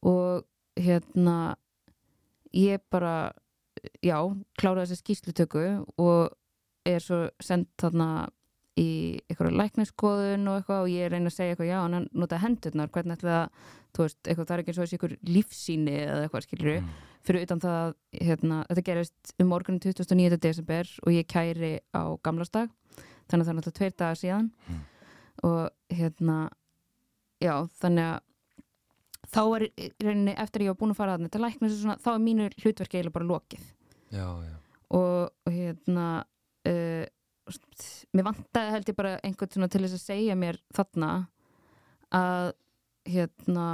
og 0.02 0.82
hérna 0.82 1.36
ég 2.52 2.82
bara 2.90 3.32
já, 4.02 4.18
kláraði 4.58 4.92
þessi 4.92 5.02
skýslutöku 5.02 5.64
og 6.00 6.32
er 6.86 7.02
svo 7.02 7.24
sendt 7.42 7.70
þarna 7.80 8.28
í 8.82 8.88
einhverju 9.30 9.54
lækniskoðun 9.60 10.48
og 10.50 10.58
eitthvað 10.60 10.82
og 10.86 10.90
ég 10.92 11.10
reyna 11.12 11.30
að 11.30 11.36
segja 11.36 11.54
eitthvað 11.54 11.70
já, 11.70 11.78
en 11.86 11.96
hann 11.98 12.08
notaði 12.12 12.42
hendurnar, 12.46 12.90
hvernig 12.94 13.16
ætla 13.18 13.32
það 13.36 13.70
þú 13.92 14.04
veist, 14.06 14.20
eitthvað, 14.26 14.46
það 14.48 14.54
er 14.56 14.62
ekki 14.62 14.72
eins 14.72 14.78
og 14.80 14.86
þessi 14.86 14.98
einhver 14.98 15.16
lífsýni 15.36 15.96
eða 16.02 16.22
eitthvað, 16.26 16.46
skilur 16.46 16.70
Mm. 16.82 16.88
fyrir 17.22 17.44
utan 17.46 17.60
það, 17.62 17.94
hérna, 18.18 18.56
þetta 18.70 18.82
gerist 18.88 19.34
um 19.38 19.46
morgunin 19.52 19.80
29. 19.84 20.38
desember 20.42 20.88
og 21.06 21.12
ég 21.12 21.26
kæri 21.30 21.72
á 21.94 22.02
gamlastag 22.24 22.70
þannig 23.30 23.44
að 23.44 23.46
það 23.46 23.52
er 23.52 23.58
náttúrulega 23.60 23.78
tveir 23.78 23.96
dagar 23.96 24.18
síðan 24.22 24.50
Mm. 24.68 24.80
og 25.42 25.70
hérna 25.92 26.38
já, 27.42 27.54
þannig 27.82 28.08
að 28.08 28.20
þá 29.32 29.40
er 29.56 29.62
í 29.68 29.86
rauninni 30.02 30.34
eftir 30.36 30.60
að 30.62 30.66
ég 30.66 30.72
var 30.74 30.80
búin 30.82 30.92
að 30.92 30.98
fara 30.98 31.14
þarna 31.16 31.30
til 31.30 31.40
læknis 31.44 31.72
og 31.76 31.80
svona, 31.84 31.98
þá 32.02 32.10
er 32.14 32.24
mínu 32.26 32.48
hlutverki 32.62 32.98
eiginlega 32.98 33.16
bara 33.18 33.30
lokið 33.30 33.64
Já, 34.12 34.26
já. 34.48 34.56
og, 34.90 35.30
og 35.46 35.52
hérna 35.52 36.06
uh, 36.66 37.04
mér 38.12 38.26
vantaði 38.28 38.74
held 38.76 38.90
ég 38.92 38.98
bara 38.98 39.14
einhvern 39.24 39.52
svona 39.54 39.68
til 39.72 39.82
þess 39.84 39.98
að 39.98 40.04
segja 40.04 40.36
mér 40.38 40.58
þarna 40.76 41.10
að 42.12 42.52
hérna 43.12 43.66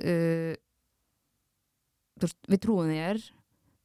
uh, 0.00 0.54
veist, 2.20 2.38
við 2.48 2.62
trúum 2.64 2.90
þér 2.92 3.20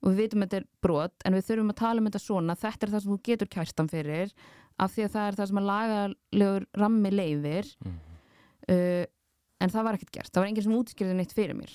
og 0.05 0.11
við 0.11 0.21
vitum 0.21 0.43
að 0.43 0.47
þetta 0.47 0.61
er 0.61 0.67
brot 0.85 1.25
en 1.25 1.35
við 1.37 1.47
þurfum 1.49 1.73
að 1.73 1.79
tala 1.81 2.01
um 2.01 2.07
þetta 2.09 2.21
svona. 2.21 2.55
Þetta 2.61 2.85
er 2.85 2.93
það 2.93 3.03
sem 3.03 3.13
þú 3.15 3.19
getur 3.29 3.51
kærstan 3.55 3.89
fyrir 3.91 4.33
af 4.77 4.93
því 4.93 5.05
að 5.07 5.13
það 5.15 5.27
er 5.27 5.37
það 5.39 5.49
sem 5.51 5.59
að 5.61 5.69
lagalegur 5.71 6.67
rammi 6.81 7.11
leifir 7.15 7.71
Mm. 7.85 7.99
uh, 8.69 9.05
en 9.63 9.71
það 9.71 9.85
var 9.87 9.97
ekkert 9.97 10.11
gert, 10.17 10.31
það 10.33 10.41
var 10.41 10.49
enginn 10.49 10.65
sem 10.65 10.75
útskýrði 10.75 11.15
neitt 11.15 11.33
fyrir 11.33 11.55
mér 11.55 11.71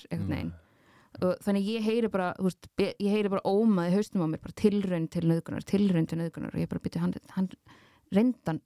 og 0.51 0.60
þannig 1.21 1.69
ég 1.69 1.85
heyri 1.85 2.09
bara, 2.11 2.31
veist, 2.41 2.67
ég 2.81 3.11
heyri 3.11 3.31
bara 3.31 3.45
ómaði 3.45 3.95
haustum 3.95 4.25
á 4.25 4.27
mér, 4.31 4.41
bara 4.43 4.57
tilraun 4.57 5.07
til 5.11 5.23
nöðgunar 5.29 5.65
tilraun 5.67 6.09
til 6.09 6.19
nöðgunar 6.21 6.55
og 6.55 6.61
ég 6.61 6.69
bara 6.71 6.83
byrja 6.83 7.03
hann, 7.03 7.15
hann 7.35 7.49
reyndan, 8.15 8.61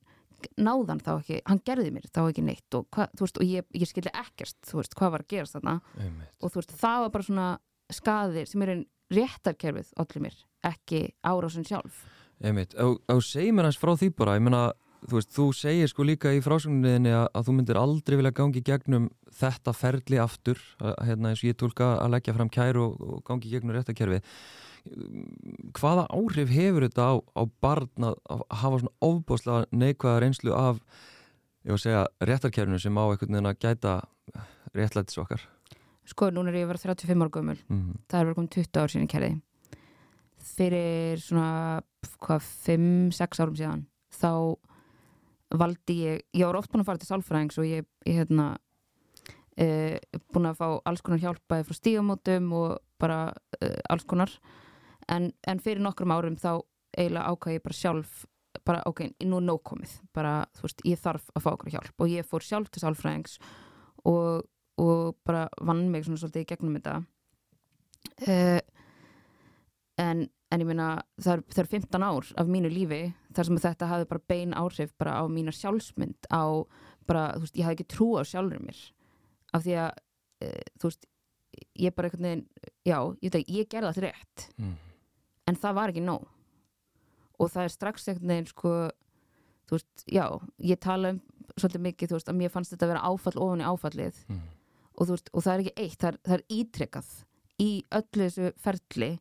náðan 0.60 1.02
þá 1.04 1.12
ekki 1.18 1.40
hann 1.50 1.62
gerði 1.68 1.94
mér 1.96 2.10
þá 2.10 2.22
ekki 2.26 2.46
neitt 2.46 2.78
og, 2.78 2.88
hva, 2.96 3.08
veist, 3.20 3.40
og 3.42 3.48
ég, 3.50 3.68
ég 3.76 3.90
skildi 3.90 4.14
ekkert, 4.14 4.58
þú 4.68 4.82
veist, 4.82 4.98
hvað 4.98 5.16
var 5.16 5.26
að 5.26 5.32
gerast 5.34 5.58
þarna. 5.58 5.78
Einmitt. 6.00 6.36
og 6.40 6.54
þú 6.54 6.62
veist, 6.62 6.76
það 6.82 7.06
var 7.06 7.16
bara 7.16 7.28
svona 7.30 7.48
skaðir 7.94 8.50
sem 8.50 8.66
er 8.66 8.74
einn 8.76 8.86
réttarkerfið 9.16 9.92
allir 10.02 10.26
mér, 10.26 10.40
ekki 10.66 11.02
árásun 11.26 11.68
sjálf. 11.68 12.06
Einmitt, 12.44 12.76
og, 12.82 12.98
og 13.12 13.22
segir 13.24 13.56
mér 13.56 13.70
hans 13.70 13.80
frá 13.80 13.94
því 13.96 14.12
bara, 14.18 14.40
ég 14.40 14.46
meina, 14.48 14.68
þú 15.10 15.18
veist, 15.20 15.32
þú 15.36 15.46
segir 15.56 15.90
sko 15.92 16.06
líka 16.08 16.32
í 16.36 16.42
frásögninni 16.44 17.12
að, 17.14 17.28
að 17.38 17.48
þú 17.48 17.56
myndir 17.58 17.80
aldrei 17.82 18.18
vilja 18.20 18.32
gangi 18.36 18.62
gegnum 18.66 19.10
þetta 19.36 19.74
ferli 19.76 20.20
aftur, 20.22 20.62
að, 20.82 20.94
hérna 21.10 21.32
eins 21.32 21.44
og 21.44 21.50
ég 21.50 21.58
tólka 21.62 21.90
að 22.02 22.14
leggja 22.16 22.36
fram 22.38 22.50
kæru 22.54 22.86
og, 22.88 23.02
og 23.02 23.24
gangi 23.28 23.52
gegnum 23.52 23.76
réttakerfi. 23.76 24.22
Hvaða 25.76 26.06
áhrif 26.14 26.52
hefur 26.54 26.86
þetta 26.86 27.08
á, 27.10 27.14
á 27.18 27.44
barn 27.64 28.06
að, 28.12 28.20
að 28.30 28.44
hafa 28.62 28.80
svona 28.84 28.96
ofbáslega 29.10 29.66
neikvæða 29.82 30.22
reynslu 30.24 30.54
af, 30.56 30.80
ég 31.66 31.74
var 31.74 31.80
að 31.80 31.84
segja, 31.88 32.04
réttarkerfinu 32.30 32.80
sem 32.82 33.00
á 33.02 33.04
einhvern 33.10 33.34
veginn 33.38 33.50
að 33.50 33.60
gæta 33.66 33.96
réttlætis 34.76 35.18
okkar? 35.22 35.42
sko, 36.06 36.28
núna 36.30 36.52
er 36.52 36.60
ég 36.60 36.68
vera 36.70 36.78
35 36.78 37.24
ára 37.26 37.34
gömul 37.34 37.58
Mm. 37.66 37.96
það 38.06 38.20
er 38.20 38.26
verið 38.28 38.36
komin 38.38 38.52
20 38.54 38.78
ár 38.78 38.92
síðan 38.94 39.08
kerði 39.10 39.30
fyrir 40.38 41.22
svona 41.24 41.82
hvað, 42.22 42.46
5-6 42.68 43.42
árum 43.42 43.58
síðan 43.58 43.82
þá 44.14 44.30
valdi 45.54 45.98
ég 46.02 46.24
ég 46.34 46.46
var 46.46 46.58
oft 46.60 46.72
búin 46.72 46.84
að 46.84 46.90
fara 46.90 47.02
til 47.02 47.10
sálfræðings 47.10 47.60
og 47.62 47.68
ég, 47.70 47.88
ég 48.08 48.22
hérna 48.22 48.48
e, 49.58 50.00
búin 50.34 50.50
að 50.50 50.62
fá 50.62 50.68
alls 50.90 51.04
konar 51.06 51.22
hjálpaði 51.22 51.68
frá 51.68 51.78
stígamótum 51.80 52.54
og 52.58 52.78
bara 53.02 53.20
e, 53.60 53.74
alls 53.90 54.08
konar. 54.10 54.32
En, 55.12 55.30
en 55.46 55.62
fyrir 55.62 55.84
nokkrum 55.84 56.14
árum 56.16 56.40
þá 56.40 56.64
eiginlega 56.96 57.30
ákvað 57.30 57.58
ég 57.58 57.66
bara 57.66 57.78
sjálf 57.78 58.26
bara 58.66 58.84
ok, 58.88 59.02
nú 59.28 59.40
er 59.42 59.48
nóg 59.50 59.62
komið. 59.68 59.98
Bara, 60.16 60.46
þú 60.56 60.68
veist, 60.68 60.84
ég 60.88 61.02
þarf 61.02 61.28
að 61.36 61.44
fá 61.44 61.50
okkur 61.52 61.74
hjálp 61.74 62.02
og 62.02 62.12
ég 62.12 62.28
fór 62.28 62.46
sjálf 62.46 62.72
til 62.72 62.82
sálfræðings 62.84 63.38
og, 64.08 64.46
og 64.82 65.18
bara 65.28 65.48
vann 65.62 65.90
mig 65.92 66.06
svona 66.06 66.22
svolítið 66.22 66.46
í 66.46 66.50
gegnum 66.54 66.78
þetta. 66.80 66.96
Uh, 68.26 68.62
en, 70.02 70.26
en 70.52 70.62
ég 70.62 70.68
meina 70.70 70.88
það 71.20 71.32
er, 71.38 71.42
það 71.56 71.62
er 71.64 71.70
15 71.74 72.04
ár 72.06 72.28
af 72.38 72.48
mínu 72.52 72.70
lífi 72.72 73.02
þar 73.36 73.46
sem 73.50 73.58
þetta 73.66 73.88
hafði 73.92 74.08
bara 74.12 74.26
bein 74.30 74.54
áhrif 74.54 74.94
bara 74.98 75.16
á 75.20 75.24
mína 75.28 75.52
sjálfsmynd 75.56 76.30
á 76.32 76.44
bara, 77.08 77.24
þú 77.36 77.44
veist, 77.46 77.56
ég 77.58 77.66
hafði 77.66 77.78
ekki 77.80 77.90
trú 77.96 78.08
á 78.18 78.22
sjálfur 78.26 78.62
mér 78.66 78.80
af 79.54 79.64
því 79.66 79.76
að 79.82 79.92
uh, 80.46 80.64
þú 80.82 80.90
veist, 80.92 81.06
ég 81.80 81.96
bara 81.96 82.10
einhvern 82.10 82.28
veginn 82.30 82.46
já, 82.86 82.98
ég, 83.26 83.40
ég 83.50 83.70
gerði 83.72 83.92
það 83.98 84.04
rétt 84.10 84.48
Mm. 84.60 84.76
en 85.48 85.56
það 85.62 85.76
var 85.78 85.92
ekki 85.94 86.02
nóg 86.06 86.28
og 87.40 87.50
það 87.52 87.64
er 87.68 87.74
strax 87.74 88.08
einhvern 88.10 88.32
veginn 88.32 88.48
sko, 88.50 88.72
þú 89.68 89.76
veist, 89.78 90.06
já, 90.08 90.26
ég 90.64 90.80
tala 90.80 91.16
um 91.16 91.22
svolítið 91.56 91.84
mikið, 91.86 92.10
þú 92.12 92.18
veist, 92.18 92.30
að 92.32 92.38
mér 92.40 92.52
fannst 92.54 92.74
þetta 92.74 92.86
að 92.88 92.92
vera 92.94 93.06
áfall 93.10 93.40
ofan 93.44 93.62
í 93.64 93.68
áfallið 93.70 94.22
Mm. 94.30 94.42
og, 94.96 95.08
þú 95.08 95.12
veist, 95.18 95.30
og 95.34 95.44
það 95.46 95.54
er 95.54 95.64
ekki 95.66 95.76
eitt, 95.84 95.98
það 96.02 96.08
er, 96.14 96.18
það 96.26 96.36
er 96.38 96.44
ítrekað 96.60 97.10
í 97.60 97.70
öllu 98.00 98.26
þessu 98.30 98.50
ferli 98.66 99.12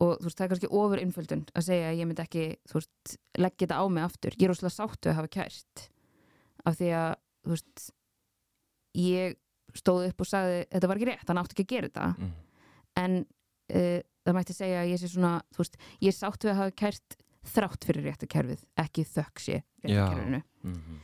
og 0.00 0.16
þú 0.18 0.26
veist, 0.26 0.38
það 0.38 0.44
er 0.44 0.52
kannski 0.54 0.70
ofur 0.80 1.02
innföldun 1.02 1.46
að 1.54 1.66
segja 1.66 1.88
að 1.90 2.00
ég 2.00 2.08
myndi 2.08 2.24
ekki, 2.24 2.44
þú 2.70 2.78
veist, 2.78 3.16
leggja 3.38 3.66
þetta 3.66 3.80
á 3.80 3.84
mig 3.92 4.06
aftur. 4.06 4.36
Ég 4.36 4.46
er 4.46 4.54
óslega 4.54 4.74
sáttu 4.74 5.10
að 5.10 5.18
hafa 5.20 5.32
kært 5.36 5.84
af 6.68 6.78
því 6.78 6.92
að, 7.00 7.10
þú 7.44 7.54
veist, 7.54 7.84
ég 9.00 9.36
stóð 9.78 10.06
upp 10.08 10.24
og 10.24 10.30
sagði 10.30 10.62
þetta 10.66 10.90
var 10.90 11.00
ekki 11.00 11.10
rétt, 11.10 11.26
hann 11.28 11.40
átti 11.42 11.54
ekki 11.56 11.66
að 11.66 11.74
gera 11.74 11.90
þetta 11.90 12.06
mm. 12.10 12.30
en 13.00 13.18
uh, 13.22 14.00
það 14.26 14.36
mætti 14.36 14.56
segja 14.56 14.80
að 14.80 14.90
ég 14.90 15.02
sé 15.02 15.10
svona, 15.12 15.34
þú 15.54 15.62
veist, 15.62 15.78
ég 16.00 16.10
er 16.10 16.16
sáttu 16.16 16.50
að 16.50 16.58
hafa 16.58 16.74
kært 16.82 17.20
þrátt 17.50 17.86
fyrir 17.86 18.08
réttakerfið, 18.10 18.64
ekki 18.82 19.06
þökk 19.08 19.44
sé 19.44 19.62
réttakerfinu 19.84 20.42
Mm 20.60 20.98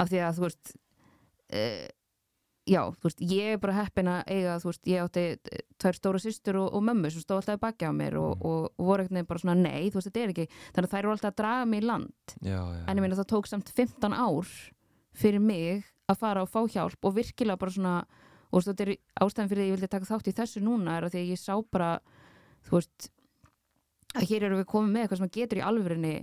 af 0.00 0.10
því 0.10 0.22
að 0.24 0.38
þú 0.38 0.46
veist 0.46 0.72
uh, 0.72 1.88
já, 2.68 2.82
þú 2.94 3.08
veist, 3.08 3.20
ég 3.26 3.52
er 3.56 3.58
bara 3.58 3.74
heppin 3.80 4.06
að 4.12 4.20
eiga, 4.30 4.56
þú 4.62 4.68
veist, 4.70 4.84
ég 4.86 5.02
átti 5.02 5.22
tvær 5.82 5.96
stóra 5.98 6.20
systur 6.22 6.58
og, 6.62 6.68
og 6.78 6.82
mömmu 6.86 7.10
sem 7.10 7.24
stóð 7.24 7.40
alltaf 7.40 7.58
í 7.58 7.62
baki 7.64 7.88
á 7.88 7.92
mér 7.92 8.16
og, 8.20 8.36
Mm. 8.36 8.44
og, 8.46 8.68
og 8.78 8.86
voru 8.86 9.02
eitthvað 9.06 9.26
bara 9.26 9.42
svona 9.42 9.56
nei, 9.58 9.90
þú 9.90 9.98
veist, 9.98 10.10
þetta 10.10 10.22
er 10.22 10.32
ekki 10.34 10.46
þannig 10.74 10.86
að 10.88 10.92
þær 10.94 10.98
eru 11.02 11.10
alltaf 11.16 11.32
að 11.32 11.38
draga 11.42 11.64
mig 11.66 11.82
í 11.82 11.86
land 11.86 12.36
Já, 12.42 12.60
já. 12.62 12.84
en 12.86 12.96
ég 12.96 13.02
meina 13.02 13.18
það 13.18 13.30
tók 13.34 13.46
samt 13.50 13.72
15 13.74 14.12
ár 14.14 14.46
fyrir 15.12 15.40
mig 15.42 15.82
að 16.08 16.18
fara 16.22 16.42
og 16.42 16.50
fá 16.52 16.60
hjálp 16.70 17.04
og 17.04 17.14
virkilega 17.18 17.58
bara 17.58 17.70
svona 17.74 17.96
og 18.52 18.62
þetta 18.66 18.84
er 18.86 18.94
ástæðan 19.24 19.48
fyrir 19.50 19.62
því 19.64 19.68
ég 19.70 19.76
vildi 19.78 19.88
taka 19.88 20.08
þátt 20.12 20.28
í 20.30 20.36
þessu 20.36 20.60
núna 20.62 20.96
er 20.98 21.06
að 21.08 21.14
því 21.16 21.20
að 21.22 21.30
ég 21.32 21.40
sá 21.40 21.54
bara 21.72 21.90
þú 22.68 22.78
veist 22.78 23.10
að 24.14 24.26
hér 24.28 24.44
eru 24.48 24.58
við 24.60 24.68
komið 24.70 24.92
með 24.92 25.02
eitthvað 25.06 25.20
sem 25.22 25.32
getur 25.32 25.58
í 25.60 25.66
alvörinni 25.66 26.14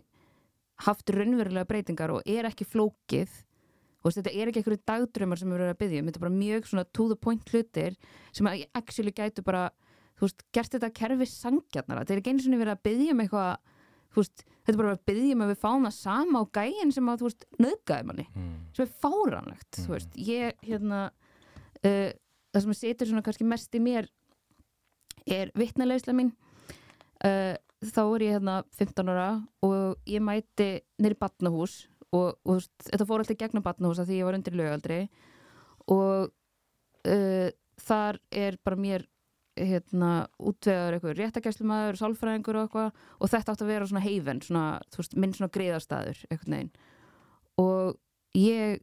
haft 0.86 1.10
raunverulega 1.12 1.68
breytingar 1.68 2.14
og 2.16 2.22
er 2.30 2.46
ekki 2.48 2.68
flókið 2.70 3.32
veist, 4.08 4.18
þetta 4.22 4.32
er 4.34 4.48
ekki 4.52 4.62
einhverju 4.62 4.82
dagdrömmar 4.88 5.38
sem 5.42 5.50
við 5.50 5.56
erum 5.60 5.74
að 5.74 5.80
byggja 5.84 6.00
um, 6.00 6.06
þetta 6.10 6.20
er 6.20 6.26
bara 6.28 6.38
mjög 6.40 6.68
svona 6.70 6.86
to 6.94 7.08
the 7.10 7.16
point 7.20 7.50
hlutir 7.52 7.96
sem 8.32 8.48
að 8.48 8.66
actually 8.80 9.12
gætu 9.12 9.44
bara 9.44 9.70
þú 10.20 10.28
veist, 10.28 10.44
gert 10.56 10.72
þetta 10.76 10.90
kerfi 10.96 11.26
sangjarnara 11.32 12.02
þetta 12.06 12.14
er 12.16 12.22
ekki 12.24 12.34
einu 12.34 12.44
svona 12.46 12.62
verið 12.62 12.76
að 12.78 12.84
byggja 12.90 13.12
um 13.16 13.20
eitthvað 13.26 13.52
þú 14.10 14.22
veist, 14.24 14.46
þetta 14.66 14.74
er 14.74 14.80
bara 14.84 14.94
að 14.96 15.04
byggja 15.12 15.36
um 15.36 15.44
að 15.46 15.52
við 15.54 15.60
fáum 15.66 15.86
það 15.90 15.96
sama 16.00 16.40
á 16.42 16.46
gæin 16.60 16.92
sem 16.96 17.10
að, 17.12 17.20
þú 17.22 17.28
veist, 17.30 17.46
nöðgæði 17.60 18.08
manni 18.10 18.28
Mm. 18.36 18.56
sem 18.74 18.86
er 18.86 18.94
fáranlegt, 19.04 19.72
þú 19.76 19.86
Mhm. 19.86 19.94
veist 19.94 20.16
ég, 20.16 20.54
hérna 20.64 21.00
uh, 21.84 22.12
það 22.54 22.62
sem 22.66 22.74
setur 22.74 23.08
svona 23.08 23.22
kannski 23.24 23.46
mest 23.46 23.76
í 23.76 23.80
mér 23.84 24.08
er 25.30 25.52
vitnaleysla 25.56 26.14
mín 26.16 26.32
uh, 27.26 27.56
þá 27.86 28.02
er 28.16 28.24
ég 28.26 28.34
hérna 28.40 28.56
15 28.80 29.12
ára 29.14 29.28
og 29.64 29.98
ég 30.10 30.20
mæti 30.24 30.82
nýri 31.00 31.16
batnahús 31.20 31.88
og, 32.16 32.36
og 32.46 32.64
þetta 32.88 33.08
fór 33.08 33.24
alltaf 33.24 33.40
gegnum 33.40 33.66
batnahús 33.66 34.02
að 34.02 34.12
því 34.12 34.20
ég 34.20 34.28
var 34.28 34.38
undir 34.38 34.58
lögaldri 34.58 35.00
og 35.90 36.30
uh, 37.10 37.50
þar 37.80 38.20
er 38.32 38.60
bara 38.66 38.80
mér 38.80 39.06
hérna 39.60 40.12
útvegar 40.40 40.96
eitthvað 40.96 41.18
réttakæslumæður, 41.20 41.98
sálfræðingur 42.00 42.60
og 42.60 42.68
eitthvað 42.68 43.04
og 43.20 43.32
þetta 43.32 43.54
átt 43.56 43.64
að 43.66 43.72
vera 43.74 43.90
svona 43.90 44.06
heifen 44.06 44.42
svona, 44.46 44.64
þú 44.88 45.02
veist, 45.02 45.18
minn 45.20 45.36
svona 45.36 45.52
greiðarstaður 45.56 46.22
og 47.60 47.98
ég 48.38 48.80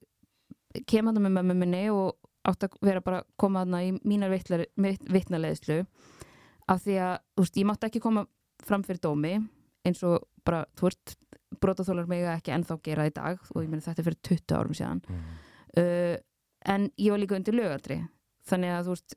kem 0.91 1.09
hann 1.09 1.23
með 1.23 1.37
mömmu 1.39 1.57
minni 1.57 1.85
og 1.95 2.19
átt 2.47 2.67
að 2.67 2.77
vera 2.85 3.03
bara 3.05 3.23
að 3.23 3.31
koma 3.41 3.65
hann 3.65 3.79
í 3.81 3.93
mínar 4.05 4.35
vitnaleðslu 4.35 5.81
af 6.69 6.83
því 6.85 6.99
að, 7.03 7.15
veist, 7.41 7.57
ég 7.57 7.69
mátti 7.69 7.89
ekki 7.89 8.03
koma 8.05 8.27
fram 8.67 8.85
fyrir 8.87 9.03
dómi 9.03 9.37
eins 9.87 10.03
og 10.07 10.27
bara, 10.47 10.65
þú 10.77 10.91
veist, 10.91 11.17
brotaþólar 11.61 12.09
mig 12.11 12.25
ekki 12.27 12.53
ennþá 12.57 12.79
gera 12.83 13.07
í 13.09 13.13
dag 13.15 13.39
og 13.55 13.63
ég 13.63 13.69
meni 13.71 13.83
þetta 13.85 14.03
er 14.03 14.09
fyrir 14.11 14.23
20 14.31 14.57
árum 14.59 14.75
síðan 14.75 15.03
Mm. 15.07 15.23
uh, 15.79 16.17
en 16.67 16.91
ég 16.99 17.11
var 17.13 17.19
líka 17.23 17.37
undir 17.39 17.55
lögaldri 17.55 18.01
þannig 18.51 18.73
að 18.75 18.85
þú 18.89 18.95
veist 18.97 19.15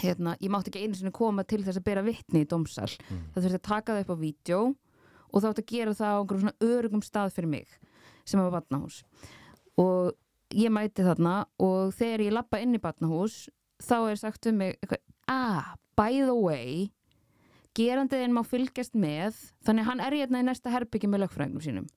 hérna, 0.00 0.36
ég 0.40 0.48
mátti 0.52 0.70
ekki 0.72 0.82
einu 0.86 0.96
sinni 0.96 1.12
koma 1.12 1.44
til 1.44 1.60
þess 1.64 1.76
að 1.80 1.84
bera 1.84 2.02
vitni 2.06 2.44
í 2.44 2.48
dómsal 2.48 2.88
Mm. 3.10 3.26
það 3.34 3.42
þurfti 3.44 3.58
að 3.60 3.68
taka 3.68 3.92
það 3.94 4.00
upp 4.06 4.14
á 4.16 4.22
vídeo 4.24 4.60
og 5.32 5.42
þá 5.42 5.46
átti 5.50 5.62
að 5.64 5.70
gera 5.74 5.94
það 5.94 6.10
á 6.10 6.18
einhverjum 6.20 6.40
svona 6.46 6.72
örugum 6.72 7.02
stað 7.04 7.32
fyrir 7.36 7.48
mig 7.52 7.68
sem 8.24 8.40
var 8.40 8.50
batnahús 8.60 9.02
og 9.78 10.14
ég 10.54 10.70
mæti 10.72 11.04
þarna 11.04 11.46
og 11.60 11.92
þegar 11.94 12.20
ég 12.26 12.32
lappa 12.32 12.58
inn 12.60 12.74
í 12.74 12.80
batnahús 12.82 13.48
þá 13.82 14.10
er 14.10 14.16
sagt 14.16 14.46
um 14.46 14.56
mig 14.56 14.78
eitthvað, 14.80 15.02
ah, 15.28 15.74
by 15.96 16.12
the 16.24 16.34
way 16.34 16.90
gerandiðin 17.78 18.34
má 18.34 18.42
fylgjast 18.46 18.98
með 18.98 19.38
þannig 19.66 19.84
að 19.84 19.90
hann 19.90 20.04
er 20.06 20.18
hérna 20.18 20.42
í 20.42 20.46
næsta 20.48 20.72
herbyggi 20.74 21.10
með 21.10 21.24
lögfræðingum 21.24 21.64
sínum. 21.64 21.88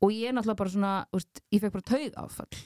Og 0.00 0.12
ég 0.16 0.30
er 0.30 0.36
náttúrulega 0.36 0.62
bara 0.62 0.74
svona, 0.74 0.92
veist, 1.12 1.42
ég 1.52 1.62
fekk 1.62 1.76
bara 1.76 1.90
taug 1.92 2.20
áfall 2.20 2.60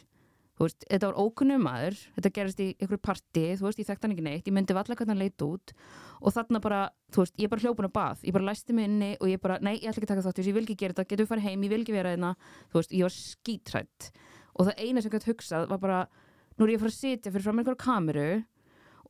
veist, 0.60 0.84
þetta 0.86 1.10
var 1.10 1.16
ókunnum 1.18 1.64
maður 1.66 1.96
þetta 2.14 2.30
gerist 2.36 2.60
í 2.62 2.68
einhverju 2.76 3.02
parti, 3.02 3.44
þú 3.58 3.66
veist, 3.66 3.80
ég 3.80 3.88
þekkt 3.88 4.06
hann 4.06 4.14
ekki 4.14 4.24
neitt 4.26 4.48
ég 4.48 4.54
myndi 4.54 4.76
valla 4.76 4.96
hvernig 4.96 5.12
hann 5.12 5.22
leit 5.22 5.44
út. 5.44 5.74
Og 6.22 6.34
þarna 6.34 6.60
bara, 6.62 6.80
þú 7.12 7.24
veist, 7.24 7.34
ég 7.42 7.50
bara 7.50 7.64
hljópun 7.64 7.88
á 7.90 7.92
bað 7.98 8.22
ég 8.28 8.36
bara 8.36 8.48
læsti 8.48 8.76
mig 8.76 8.88
inni 8.88 9.10
og 9.18 9.30
ég 9.32 9.42
bara, 9.42 9.58
nei, 9.64 9.74
ég 9.80 9.90
ætla 9.90 9.98
ekki 9.98 10.08
að 10.08 10.14
taka 10.14 10.26
þátt 10.28 10.42
ég 10.44 10.56
vil 10.56 10.64
ekki 10.64 10.78
gera 10.78 10.94
þetta, 10.94 11.08
getur 11.10 11.26
við 11.26 11.32
farið 11.32 11.48
heim, 11.48 11.66
ég 11.66 11.74
vil 11.74 11.80
ekki 11.82 11.96
vera 11.96 12.14
hérna. 12.14 12.32
Þú 12.70 12.80
veist, 12.80 12.94
ég 12.94 13.08
var 13.08 13.16
skítrætt 13.16 14.10
og 14.54 14.68
það 14.68 14.84
eina 14.86 15.02
sem 15.02 15.12
gætt 15.12 15.28
hugsað 15.28 15.68
var 15.72 15.80
bara 15.82 16.00
nú 16.54 16.66
er 16.66 16.74
ég 16.74 16.78
að 16.78 16.84
fara 16.84 16.94
að 16.94 17.00
sitja 17.00 17.32
fyrir 17.34 17.46
fram 17.48 17.60
einhverju 17.60 17.80
kameru 17.82 18.28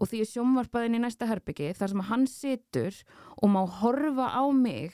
og 0.01 0.09
því 0.11 0.21
ég 0.25 0.31
sjónvarpaðin 0.33 0.97
í 0.99 1.03
næsta 1.05 1.27
herbyggi 1.31 1.73
þar 1.79 1.93
sem 1.95 2.01
hann 2.11 2.27
situr 2.31 2.97
og 3.43 3.49
má 3.55 3.63
horfa 3.81 4.29
á 4.35 4.45
mig 4.53 4.93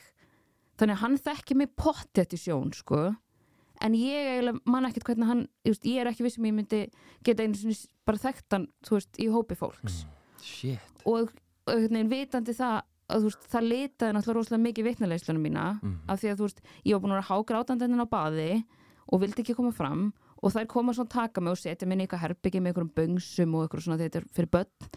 þannig 0.81 0.97
að 0.97 1.03
hann 1.05 1.19
þekki 1.19 1.57
mig 1.57 1.73
pottet 1.77 2.33
í 2.37 2.41
sjón 2.41 2.73
sko 2.77 3.15
en 3.81 3.95
ég 3.97 4.51
man 4.69 4.85
ekkert 4.89 5.07
hvernig 5.09 5.27
hann 5.31 5.47
veist, 5.65 5.85
ég 5.89 6.01
er 6.03 6.11
ekki 6.11 6.25
vissum 6.27 6.45
ég 6.45 6.53
myndi 6.57 6.83
geta 7.25 7.43
einu 7.47 7.55
sinni 7.57 7.77
bara 8.05 8.19
þekkt 8.21 8.53
hann, 8.53 8.67
þú 8.85 8.99
veist, 8.99 9.13
í 9.21 9.29
hópi 9.33 9.57
fólks 9.57 10.03
Shit. 10.43 10.81
og 11.07 11.31
og 11.71 11.77
veginn 11.87 12.09
vitandi 12.11 12.53
það 12.57 12.81
að 13.11 13.25
veist, 13.27 13.45
það 13.53 13.67
litaði 13.69 14.15
náttúrulega 14.17 14.37
rosalega 14.41 14.65
mikið 14.69 14.87
vitnalegslunum 14.91 15.43
mína 15.45 15.65
Mhm. 15.83 15.97
af 16.09 16.21
því 16.21 16.29
að 16.33 16.43
veist, 16.45 16.61
ég 16.85 16.93
var 16.93 17.01
búin 17.01 17.13
að 17.13 17.19
vera 17.21 17.31
hágrátandinn 17.31 18.01
á 18.05 18.07
baði 18.09 18.65
og 19.13 19.21
vildi 19.21 19.43
ekki 19.43 19.57
koma 19.57 19.73
fram 19.73 20.13
og 20.41 20.55
þær 20.55 20.67
koma 20.73 20.95
svona 20.97 21.11
að 21.11 21.15
taka 21.17 21.45
mig 21.45 21.55
og 21.55 21.61
setja 21.61 21.87
mig 21.87 21.97
inn 21.97 22.03
í 22.03 22.07
eitthvað 22.07 22.25
herbyggi 22.25 22.61
með 22.61 22.73
einhverjum 22.73 22.95
böngsum 22.97 23.55
og 23.57 23.67
eitthvað 23.67 23.87
svona 23.87 24.01
þetta 24.01 24.21
er 24.21 24.27
fyrir 24.37 24.53
börn 24.57 24.91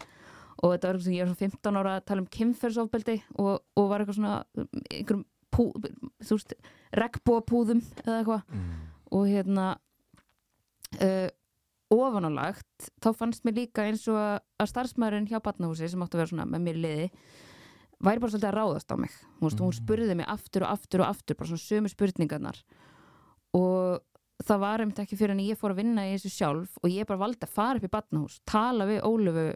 og 0.64 0.72
þetta 0.72 0.88
var 0.88 0.96
eitthvað 0.96 1.06
sem 1.06 1.16
ég 1.16 1.24
var 1.24 1.30
svona 1.34 1.52
15 1.52 1.78
ára 1.80 1.94
að 1.98 2.04
tala 2.08 2.22
um 2.24 2.32
kynferðsofbeldi 2.38 3.16
og, 3.42 3.54
og 3.76 3.88
var 3.90 4.04
eitthvað 4.04 4.18
svona 4.20 4.36
einhverjum 4.88 5.24
pú, 5.54 5.68
þú 6.24 6.38
veist, 6.38 6.54
regnbóapúðum 6.98 7.82
eða 8.04 8.18
eitthvað 8.20 8.44
Mm. 8.54 8.76
og 9.14 9.26
hérna 9.30 9.66
uh, 11.02 11.28
ofanálagt 11.94 12.88
þá 13.02 13.10
fannst 13.16 13.44
mér 13.46 13.58
líka 13.60 13.84
eins 13.86 14.06
og 14.10 14.18
að, 14.18 14.70
starfsmæðurinn 14.70 15.28
hjá 15.30 15.40
Batnahúsi 15.44 15.88
sem 15.90 16.02
átti 16.02 16.16
að 16.16 16.22
vera 16.22 16.32
svona 16.32 16.48
með 16.48 16.64
mér 16.68 16.80
liði 16.80 17.10
væri 18.04 18.22
bara 18.22 18.32
svolítið 18.32 18.48
að 18.50 18.56
ráðast 18.58 18.94
á 18.94 18.96
mig 18.98 19.14
hún, 19.40 19.52
mm. 19.52 19.60
hún 19.60 19.76
spurði 19.76 20.16
mig 20.18 20.30
aftur 20.30 20.66
og 20.66 20.74
aftur 20.74 21.04
og 21.04 21.12
aftur 21.12 21.38
bara 21.38 21.52
svona 21.52 21.66
sömu 21.66 21.92
spurningarnar 21.92 22.60
og 23.54 24.02
það 24.42 24.58
var 24.60 24.80
einmitt 24.82 24.98
ekki 24.98 25.16
fyrir 25.16 25.30
en 25.36 25.38
ég 25.44 25.58
fór 25.58 25.70
að 25.74 25.82
vinna 25.82 26.02
í 26.08 26.14
þessu 26.16 26.30
sjálf 26.34 26.78
og 26.82 26.90
ég 26.90 27.06
bara 27.06 27.18
valdi 27.22 27.46
að 27.46 27.52
fara 27.54 27.78
upp 27.78 27.84
í 27.86 27.92
Batnahús 27.92 28.40
tala 28.44 28.86
við 28.86 29.02
Ólöfu 29.06 29.54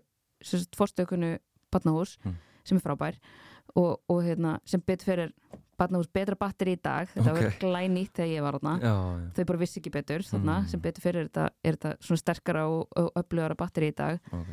fórstökunnu 0.78 1.38
Batnahús 1.72 2.16
Mm. 2.24 2.36
sem 2.64 2.76
er 2.78 2.82
frábær 2.84 3.16
og, 3.76 4.00
og 4.08 4.22
hérna, 4.22 4.58
sem 4.64 4.80
betur 4.80 5.04
fyrir 5.04 5.32
Batnahús 5.78 6.08
betra 6.12 6.34
batteri 6.36 6.72
í 6.76 6.82
dag 6.82 7.08
þetta 7.08 7.30
Ok. 7.32 7.38
var 7.40 7.52
glænýtt 7.60 8.12
þegar 8.14 8.32
ég 8.34 8.42
var 8.42 8.58
þarna 8.58 9.32
þau 9.34 9.44
bara 9.46 9.58
vissi 9.58 9.80
ekki 9.80 9.90
betur 9.94 10.22
þarna, 10.22 10.60
Mm. 10.62 10.68
sem 10.68 10.80
er 10.84 10.92
þetta, 11.28 11.50
er 11.64 11.76
þetta 11.76 11.96
svona 12.00 12.18
sterkara 12.18 12.68
og, 12.68 12.88
og 12.96 13.12
öflugara 13.14 13.56
batteri 13.56 13.88
í 13.90 13.94
dag 13.94 14.20
ok. 14.32 14.46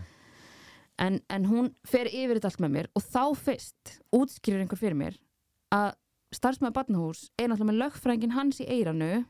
en, 1.00 1.22
en 1.30 1.46
hún 1.46 1.74
fer 1.86 2.06
yfir 2.08 2.36
þetta 2.40 2.46
allt 2.52 2.60
með 2.66 2.72
mér 2.72 2.88
og 2.96 3.02
þá 3.04 3.36
fyrst 3.36 4.00
útskýrir 4.14 4.62
einhver 4.62 4.78
fyrir 4.80 4.96
mér 4.96 5.18
að 5.72 5.94
starfsmæður 6.34 6.74
barnahús 6.74 7.30
er 7.40 7.48
náttúrulega 7.50 7.72
með 7.72 7.82
lögfrængin 7.84 8.32
hans 8.36 8.60
í 8.62 8.68
eiranu 8.68 9.26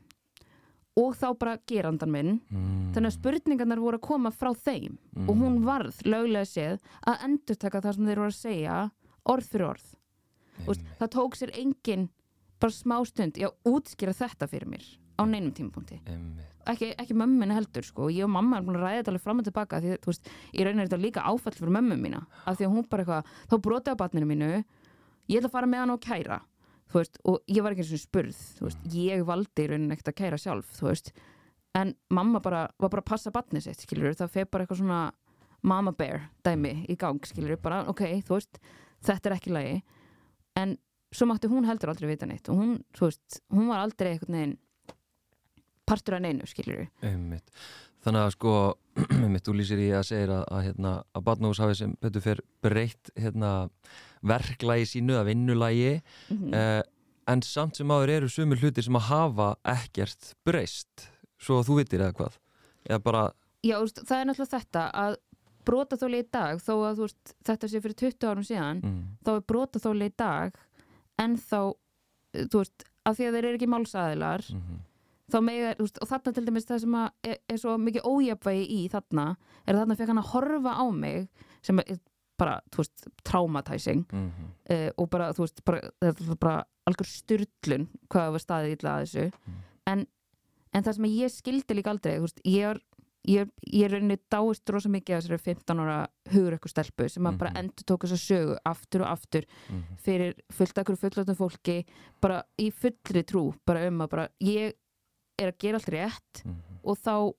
og 0.96 1.12
þá 1.16 1.26
bara 1.38 1.58
gerandan 1.68 2.12
minn. 2.12 2.32
Mm. 2.50 2.92
þannig 2.96 3.10
að 3.12 3.18
spurningarnar 3.18 3.80
voru 3.82 3.98
að 3.98 4.06
koma 4.06 4.32
frá 4.32 4.52
þeim. 4.56 4.96
Mm. 5.12 5.28
og 5.28 5.40
hún 5.42 5.58
varð 5.66 6.00
löglega 6.08 6.48
séð 6.48 6.78
að 7.06 7.24
endurtaka 7.28 7.82
það 7.84 7.96
sem 7.96 8.10
þeir 8.10 8.20
voru 8.22 8.32
að 8.32 8.38
segja 8.40 8.76
orð 9.26 9.50
fyrir 9.52 9.68
orð. 9.68 9.88
Einmitt, 10.56 10.86
það 10.98 11.10
tók 11.12 11.36
sér 11.36 11.52
engin 11.60 12.08
bara 12.60 12.72
smá 12.72 12.96
stund 13.04 13.36
í 13.36 13.44
að 13.44 13.56
útskýra 13.68 14.14
þetta 14.16 14.48
fyrir 14.48 14.70
mér 14.72 14.86
á 15.16 15.22
neinum 15.28 15.52
tímapunkti. 15.52 16.00
Ekki, 16.66 16.90
ekki 16.98 17.14
mömmin 17.16 17.52
heldur 17.54 17.84
sko. 17.86 18.08
Ég 18.12 18.24
og 18.26 18.32
mamma 18.32 18.58
er 18.58 18.64
búin 18.66 18.78
að 18.78 18.86
ræða 18.86 19.02
þetta 19.02 19.12
alveg 19.12 19.24
fram 19.24 19.40
og 19.40 19.46
tilbaka 19.46 19.80
því 19.84 19.98
þú 20.02 20.10
veist, 20.10 20.30
ég 20.52 20.66
raunir 20.66 20.88
þetta 20.88 21.02
líka 21.02 21.24
áfall 21.28 21.54
fyrir 21.56 21.72
mömmu 21.76 21.96
mína. 22.00 22.24
Af 22.44 22.58
því 22.58 22.66
að 22.66 22.74
hún 22.74 22.88
bara 22.90 23.04
eitthvað, 23.04 23.30
þá 23.52 23.56
brotið 23.68 23.96
á 23.96 24.00
batninu 24.02 24.28
mínu 24.28 24.50
ég 25.30 25.38
ætla 25.40 25.50
að 25.50 25.56
fara 25.56 25.70
með 25.70 25.82
hann 25.82 25.94
og 25.94 26.02
kæra 26.02 26.40
veist, 26.94 27.18
og 27.26 27.40
ég 27.50 27.64
var 27.64 27.74
ekki 27.74 27.84
eins 27.84 27.94
og 27.96 28.02
spurð 28.02 28.42
veist, 28.62 28.88
ég 28.94 29.24
valdi 29.26 29.64
í 29.64 29.70
raunin 29.70 29.94
ekkert 29.94 30.12
að 30.12 30.18
kæra 30.20 30.40
sjálf 30.40 30.80
veist, 30.84 31.12
en 31.76 31.94
mamma 32.08 32.40
bara 32.44 32.66
var 32.78 32.92
bara 32.92 33.04
að 33.04 33.10
passa 33.10 33.34
batnið 33.34 33.68
sitt, 33.68 33.84
skilur 33.84 34.16
það 34.16 34.34
fer 34.34 34.50
bara 34.50 34.64
eitthvað 34.64 34.82
svona 34.82 35.00
mama 35.66 35.92
bear 35.96 36.28
dæmi 36.46 36.86
í 36.92 36.96
gang, 37.00 37.22
skilur 37.26 37.58
bara, 37.60 37.82
ok, 37.90 38.04
þú 38.26 38.38
veist 38.38 38.60
þetta 39.06 39.30
er 39.30 39.36
ekki 39.36 39.54
lagi. 39.54 39.80
En 40.56 40.76
svo 41.14 41.28
mátti 41.30 41.50
hún 41.50 41.66
heldur 41.68 41.92
aldrei 41.92 42.10
vita 42.10 42.28
neitt 42.28 42.48
og 42.52 42.60
hún, 42.60 42.78
þú 42.96 43.08
veist, 43.08 43.40
hún 43.52 43.68
var 43.70 43.82
aldrei 43.82 44.12
eitthvað 44.14 44.34
neginn 44.34 44.56
partur 45.86 46.16
af 46.16 46.24
neinu, 46.24 46.46
skilur 46.50 46.86
Einmitt. 47.06 47.50
Þannig 48.06 48.22
að 48.22 48.32
sko, 48.36 48.52
þú 49.46 49.54
lýsir 49.58 49.82
í 49.82 49.88
að 49.94 50.08
segja 50.10 50.26
að, 50.30 50.42
að, 50.44 50.64
hérna, 50.68 50.92
að 51.10 51.24
Barnahús 51.26 51.60
hafi 51.62 51.78
sem 51.78 51.94
betur 52.02 52.22
fyrir 52.22 52.44
breytt 52.62 53.10
hérna, 53.18 53.52
verklagi 54.28 54.86
sínu 54.86 55.18
að 55.18 55.28
vinnulagi 55.30 55.92
mm 55.96 56.36
-hmm. 56.36 56.54
eh, 56.54 56.82
en 57.26 57.42
samt 57.42 57.76
sem 57.76 57.90
áður 57.90 58.10
eru 58.10 58.28
sumur 58.28 58.60
hlutir 58.60 58.84
sem 58.84 58.96
að 58.96 59.08
hafa 59.10 59.56
ekkert 59.64 60.34
breyst 60.44 61.08
svo 61.38 61.60
að 61.60 61.68
þú 61.68 61.78
vitir 61.80 62.00
eða 62.00 62.12
hvað? 62.12 62.38
Eða 62.88 63.02
bara 63.02 63.32
Já, 63.66 63.80
veist, 63.80 64.02
það 64.06 64.20
er 64.20 64.26
náttúrulega 64.28 64.58
þetta 64.58 64.82
að 64.94 65.16
brotaþóli 65.66 66.18
í 66.22 66.26
dag, 66.30 66.60
þó 66.62 66.74
að 66.86 67.00
veist, 67.02 67.32
þetta 67.46 67.68
sé 67.68 67.80
fyrir 67.82 67.98
20 68.02 68.28
árum 68.30 68.46
síðan 68.46 68.82
mm, 68.84 69.00
þá 69.26 69.30
er 69.34 69.46
brotaþóli 69.52 70.10
í 70.10 70.14
dag 70.16 70.58
en 71.22 71.36
þá, 71.40 71.72
þú 72.36 72.62
veist, 72.62 72.86
af 73.06 73.16
því 73.16 73.28
að 73.28 73.38
þeir 73.38 73.48
eru 73.48 73.58
ekki 73.58 73.70
málsæðilar 73.72 74.44
mm 74.52 74.60
-hmm, 74.60 74.84
þá 75.32 75.38
mega, 75.42 75.72
og 75.82 76.10
þarna 76.10 76.32
til 76.32 76.44
dæmis 76.46 76.68
það 76.68 76.82
sem 76.84 76.98
er, 77.00 77.38
er 77.48 77.58
svo 77.62 77.76
mikið 77.78 78.06
ójafvægi 78.06 78.66
í 78.76 78.82
þarna 78.92 79.26
er 79.66 79.80
þarna 79.80 79.96
fekk 79.98 80.12
hann 80.12 80.22
að 80.22 80.30
horfa 80.34 80.72
á 80.78 80.84
mig 80.90 81.28
sem 81.62 81.82
er 81.82 81.98
bara, 82.38 82.60
þú 82.70 82.76
veist, 82.82 83.06
traumatizing 83.24 84.04
mm 84.12 84.30
-hmm, 84.30 84.50
uh, 84.86 84.90
og 84.98 85.10
bara, 85.10 85.30
þú 85.32 85.38
veist, 85.46 85.64
bara, 85.64 85.80
þetta 86.02 86.30
er 86.30 86.36
bara 86.40 86.64
algjör 86.86 87.06
styrlun 87.06 87.88
hvað 88.10 88.30
var 88.32 88.40
staðið 88.40 88.76
illa 88.78 88.90
að 88.96 89.02
þessu 89.04 89.32
Mm. 89.46 89.54
en, 89.86 90.06
en 90.72 90.82
það 90.84 90.94
sem 90.94 91.04
ég 91.04 91.30
skildi 91.30 91.74
líka 91.74 91.90
aldrei, 91.90 92.18
þú 92.18 92.20
veist, 92.20 92.40
ég 92.44 92.62
er 92.70 92.80
ég, 93.28 93.48
ég 93.72 93.84
er 93.84 93.90
rauninni 93.90 94.18
dáist 94.30 94.70
rosa 94.70 94.88
mikið 94.88 95.16
af 95.16 95.24
þessari 95.24 95.38
15 95.42 95.80
ára 95.80 96.06
hugur 96.30 96.52
eitthvað 96.52 96.70
stelpu 96.70 97.08
sem 97.10 97.24
að 97.26 97.38
bara 97.38 97.50
Mhm. 97.50 97.58
endur 97.58 97.84
tók 97.84 98.04
þessa 98.04 98.16
sögu 98.22 98.56
aftur 98.64 99.00
og 99.00 99.08
aftur 99.08 99.44
mm 99.70 99.82
fyrir 99.98 100.34
fullt 100.52 100.78
akkur 100.78 100.96
fullöldum 100.96 101.34
fólki 101.36 101.84
bara 102.22 102.44
í 102.58 102.70
fullri 102.72 103.22
trú 103.24 103.54
bara 103.66 103.88
um 103.88 103.98
að 104.00 104.08
bara 104.10 104.28
ég 104.40 104.74
er 105.38 105.48
að 105.52 105.58
gera 105.58 105.74
allt 105.78 105.88
rétt 105.88 106.44
-hmm, 106.44 106.54
og 106.84 106.96
þá 106.98 107.32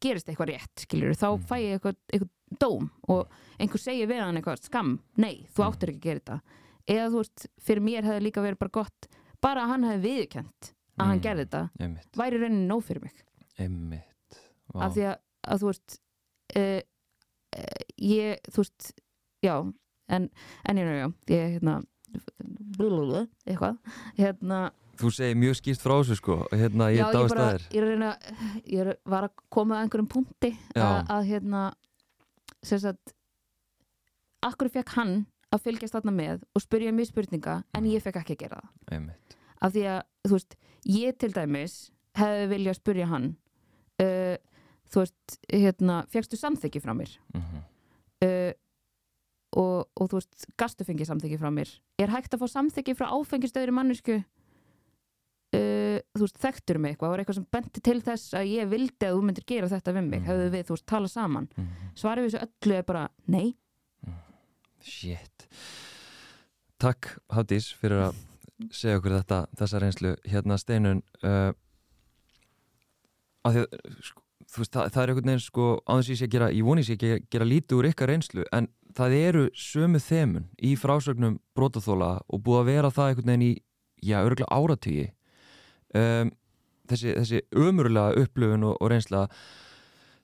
gerist 0.00 0.26
eitthvað 0.28 0.48
rétt, 0.54 0.74
skiljur 0.86 1.14
þá 1.14 1.26
Mhm. 1.38 1.44
fæ 1.46 1.56
ég 1.60 1.78
eitthvað, 1.78 1.96
eitthvað 2.12 2.30
dóm 2.58 2.90
og 3.08 3.28
einhver 3.60 3.78
segir 3.80 4.08
við 4.08 4.20
hann 4.24 4.36
eitthvað 4.36 4.62
skam, 4.64 4.98
nei, 5.16 5.46
þú 5.54 5.62
Mhm. 5.64 5.68
áttur 5.72 5.88
ekki 5.90 5.98
að 6.00 6.06
gera 6.08 6.20
þetta 6.20 6.40
eða 6.88 7.08
þú 7.10 7.16
veist, 7.20 7.46
fyrir 7.60 7.82
mér 7.82 8.02
hefði 8.04 8.22
líka 8.26 8.42
verið 8.42 8.58
bara 8.58 8.70
gott, 8.72 9.08
bara 9.40 9.60
að 9.64 9.68
hann 9.68 9.82
hefði 9.84 10.02
viðurkent 10.08 10.72
að 10.98 11.06
hann 11.06 11.18
Mm. 11.18 11.22
gerði 11.22 11.44
þetta, 11.46 11.70
einmitt, 11.80 12.12
væri 12.16 12.40
rauninni 12.40 12.66
nóg 12.68 12.82
fyrir 12.84 13.02
mig 13.02 13.12
af 14.74 14.92
því 14.94 15.02
að, 15.10 15.16
að 15.48 15.60
þú 15.60 15.66
veist 15.70 15.98
uh, 16.56 16.80
uh, 17.56 17.84
ég, 17.98 18.38
þú 18.50 18.56
veist 18.64 18.92
já, 19.42 19.72
en 20.08 20.30
en 20.66 20.76
ég 20.76 20.86
já, 20.86 21.14
ég, 21.28 21.60
hérna 21.60 21.84
blablabla, 22.76 23.28
eitthvað, 23.46 23.78
hérna 24.18 24.70
Þú 25.00 25.10
segir 25.16 25.36
mjög 25.40 25.54
skýrt 25.60 25.80
frá 25.84 25.94
þessu 26.00 26.16
sko. 26.18 26.36
Hérna, 26.52 26.90
ég 26.92 27.00
já, 27.00 27.06
ég 27.06 27.14
dáist 27.16 27.34
bara, 27.34 27.46
að 27.46 27.52
þér. 27.54 27.66
ég 27.70 27.80
er 27.80 27.84
að 27.86 27.90
reyna 27.90 28.10
ég 28.74 28.80
er, 28.84 28.90
var 29.04 29.26
að 29.28 29.32
koma 29.50 29.76
að 29.78 29.82
einhverjum 29.86 30.08
punkti 30.12 30.50
Já. 30.76 30.84
að, 30.84 30.98
að 31.16 31.28
hérna 31.30 31.62
sagt 32.62 33.14
akkur 34.44 34.70
fekk 34.72 34.94
hann 34.96 35.14
að 35.52 35.64
fylgjast 35.66 35.96
þarna 35.96 36.12
með 36.14 36.44
og 36.56 36.62
spyrja 36.62 36.92
mér 36.94 37.08
spurninga 37.08 37.56
en 37.74 37.82
Mhm. 37.84 37.92
ég 37.94 38.02
fekk 38.04 38.20
ekki 38.22 38.36
að 38.36 38.42
gera 38.44 38.60
það? 38.60 38.94
Einmitt, 38.96 39.36
af 39.60 39.72
því 39.72 39.82
að, 39.94 40.02
þú 40.28 40.32
veist, 40.36 40.56
ég 40.86 41.18
til 41.18 41.32
dæmis 41.32 41.90
hefði 42.14 42.46
viljað 42.54 42.78
spyrja 42.78 43.06
hann 43.10 43.36
uh, 44.00 44.36
þú 44.90 45.02
veist, 45.04 45.38
hérna 45.52 46.06
fegstu 46.08 46.36
samþykki 46.36 46.80
frá 46.80 46.94
mér? 46.96 47.18
Mm 47.34 47.42
-hmm, 47.42 47.62
uh, 48.24 48.52
og, 49.56 49.88
og 49.96 50.08
þú 50.10 50.14
veist, 50.20 50.46
gastu 50.56 50.84
fengið 50.84 51.06
samþykki 51.10 51.38
frá 51.38 51.50
mér? 51.50 51.68
Er 51.98 52.08
hægt 52.08 52.34
að 52.34 52.40
fá 52.40 52.48
samþykki 52.48 52.94
frá 52.94 53.06
áfengistöðri 53.10 53.72
mannesku 53.72 54.24
þú 56.16 56.24
veist, 56.26 56.38
þekktur 56.42 56.78
mig 56.82 56.94
eitthvað 56.96 57.12
var 57.12 57.20
eitthvað 57.22 57.38
sem 57.38 57.46
benti 57.54 57.80
til 57.86 58.00
þess 58.02 58.34
að 58.34 58.48
ég 58.50 58.68
vildi 58.72 59.06
að 59.06 59.14
þú 59.14 59.22
myndir 59.28 59.44
gera 59.46 59.68
þetta 59.70 59.92
við 59.94 60.08
mig, 60.08 60.20
Mhm. 60.20 60.26
hefðu 60.30 60.48
við, 60.50 60.64
þú 60.66 60.74
veist, 60.76 60.86
tala 60.86 61.08
saman. 61.08 61.48
Mm 61.56 61.68
svarið 62.00 62.24
við 62.24 62.30
þessu 62.34 62.48
öllu 62.64 62.74
er 62.78 62.82
bara, 62.82 63.08
nei. 63.28 63.56
Shit. 64.82 65.46
Takk 66.80 67.10
Hafdís 67.30 67.68
fyrir 67.76 68.00
að 68.08 68.14
segja 68.72 68.96
okkur 68.98 69.14
þetta, 69.20 69.46
þessa 69.56 69.80
reynslu. 69.82 70.16
Hérna 70.26 70.56
steinun 70.58 71.02
uh, 71.22 71.52
að 73.44 73.56
því 73.56 73.62
að 73.64 74.00
sko, 74.08 74.22
þú 74.50 74.62
veist, 74.62 74.72
það, 74.74 74.90
það 74.94 75.02
er 75.02 75.12
einhvern 75.12 75.30
veginn 75.30 75.44
sko 75.44 75.66
áðins 75.86 76.10
ég 76.12 76.18
sé 76.20 76.26
að 76.28 76.34
gera, 76.34 76.48
ég 76.56 76.64
voni 76.66 76.82
ég 76.84 76.90
ekki 76.96 77.10
að 77.14 77.24
gera 77.36 77.48
lítið 77.48 77.76
úr 77.78 77.88
ykkar 77.90 78.08
reynslu, 78.12 78.44
en 78.56 78.68
það 78.96 79.16
eru 79.20 79.44
sömu 79.54 80.00
þemun 80.02 80.48
í 80.66 80.72
frásögnum 80.80 81.38
brotaþóla 81.56 82.10
og 82.28 82.42
búið 82.42 82.60
að 82.62 82.70
vera 82.72 82.90
það 82.96 83.12
einhvern 83.12 83.30
veginn 83.32 83.46
í 83.46 83.52
já, 84.02 84.16
örgulega 84.24 84.50
áratígi 84.56 85.06
um, 85.98 86.32
þessi, 86.90 87.14
þessi 87.18 87.42
ömurlega 87.56 88.24
upplöfun 88.24 88.66
og, 88.70 88.76
og 88.80 88.92
reynsla 88.92 89.26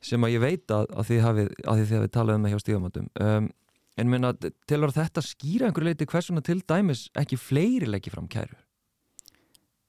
sem 0.05 0.23
að 0.27 0.37
ég 0.37 0.45
veit 0.45 0.75
að, 0.75 0.91
að 0.93 1.09
þið 1.11 1.25
hafið, 1.25 1.55
hafið 1.67 2.11
talað 2.14 2.39
um 2.39 2.47
það 2.47 2.55
hjá 2.55 2.62
stígamáttum 2.64 3.09
um, 3.23 3.49
en 3.97 4.12
minna, 4.12 4.33
telur 4.69 4.93
þetta 4.95 5.25
skýra 5.25 5.71
einhverju 5.71 5.91
leiti 5.91 6.09
hversuna 6.11 6.45
til 6.45 6.61
dæmis 6.69 7.07
ekki 7.17 7.39
fleiri 7.41 7.89
leggja 7.91 8.14
fram 8.14 8.31
kæru 8.31 8.59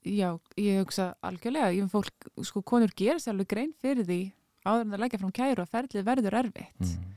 Já, 0.07 0.37
ég 0.55 0.77
hugsa 0.79 1.09
algjörlega, 1.25 1.73
ég 1.75 1.87
fólk, 1.91 2.29
sko, 2.45 2.61
konur 2.63 2.93
gera 2.95 3.19
sér 3.19 3.33
alveg 3.33 3.49
grein 3.51 3.73
fyrir 3.81 4.05
því 4.07 4.19
áður 4.63 4.83
en 4.85 4.93
það 4.93 5.01
leggja 5.03 5.19
fram 5.19 5.33
kæru 5.35 5.63
að 5.63 5.73
ferlið 5.73 6.05
verður 6.07 6.37
erfitt. 6.41 6.83
Mm. 6.85 7.15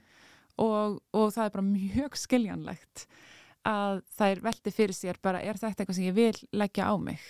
og, 0.64 0.96
og 1.14 1.28
það 1.34 1.44
er 1.44 1.52
bara 1.54 1.66
mjög 1.68 2.16
skiljanlegt 2.18 3.04
að 3.68 4.00
það 4.16 4.32
er 4.32 4.42
velti 4.48 4.72
fyrir 4.74 4.96
sér 4.96 5.20
bara 5.22 5.42
er 5.44 5.61
þetta 5.61 5.84
eitthvað 5.84 5.98
sem 5.98 6.08
ég 6.08 6.16
vil 6.16 6.42
leggja 6.56 6.88
á 6.88 6.94
mig 6.98 7.22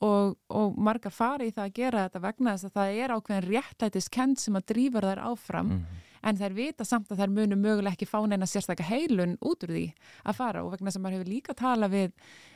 og, 0.00 0.36
og 0.48 0.78
margar 0.80 1.12
fari 1.12 1.50
í 1.50 1.54
það 1.54 1.66
að 1.66 1.74
gera 1.76 2.04
þetta 2.06 2.22
vegna 2.24 2.54
þess 2.56 2.68
að 2.70 2.76
það 2.78 3.00
er 3.04 3.14
ákveðin 3.16 3.48
réttlætiskend 3.50 4.40
sem 4.40 4.56
að 4.56 4.68
drífa 4.72 5.02
þær 5.04 5.24
áfram 5.30 5.70
Mm. 5.70 5.98
en 6.22 6.36
þær 6.36 6.54
vita 6.56 6.84
samt 6.84 7.10
að 7.12 7.20
þær 7.22 7.30
munu 7.36 7.56
mögulega 7.56 7.94
ekki 7.96 8.08
fá 8.08 8.18
neina 8.28 8.46
sérstaka 8.48 8.84
heilun 8.84 9.38
út 9.40 9.64
úr 9.64 9.72
því 9.72 9.86
að 10.24 10.36
fara 10.36 10.64
og 10.64 10.72
vegna 10.74 10.90
sem 10.92 11.02
maður 11.02 11.18
hefur 11.18 11.30
líka 11.32 11.54
tala 11.56 11.88
við, 11.88 12.12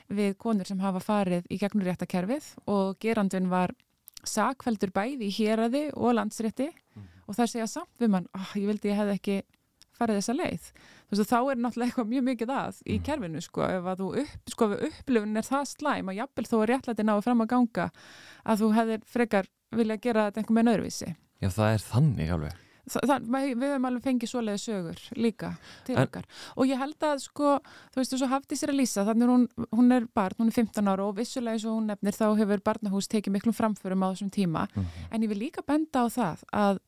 við 0.08 0.36
konur 0.36 0.68
sem 0.68 0.80
hafa 0.80 1.00
farið 1.00 1.46
í 1.48 1.58
gegnum 1.58 1.84
réttakerfið 1.86 2.50
og 2.66 2.98
gerandun 3.00 3.48
var 3.52 3.72
sakveldur 4.24 4.92
bæði 4.92 5.28
í 5.28 5.34
héraði 5.38 5.90
og 5.96 6.14
landsrétti 6.16 6.70
og 7.26 7.36
þær 7.36 7.48
segja 7.48 7.66
samt 7.66 8.00
við 8.00 8.10
mann, 8.12 8.28
oh, 8.36 8.50
ég 8.56 8.66
vildi 8.68 8.88
ég 8.88 8.96
hefði 9.00 9.14
ekki 9.18 9.42
farið 9.94 10.18
þessa 10.20 10.34
leið. 10.36 10.72
Veist, 11.14 11.30
þá 11.30 11.38
er 11.52 11.60
náttúrulega 11.62 11.90
eitthvað 11.92 12.10
mjög 12.10 12.24
mikið 12.30 12.52
að 12.54 12.82
í 12.84 12.96
Mhm. 12.98 13.04
kerfinu, 13.06 13.42
sko, 13.42 13.62
ef 13.62 13.84
að 13.92 14.00
þú 14.02 14.08
upp, 14.24 14.50
sko, 14.50 14.68
upplifun 14.88 15.36
er 15.36 15.42
það 15.48 15.64
slæm 15.76 16.10
að 16.10 16.18
jafnvel 16.20 16.46
þó 16.50 16.56
að 16.58 16.68
réttlæti 16.72 17.04
náðu 17.08 17.22
fram 17.22 17.40
að 17.44 17.52
ganga 17.54 17.90
að 18.44 18.58
þú 18.60 18.74
hefðir 18.74 19.04
frekar 19.06 19.46
vilja 19.72 19.96
gera 20.00 20.30
þetta 20.30 20.42
einhver 20.42 20.58
með 20.58 20.70
öðruvísi. 20.74 21.16
Já, 21.42 21.48
það 21.48 21.72
er 21.74 21.78
þannig 21.92 22.30
alveg 22.38 22.60
Þa, 22.84 23.00
það, 23.00 23.22
við 23.32 23.62
höfum 23.64 23.86
alveg 23.88 24.02
fengið 24.04 24.28
svoleiði 24.28 24.60
sögur 24.60 24.98
líka 25.16 25.56
til 25.86 25.94
En- 25.96 26.02
okkar 26.06 26.24
og 26.54 26.66
ég 26.68 26.76
held 26.76 26.98
að 27.00 27.22
sko, 27.24 27.58
þú 27.94 27.96
veist, 27.96 28.12
þú 28.12 28.28
hafði 28.28 28.58
sér 28.60 28.72
að 28.74 28.76
lýsa 28.76 29.04
þannig 29.08 29.30
hún, 29.32 29.46
hún 29.72 29.92
er 29.96 30.04
barn, 30.12 30.36
hún 30.36 30.48
er 30.48 30.52
15 30.52 30.84
ára 30.92 31.00
og 31.08 31.16
vissulega 31.16 31.54
eins 31.56 31.64
og 31.64 31.78
hún 31.80 31.86
nefnir 31.88 32.12
þá 32.12 32.36
hefur 32.36 32.60
barnahús 32.60 33.08
tekið 33.08 33.32
miklum 33.38 33.56
framförum 33.56 34.04
á 34.04 34.12
þessum 34.12 34.30
tíma 34.30 34.68
mm. 34.76 34.84
en 35.12 35.22
ég 35.22 35.28
vil 35.32 35.38
líka 35.46 35.64
benda 35.64 36.04
á 36.04 36.06
það 36.12 36.44
að, 36.52 36.78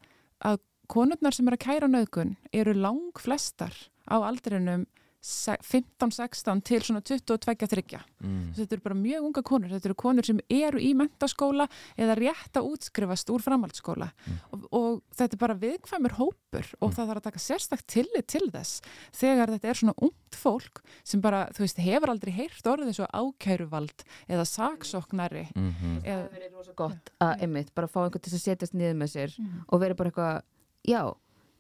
að 0.45 0.59
konurnar 0.87 1.33
sem 1.33 1.49
eru 1.49 1.57
að 1.57 1.65
kæra 1.65 1.89
nöðgun 1.89 2.37
eru 2.53 2.75
lang 2.77 3.13
flestar 3.17 3.73
á 4.09 4.17
aldrinum 4.23 4.87
se- 5.27 5.57
15-16 5.59 6.61
til 6.63 6.81
svona 6.81 7.01
22-30 7.03 7.99
Mm. 8.23 8.53
þetta 8.55 8.73
eru 8.77 8.81
bara 8.85 8.95
mjög 8.95 9.25
unga 9.27 9.43
konur, 9.43 9.69
þetta 9.69 9.87
eru 9.87 9.95
konur 9.95 10.25
sem 10.25 10.39
eru 10.51 10.79
í 10.79 10.95
mentaskóla 10.95 11.67
eða 11.99 12.15
rétt 12.17 12.53
að 12.55 12.69
útskrifast 12.71 13.29
úr 13.35 13.43
framhaldsskóla 13.43 14.13
Mm. 14.27 14.37
og, 14.53 14.69
og 14.73 15.03
þetta 15.17 15.33
er 15.35 15.37
bara 15.39 15.55
viðkvæmur 15.55 16.15
hópur 16.21 16.67
og 16.81 16.91
Mm. 16.91 16.95
það 16.95 17.09
þarf 17.09 17.17
að 17.17 17.23
taka 17.23 17.39
sérstakt 17.43 17.87
tillit 17.87 18.27
til 18.29 18.51
þess 18.53 18.83
þegar 19.13 19.49
þetta 19.57 19.69
er 19.69 19.75
svona 19.75 19.95
ungt 20.01 20.31
fólk 20.37 20.81
sem 21.05 21.21
bara, 21.21 21.49
þú 21.53 21.59
veist, 21.65 21.77
hefur 21.79 22.09
aldrei 22.09 22.33
heyrt 22.33 22.63
orðið 22.65 22.95
svo 22.95 23.07
ákæruvald 23.13 24.05
eða 24.29 24.47
saksóknari 24.47 25.49
Mm 25.57 25.75
eða, 25.75 25.83
-hmm. 25.83 26.03
það 26.05 26.31
verið 26.39 26.53
rosa 26.55 26.73
gott 26.77 27.11
að 27.21 27.41
einmitt 27.43 27.75
bara 27.75 27.89
fá 27.89 28.05
einhvern 28.05 28.23
til 28.23 28.33
að 28.33 28.41
setjast 28.47 28.75
niður 28.75 28.95
með 28.97 29.11
sér 29.11 29.39
Mhm. 29.39 29.65
og 29.69 29.81
verið 29.81 29.97
bara 29.97 30.11
eitthvað, 30.11 30.43
já 30.87 31.07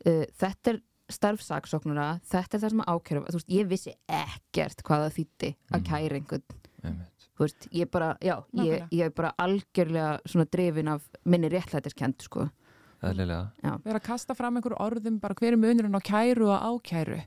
uh, 0.06 0.24
þetta 0.38 0.70
er 0.70 0.80
starfsaksóknara 1.10 2.20
þetta 2.26 2.56
er 2.56 2.62
það 2.62 2.70
sem 2.74 2.80
að 2.84 2.90
ákjöru, 2.94 3.24
þú 3.26 3.38
veist, 3.38 3.48
ég 3.52 3.68
vissi 3.70 3.94
ekkert 4.08 4.82
hvað 4.86 5.04
það 5.06 5.16
þýtti 5.18 5.50
að 5.72 5.80
Mhm. 5.80 5.86
kæra 5.90 6.16
einhvern 6.20 6.42
Einmitt. 6.84 7.28
þú 7.36 7.44
veist, 7.46 7.68
ég 7.72 7.90
bara, 7.90 8.16
já, 8.20 8.42
ég, 8.54 8.88
ég 8.90 9.04
er 9.06 9.10
bara 9.10 9.32
algjörlega 9.38 10.20
svona 10.26 10.46
drifin 10.50 10.88
af 10.88 11.08
minni 11.24 11.48
réttlætiskend, 11.48 12.22
sko 12.22 12.50
Eðlilega. 13.10 13.74
Vera 13.84 14.00
að 14.00 14.06
kasta 14.06 14.36
fram 14.36 14.58
einhverju 14.58 14.78
orðum 14.82 15.20
bara 15.22 15.36
hver 15.38 15.54
er 15.54 15.60
munurinn 15.60 15.96
á 15.96 16.02
kæru 16.04 16.48
og 16.50 16.66
ákæru? 16.80 17.20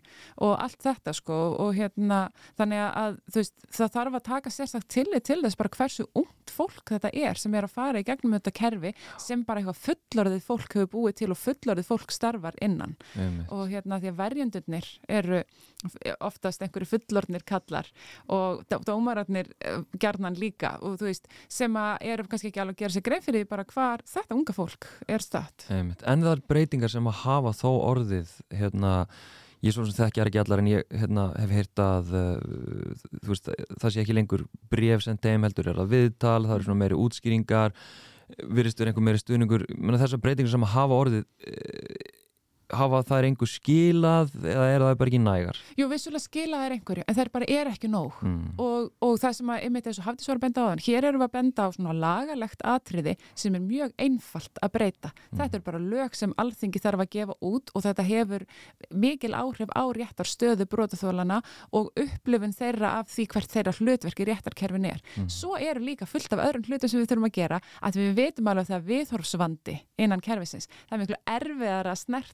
Og 0.45 0.53
allt 0.55 0.83
þetta 0.83 1.13
sko 1.17 1.39
og 1.65 1.73
hérna 1.77 2.19
þannig 2.59 2.83
að 2.87 3.19
veist 3.35 3.67
það 3.75 3.93
þarf 3.95 4.19
að 4.19 4.27
taka 4.29 4.53
sérstaklega 4.53 4.93
tillit 4.95 5.27
til 5.29 5.39
þess 5.43 5.59
bara 5.59 5.73
hversu 5.77 6.07
ungt 6.19 6.53
fólk 6.53 6.93
þetta 6.95 7.13
er 7.13 7.39
sem 7.39 7.55
er 7.55 7.67
að 7.67 7.75
fara 7.75 8.01
í 8.01 8.07
gegnum 8.07 8.35
þetta 8.37 8.55
kerfi 8.59 8.93
sem 9.21 9.43
bara 9.47 9.61
eitthvað 9.61 9.83
fullorðið 9.85 10.45
fólk 10.47 10.77
hefur 10.77 10.91
búið 10.95 11.17
til 11.21 11.31
og 11.33 11.39
fullorðið 11.39 11.89
fólk 11.89 12.13
starfar 12.15 12.57
innan. 12.61 12.97
Einmitt. 13.15 13.51
og 13.53 13.69
hérna 13.71 13.99
því 13.99 14.11
að 14.11 14.19
verjendurnir 14.19 14.89
eru 15.07 15.43
oftast 16.19 16.63
einhverju 16.63 16.89
fullornir 16.89 17.45
kallar 17.47 17.87
og 18.27 18.65
dómararnir 18.85 19.51
uh, 19.63 19.83
gerðnan 19.99 20.37
líka. 20.39 20.75
Og 20.83 20.99
þú 20.99 21.09
veist 21.09 21.29
sem 21.51 21.75
að 21.79 22.09
eru 22.11 22.27
kannski 22.29 22.51
ekki 22.51 22.63
alveg 22.63 22.77
að 22.77 22.83
gera 22.83 22.95
sig 22.95 23.05
grein 23.05 23.25
fyrir 23.25 23.47
bara 23.49 23.67
hvar 23.69 24.03
þetta 24.07 24.35
unga 24.35 24.55
fólk 24.55 24.89
er 25.07 25.23
stætt 25.23 25.67
En 25.69 26.23
það 26.25 26.31
er 26.33 26.43
breytingar 26.51 26.91
sem 26.91 27.07
að 27.07 27.21
hafa 27.23 27.55
þó 27.55 27.69
orðið 27.77 28.33
hérna 28.59 28.93
ég 29.63 29.75
svo 29.75 29.85
sem 29.87 29.97
þekkjar 29.97 30.29
ekki 30.29 30.41
allar 30.43 30.61
en 30.61 30.69
ég 30.71 30.85
hérna, 30.95 31.29
hef 31.39 31.55
heyrt 31.55 31.81
að 31.83 32.13
uh, 32.15 33.07
veist, 33.27 33.49
það 33.79 33.95
sé 33.95 34.03
ekki 34.03 34.15
lengur 34.15 34.45
bref 34.71 35.03
sem 35.03 35.19
þeim 35.19 35.47
heldur 35.47 35.71
er 35.71 35.81
að 35.83 35.91
viðtal, 35.95 36.45
það 36.45 36.55
eru 36.57 36.67
svona 36.69 36.83
meiri 36.83 36.99
útskýringar 36.99 37.75
viðristur 38.37 38.89
einhver 38.89 39.03
meiri 39.03 39.19
stuðningur. 39.21 39.65
Þessar 39.89 40.21
breytingar 40.21 40.51
sem 40.53 40.65
að 40.67 40.73
hafa 40.75 40.99
orðið 41.03 41.23
uh, 41.25 42.17
hafa 42.69 43.01
það 43.07 43.17
er 43.17 43.27
einhver 43.29 43.49
skilað 43.49 44.33
eða 44.39 44.65
er 44.69 44.83
það 44.83 44.95
bara 44.99 45.11
ekki 45.11 45.21
nægar? 45.23 45.59
Jú, 45.79 45.87
vissulega 45.89 46.23
skilað 46.23 46.65
er 46.65 46.75
einhverju, 46.75 47.03
en 47.05 47.15
það 47.17 47.31
bara 47.33 47.47
er 47.49 47.69
ekki 47.71 47.89
nóg 47.91 48.11
mm. 48.25 48.43
og, 48.61 48.89
og 49.05 49.13
það 49.21 49.33
sem 49.39 49.51
að, 49.53 49.63
einmitt 49.65 49.87
eins 49.89 49.99
og 50.01 50.05
hafði 50.07 50.25
svo 50.25 50.33
að 50.35 50.43
benda 50.43 50.59
á 50.61 50.67
þann, 50.69 50.83
hér 50.85 51.07
erum 51.09 51.21
við 51.23 51.27
að 51.27 51.35
benda 51.37 51.61
á 51.65 51.69
svona 51.75 51.95
lagarlegt 52.03 52.61
atriði 52.73 53.13
sem 53.33 53.57
er 53.57 53.63
mjög 53.63 53.89
einfalt 53.99 54.55
að 54.61 54.73
breyta. 54.75 55.09
Mm. 55.15 55.37
Þetta 55.39 55.55
er 55.59 55.63
bara 55.65 55.81
lög 55.83 56.11
sem 56.19 56.35
alþingi 56.43 56.83
þarf 56.83 57.03
að 57.05 57.11
gefa 57.15 57.33
út 57.49 57.73
og 57.73 57.79
þetta 57.87 58.03
hefur 58.09 58.41
mikil 58.93 59.33
áhrif 59.37 59.71
á 59.73 59.83
réttar 59.95 60.27
stöðu 60.29 60.65
brotaþólana 60.69 61.39
og 61.75 61.85
upplifun 61.99 62.55
þeirra 62.55 62.89
af 62.99 63.07
því 63.13 63.23
hvert 63.33 63.51
þeirra 63.55 63.75
hlutverki 63.79 64.23
réttarkerfin 64.29 64.89
er. 64.91 64.99
Mm. 65.15 65.29
Svo 65.33 65.57
eru 65.57 65.81
líka 65.83 66.05
fullt 66.09 66.33
af 66.35 66.43
öðrum 66.45 66.65
hlutum 66.67 66.89
sem 66.91 67.01
við 67.01 67.09
þurfum 67.13 67.29
að 67.29 67.37
gera 67.39 67.57
að 67.81 68.01
við 68.03 68.13
veitum 68.19 68.49
alveg 68.49 68.65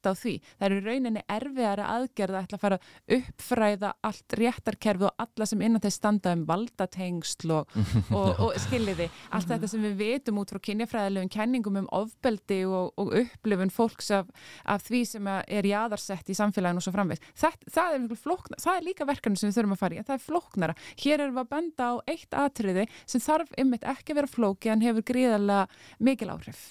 að 0.06 0.25
er 0.26 0.32
því. 0.32 0.36
Það 0.60 0.68
eru 0.68 0.82
rauninni 0.86 1.24
erfiðara 1.36 1.88
aðgerða 1.96 2.40
að 2.40 2.48
ætla 2.48 2.58
að 2.58 2.64
fara 2.64 2.80
að 2.80 3.16
uppfræða 3.18 3.92
allt 4.10 4.38
réttarkerfi 4.40 5.08
og 5.08 5.26
alla 5.26 5.48
sem 5.50 5.64
innan 5.66 5.84
þess 5.84 6.00
standa 6.00 6.34
um 6.36 6.44
valdatengsl 6.50 7.54
og, 7.56 7.76
og, 8.18 8.30
og 8.46 8.60
skiljiði. 8.66 9.10
Allt 9.36 9.52
þetta 9.52 9.70
sem 9.72 9.86
við 9.86 9.98
veitum 10.02 10.42
út 10.42 10.54
frá 10.54 10.62
kynjafræðilegum 10.70 11.32
kenningum 11.36 11.80
um 11.84 11.90
ofbeldi 11.96 12.62
og, 12.68 12.94
og 13.02 13.14
upplifun 13.22 13.74
fólks 13.74 14.12
af, 14.16 14.30
af 14.66 14.86
því 14.86 15.04
sem 15.10 15.30
er 15.30 15.70
jáðarsett 15.70 16.30
í 16.32 16.38
samfélaginu 16.38 16.82
og 16.82 16.88
svo 16.88 16.96
framvegst. 16.96 17.30
Það, 17.36 17.60
það, 17.78 17.98
er 17.98 18.56
það 18.66 18.72
er 18.76 18.86
líka 18.86 19.10
verkefni 19.10 19.40
sem 19.40 19.52
við 19.52 19.60
þurfum 19.60 19.76
að 19.78 19.84
fara 19.84 19.98
í. 19.98 20.06
Það 20.06 20.18
er 20.18 20.26
flóknara. 20.26 20.78
Hér 21.02 21.26
erum 21.26 21.38
við 21.38 21.44
að 21.46 21.52
benda 21.56 21.90
á 21.92 21.94
eitt 22.12 22.38
atriði 22.40 22.88
sem 23.06 23.24
þarf 23.24 23.54
ymmit 23.62 23.86
ekki 23.88 24.14
að 24.14 24.22
vera 24.22 24.32
flóki 24.32 24.72
en 24.74 24.84
hefur 24.86 25.06
gríðarlega 25.06 25.66
mikil 26.06 26.32
áhrif. 26.34 26.62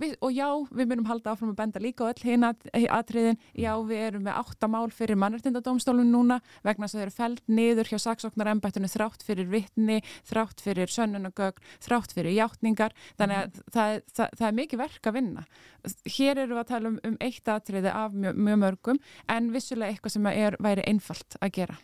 Við, 0.00 0.16
og 0.20 0.34
já, 0.34 0.48
við 0.70 0.90
myndum 0.90 1.08
halda 1.10 1.34
áfram 1.34 1.52
að 1.52 1.60
benda 1.60 1.82
líka 1.82 2.06
á 2.06 2.10
öll 2.10 2.24
hinn 2.24 2.46
atriðin, 2.92 3.38
já 3.56 3.72
við 3.86 4.02
erum 4.06 4.24
með 4.26 4.38
áttamál 4.42 4.90
fyrir 4.94 5.18
mannartindadómstólun 5.20 6.12
núna 6.12 6.40
vegna 6.66 6.86
þess 6.86 6.96
að 6.96 7.00
þau 7.00 7.04
eru 7.06 7.16
fælt 7.16 7.42
niður 7.48 7.90
hjá 7.90 7.98
saksóknar 8.04 8.52
ennbættunni 8.52 8.90
þrátt 8.92 9.24
fyrir 9.26 9.50
vittni, 9.50 10.00
þrátt 10.28 10.62
fyrir 10.64 10.92
sönnunagögn, 10.92 11.64
þrátt 11.84 12.14
fyrir 12.16 12.36
hjáttningar, 12.36 12.96
þannig 13.20 13.40
að 13.40 13.50
mhm. 13.50 13.66
það, 13.76 13.96
það, 14.12 14.38
það 14.38 14.46
er 14.50 14.56
mikið 14.60 14.84
verk 14.84 15.10
að 15.10 15.18
vinna. 15.18 15.44
Hér 16.04 16.44
eru 16.44 16.54
við 16.54 16.62
að 16.62 16.70
tala 16.74 16.92
um, 16.92 17.02
um 17.08 17.18
eitt 17.24 17.52
atriði 17.54 17.92
af 17.96 18.16
mjög, 18.16 18.40
mjög 18.48 18.62
mörgum 18.66 19.04
en 19.32 19.52
vissulega 19.54 19.94
eitthvað 19.94 20.16
sem 20.16 20.32
er, 20.34 20.58
væri 20.60 20.88
einfalt 20.90 21.38
að 21.40 21.54
gera. 21.60 21.78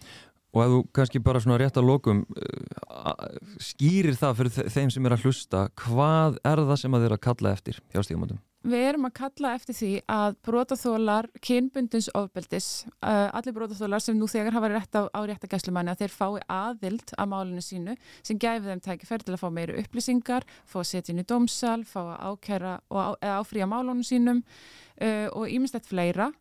Og 0.55 0.63
að 0.63 0.73
þú 0.73 0.81
kannski 0.97 1.21
bara 1.25 1.41
svona 1.43 1.59
rétt 1.61 1.77
að 1.77 1.89
lokum 1.91 2.25
uh, 2.39 3.15
skýrir 3.61 4.17
það 4.17 4.37
fyrir 4.41 4.73
þeim 4.73 4.93
sem 4.95 5.09
er 5.09 5.17
að 5.17 5.27
hlusta, 5.27 5.67
hvað 5.83 6.39
er 6.47 6.63
það 6.71 6.83
sem 6.83 6.97
að 6.97 7.07
þeir 7.07 7.17
að 7.17 7.25
kalla 7.27 7.57
eftir 7.57 7.81
hjá 7.93 8.05
stígamöndum? 8.07 8.43
Við 8.67 8.83
erum 8.83 9.07
að 9.07 9.13
kalla 9.15 9.51
eftir 9.55 9.77
því 9.79 9.89
að 10.11 10.37
brotaþólar, 10.49 11.29
kynbundins 11.45 12.09
ofbeldis, 12.19 12.69
uh, 12.99 13.29
allir 13.37 13.55
brotaþólar 13.55 14.03
sem 14.03 14.17
nú 14.19 14.27
þegar 14.31 14.57
hafa 14.57 14.71
rétt 14.73 14.99
á, 14.99 15.03
á 15.07 15.21
réttagæslumanni 15.29 15.93
að 15.93 16.03
þeir 16.03 16.15
fái 16.17 16.41
aðild 16.51 17.13
að 17.15 17.31
málinu 17.31 17.63
sínu 17.63 17.95
sem 18.27 18.41
gæfi 18.43 18.67
þeim 18.67 18.83
tækifæri 18.83 19.29
til 19.29 19.37
að 19.37 19.45
fá 19.45 19.47
meiri 19.55 19.77
upplýsingar, 19.85 20.49
fá 20.67 20.81
að 20.83 20.89
setja 20.91 21.15
inn 21.15 21.23
í 21.23 21.29
domsal, 21.31 21.85
fá 21.87 22.01
að 22.03 22.33
ákæra 22.33 22.75
og 22.91 22.99
á, 22.99 23.09
áfrýja 23.39 23.71
málunum 23.71 24.03
sínum 24.07 24.43
uh, 24.43 25.29
og 25.31 25.47
ímislegt 25.47 25.87
fleira 25.87 26.33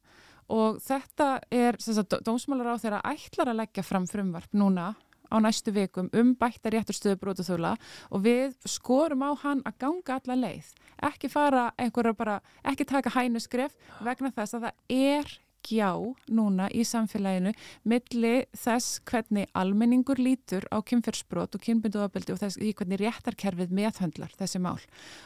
og 0.52 0.80
þetta 0.84 1.30
er, 1.54 1.78
dómsmálar 2.26 2.76
á 2.76 2.82
þeirra 2.82 3.02
ætlar 3.14 3.52
að 3.52 3.60
leggja 3.64 3.86
fram 3.86 4.08
frumvarp 4.10 4.54
núna 4.54 4.94
á 5.32 5.36
næstu 5.42 5.74
vikum 5.74 6.10
um 6.14 6.34
bætta 6.38 6.72
rétturstöðu 6.74 7.18
brotaþjóla 7.22 7.74
og 8.12 8.26
við 8.26 8.54
skorum 8.70 9.26
á 9.26 9.32
hann 9.42 9.64
að 9.66 9.80
ganga 9.82 10.20
alla 10.20 10.38
leið. 10.38 10.70
Ekki 11.02 11.32
fara 11.34 11.72
einhverja 11.82 12.14
bara 12.18 12.38
ekki 12.64 12.86
taka 12.86 13.14
hænu 13.16 13.42
skref 13.42 13.76
vegna 14.06 14.32
þess 14.36 14.58
að 14.58 14.68
það 14.68 15.02
er 15.02 15.34
gjá 15.66 15.92
núna 16.30 16.68
í 16.74 16.86
samfélaginu 16.88 17.54
milli 17.90 18.34
þess 18.56 19.02
hvernig 19.10 19.50
almenningur 19.58 20.22
lítur 20.22 20.68
á 20.70 20.78
kynferðsbrot 20.86 21.58
og 21.58 21.66
kynbynduðabildi 21.66 22.36
og 22.36 22.42
þess 22.44 22.62
í 22.62 22.72
hvernig 22.78 23.02
réttarkerfið 23.02 23.76
meðhöndlar 23.76 24.34
þessi 24.38 24.62
mál. 24.64 24.80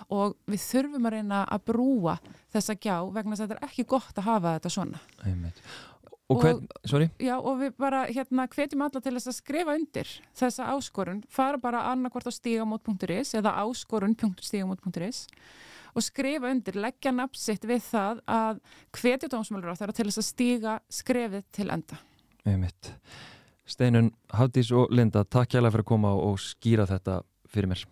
Og 0.09 0.37
við 0.49 0.65
þurfum 0.65 1.09
að 1.09 1.17
reyna 1.17 1.43
að 1.45 1.65
brúa 1.71 2.17
þessa 2.53 2.75
gjá 2.79 2.97
vegna 3.11 3.35
þess 3.35 3.45
að 3.45 3.47
þetta 3.47 3.59
er 3.59 3.69
ekki 3.69 3.87
gott 3.95 4.19
að 4.19 4.29
hafa 4.31 4.57
þetta 4.57 4.75
svona. 4.75 5.03
Einmitt. 5.25 5.63
Og, 6.29 6.43
hvern, 6.43 6.67
og, 6.69 7.03
já, 7.17 7.33
og 7.41 7.55
við 7.57 7.71
bara 7.81 8.03
hérna 8.05 8.43
hvetjum 8.53 8.83
alla 8.85 9.01
til 9.01 9.15
þess 9.15 9.31
að 9.31 9.37
skrifa 9.39 9.73
undir 9.73 10.11
þessa 10.37 10.67
áskorun, 10.75 11.23
fara 11.25 11.57
bara 11.57 11.87
annarkvort 11.89 12.29
á 12.29 12.33
stígamót.is 12.35 13.33
eða 13.39 13.55
áskorun.stígamót.is 13.63 15.23
og 15.99 16.05
skrifa 16.05 16.51
undir, 16.51 16.79
leggja 16.79 17.13
napsitt 17.15 17.67
við 17.67 17.83
það 17.89 18.23
að 18.29 18.61
hvetja 18.95 19.31
dómsmálur 19.31 19.73
á 19.75 19.79
þeirra 19.79 19.97
til 19.97 20.07
þess 20.09 20.21
að 20.23 20.29
stíga 20.29 20.77
skrefið 20.99 21.45
til 21.55 21.67
enda. 21.75 21.99
Einmitt. 22.47 22.93
Steinun, 23.69 24.09
Hafdís 24.33 24.71
og 24.73 24.89
Linda, 24.95 25.25
takk 25.27 25.53
hjálpa 25.53 25.75
fyrir 25.75 25.85
að 25.85 25.91
koma 25.91 26.15
og 26.17 26.39
skýra 26.41 26.87
þetta 26.89 27.21
fyrir 27.51 27.73
mér. 27.75 27.85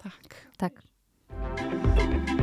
Takk. 0.00 0.42
Takk. 0.62 2.36